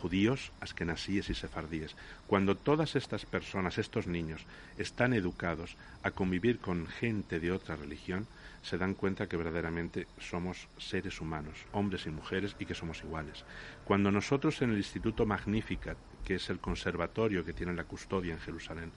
judíos, 0.00 0.52
askenasíes 0.60 1.30
y 1.30 1.34
sefardíes. 1.34 1.96
Cuando 2.26 2.56
todas 2.56 2.96
estas 2.96 3.26
personas, 3.26 3.78
estos 3.78 4.06
niños, 4.06 4.42
están 4.78 5.12
educados 5.12 5.76
a 6.02 6.10
convivir 6.10 6.58
con 6.58 6.86
gente 6.86 7.40
de 7.40 7.52
otra 7.52 7.76
religión, 7.76 8.26
se 8.62 8.78
dan 8.78 8.94
cuenta 8.94 9.28
que 9.28 9.36
verdaderamente 9.36 10.06
somos 10.18 10.68
seres 10.78 11.20
humanos, 11.20 11.58
hombres 11.72 12.06
y 12.06 12.10
mujeres, 12.10 12.56
y 12.58 12.66
que 12.66 12.74
somos 12.74 13.02
iguales. 13.02 13.44
Cuando 13.84 14.10
nosotros 14.10 14.60
en 14.62 14.70
el 14.70 14.78
Instituto 14.78 15.24
Magnificat 15.26 15.96
que 16.26 16.34
es 16.34 16.50
el 16.50 16.58
conservatorio 16.58 17.44
que 17.44 17.52
tiene 17.52 17.72
la 17.72 17.84
custodia 17.84 18.34
en 18.34 18.40
Jerusalén, 18.40 18.90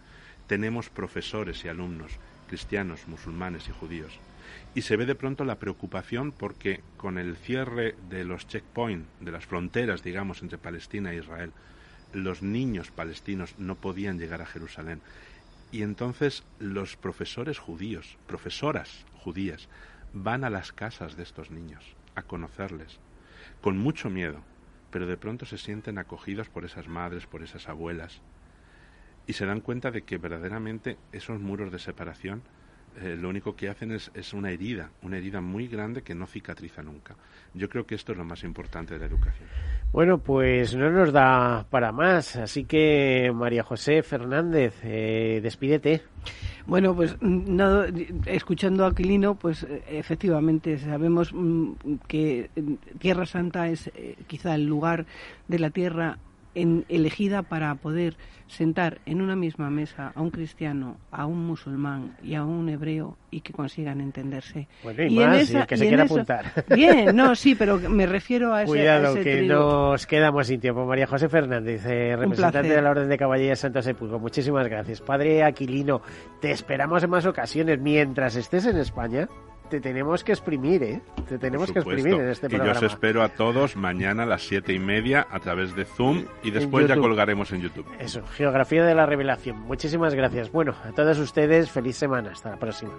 tenemos 0.48 0.90
profesores 0.90 1.64
y 1.64 1.68
alumnos 1.68 2.12
cristianos, 2.48 3.08
musulmanes 3.08 3.70
y 3.70 3.72
judíos. 3.72 4.20
Y 4.74 4.82
se 4.82 4.98
ve 4.98 5.06
de 5.06 5.14
pronto 5.14 5.46
la 5.46 5.60
preocupación 5.60 6.32
porque 6.32 6.82
con 6.98 7.20
el 7.20 7.38
cierre 7.38 7.96
de 8.10 8.26
los 8.26 8.48
checkpoints, 8.48 9.08
de 9.20 9.32
las 9.32 9.46
fronteras, 9.46 10.02
digamos, 10.02 10.42
entre 10.42 10.58
Palestina 10.58 11.14
e 11.14 11.18
Israel, 11.18 11.54
los 12.14 12.42
niños 12.42 12.90
palestinos 12.90 13.54
no 13.60 13.76
podían 13.76 14.18
llegar 14.18 14.42
a 14.42 14.48
Jerusalén. 14.48 15.00
Y 15.72 15.84
entonces 15.84 16.44
los 16.58 16.98
profesores 16.98 17.60
judíos, 17.60 18.18
profesoras 18.26 19.06
judías, 19.14 19.70
van 20.14 20.44
a 20.44 20.50
las 20.50 20.72
casas 20.72 21.16
de 21.16 21.22
estos 21.22 21.52
niños 21.52 21.86
a 22.16 22.24
conocerles, 22.24 23.00
con 23.62 23.78
mucho 23.78 24.10
miedo, 24.10 24.42
pero 24.92 25.06
de 25.06 25.18
pronto 25.18 25.46
se 25.46 25.58
sienten 25.58 25.98
acogidos 25.98 26.50
por 26.50 26.66
esas 26.66 26.88
madres, 26.88 27.28
por 27.28 27.44
esas 27.44 27.70
abuelas, 27.70 28.22
y 29.28 29.34
se 29.34 29.46
dan 29.46 29.62
cuenta 29.62 29.92
de 29.92 30.04
que 30.04 30.18
verdaderamente 30.18 30.98
esos 31.12 31.40
muros 31.40 31.72
de 31.72 31.80
separación 31.80 32.42
eh, 33.02 33.16
lo 33.20 33.30
único 33.30 33.56
que 33.56 33.70
hacen 33.70 33.92
es, 33.92 34.12
es, 34.14 34.34
una 34.34 34.52
herida, 34.52 34.90
una 35.04 35.18
herida 35.18 35.42
muy 35.42 35.68
grande 35.68 36.02
que 36.02 36.16
no 36.16 36.28
cicatriza 36.28 36.82
nunca. 36.82 37.16
Yo 37.54 37.70
creo 37.70 37.86
que 37.86 37.96
esto 37.96 38.12
es 38.12 38.18
lo 38.18 38.26
más 38.26 38.44
importante 38.44 38.94
de 38.94 39.00
la 39.00 39.06
educación. 39.06 39.48
Bueno, 39.92 40.20
pues 40.20 40.76
no 40.76 40.92
nos 40.92 41.12
da 41.12 41.66
para 41.70 41.92
más, 41.92 42.36
así 42.36 42.66
que 42.66 43.32
María 43.34 43.64
José 43.64 44.04
Fernández, 44.04 44.76
eh, 44.84 45.40
despídete. 45.42 46.04
Bueno, 46.68 46.96
pues 46.96 47.18
nada, 47.22 47.88
escuchando 48.26 48.86
a 48.86 48.90
Aquilino, 48.90 49.34
pues 49.36 49.66
efectivamente 49.90 50.78
sabemos 50.78 51.34
mm, 51.34 51.74
que 52.08 52.52
Tierra 53.00 53.26
Santa 53.26 53.70
es 53.70 53.88
eh, 53.96 54.16
quizá 54.28 54.54
el 54.54 54.66
lugar 54.66 55.08
de 55.48 55.58
la 55.58 55.72
tierra 55.72 56.20
en, 56.56 56.86
elegida 56.90 57.44
para 57.44 57.74
poder 57.76 58.16
sentar 58.48 59.00
en 59.06 59.22
una 59.22 59.36
misma 59.36 59.70
mesa 59.70 60.12
a 60.16 60.22
un 60.22 60.32
cristiano, 60.32 60.98
a 61.12 61.26
un 61.26 61.46
musulmán 61.46 62.18
y 62.24 62.36
a 62.36 62.44
un 62.44 62.68
hebreo 62.70 63.16
y 63.30 63.42
que 63.42 63.54
consigan 63.54 64.02
entenderse. 64.02 64.68
Bueno, 64.84 65.04
y, 65.04 65.20
más, 65.20 65.52
que 65.68 65.78
se 65.78 65.88
quiera 65.88 66.04
apuntar. 66.04 66.66
Bien, 66.76 67.16
no, 67.16 67.36
sí, 67.36 67.56
pero 67.56 67.78
me 67.78 68.06
refiero 68.08 68.54
a 68.54 68.64
ese 68.64 68.72
Cuidado, 68.72 69.16
que 69.16 69.44
nos 69.44 70.08
quedamos 70.08 70.48
sin 70.48 70.60
tiempo. 70.60 70.86
María 70.86 71.06
José 71.06 71.30
Fernández, 71.30 71.86
eh, 71.86 72.16
representante 72.18 72.70
de 72.70 72.82
la 72.82 72.90
Orden 72.90 73.08
de 73.08 73.18
Caballería 73.18 73.56
Santo 73.56 73.82
Sepulcro. 73.82 74.20
Muchísimas 74.20 74.68
gracias. 74.68 75.02
Padre 75.02 75.44
Aquilino, 75.44 76.02
te 76.42 76.52
esperamos 76.52 77.04
en 77.04 77.10
más 77.12 77.26
ocasiones 77.26 77.80
mientras 77.80 78.36
estés 78.36 78.66
en 78.66 78.78
España 78.78 79.28
te 79.70 79.80
tenemos 79.80 80.24
que 80.24 80.32
exprimir, 80.32 80.84
¿eh? 80.84 81.02
Te 81.28 81.38
tenemos 81.38 81.72
que 81.72 81.80
exprimir 81.80 82.16
en 82.16 82.30
este 82.30 82.50
programa. 82.50 82.72
Y 82.72 82.80
yo 82.82 82.86
os 82.86 82.94
espero 82.94 83.24
a 83.24 83.30
todos 83.30 83.76
mañana 83.76 84.24
a 84.24 84.26
las 84.26 84.42
siete 84.42 84.74
y 84.74 84.80
media 84.80 85.28
a 85.30 85.40
través 85.40 85.76
de 85.76 85.86
Zoom 85.86 86.26
y 86.44 86.52
después 86.52 86.88
ya 86.88 86.96
colgaremos 86.98 87.52
en 87.52 87.62
YouTube. 87.62 87.86
Eso, 88.00 88.24
Geografía 88.26 88.84
de 88.84 88.96
la 88.96 89.06
Revelación. 89.06 89.60
Muchísimas 89.62 90.16
gracias. 90.16 90.52
Bueno, 90.52 90.76
a 90.84 90.92
todos 90.92 91.18
ustedes, 91.20 91.70
feliz 91.70 91.96
semana. 91.96 92.32
Hasta 92.32 92.52
la 92.52 92.58
próxima. 92.58 92.92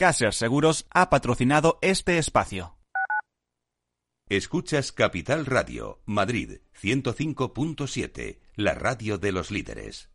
Caser 0.00 0.32
Seguros 0.32 0.86
ha 0.94 1.10
patrocinado 1.10 1.78
este 1.82 2.16
espacio. 2.16 2.78
Escuchas 4.30 4.92
Capital 4.92 5.44
Radio, 5.44 6.00
Madrid 6.06 6.60
105.7, 6.80 8.38
la 8.54 8.72
radio 8.72 9.18
de 9.18 9.32
los 9.32 9.50
líderes. 9.50 10.08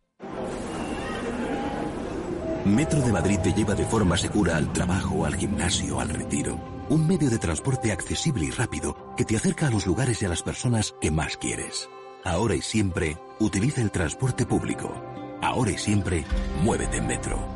Metro 2.64 3.00
de 3.00 3.12
Madrid 3.12 3.38
te 3.44 3.52
lleva 3.52 3.76
de 3.76 3.84
forma 3.84 4.16
segura 4.16 4.56
al 4.56 4.72
trabajo, 4.72 5.24
al 5.24 5.36
gimnasio, 5.36 6.00
al 6.00 6.08
retiro. 6.08 6.58
Un 6.88 7.06
medio 7.06 7.30
de 7.30 7.38
transporte 7.38 7.92
accesible 7.92 8.46
y 8.46 8.50
rápido 8.50 9.14
que 9.16 9.24
te 9.24 9.36
acerca 9.36 9.68
a 9.68 9.70
los 9.70 9.86
lugares 9.86 10.20
y 10.20 10.24
a 10.24 10.28
las 10.28 10.42
personas 10.42 10.96
que 11.00 11.12
más 11.12 11.36
quieres. 11.36 11.88
Ahora 12.24 12.56
y 12.56 12.60
siempre, 12.60 13.18
utiliza 13.38 13.82
el 13.82 13.92
transporte 13.92 14.46
público. 14.46 15.00
Ahora 15.40 15.70
y 15.70 15.78
siempre, 15.78 16.24
muévete 16.64 16.96
en 16.96 17.06
Metro. 17.06 17.55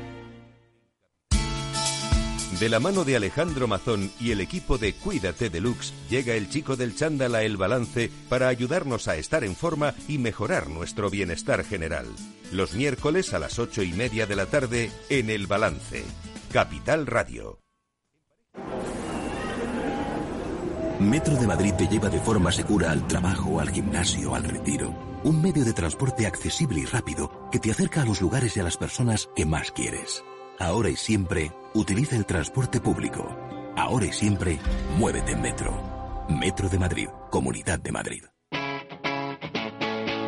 De 2.61 2.69
la 2.69 2.79
mano 2.79 3.03
de 3.03 3.15
Alejandro 3.15 3.67
Mazón 3.67 4.11
y 4.19 4.29
el 4.29 4.39
equipo 4.39 4.77
de 4.77 4.93
Cuídate 4.93 5.49
Deluxe, 5.49 5.95
llega 6.11 6.35
el 6.35 6.47
chico 6.47 6.75
del 6.75 6.95
chándal 6.95 7.33
a 7.33 7.41
El 7.41 7.57
Balance 7.57 8.11
para 8.29 8.49
ayudarnos 8.49 9.07
a 9.07 9.15
estar 9.15 9.43
en 9.43 9.55
forma 9.55 9.95
y 10.07 10.19
mejorar 10.19 10.69
nuestro 10.69 11.09
bienestar 11.09 11.63
general. 11.63 12.05
Los 12.51 12.75
miércoles 12.75 13.33
a 13.33 13.39
las 13.39 13.57
ocho 13.57 13.81
y 13.81 13.93
media 13.93 14.27
de 14.27 14.35
la 14.35 14.45
tarde 14.45 14.91
en 15.09 15.31
El 15.31 15.47
Balance. 15.47 16.03
Capital 16.51 17.07
Radio. 17.07 17.57
Metro 20.99 21.35
de 21.37 21.47
Madrid 21.47 21.73
te 21.75 21.87
lleva 21.87 22.09
de 22.09 22.19
forma 22.19 22.51
segura 22.51 22.91
al 22.91 23.07
trabajo, 23.07 23.59
al 23.59 23.71
gimnasio, 23.71 24.35
al 24.35 24.43
retiro. 24.43 24.95
Un 25.23 25.41
medio 25.41 25.65
de 25.65 25.73
transporte 25.73 26.27
accesible 26.27 26.81
y 26.81 26.85
rápido 26.85 27.49
que 27.51 27.57
te 27.57 27.71
acerca 27.71 28.03
a 28.03 28.05
los 28.05 28.21
lugares 28.21 28.55
y 28.55 28.59
a 28.59 28.63
las 28.63 28.77
personas 28.77 29.29
que 29.35 29.47
más 29.47 29.71
quieres. 29.71 30.23
Ahora 30.59 30.91
y 30.91 30.95
siempre, 30.95 31.51
utiliza 31.73 32.15
el 32.15 32.25
transporte 32.25 32.79
público. 32.79 33.27
Ahora 33.75 34.05
y 34.05 34.13
siempre, 34.13 34.59
muévete 34.97 35.31
en 35.31 35.41
Metro. 35.41 36.25
Metro 36.29 36.69
de 36.69 36.79
Madrid, 36.79 37.07
Comunidad 37.29 37.79
de 37.79 37.91
Madrid. 37.91 38.23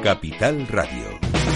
Capital 0.04 0.68
Radio. 0.68 1.53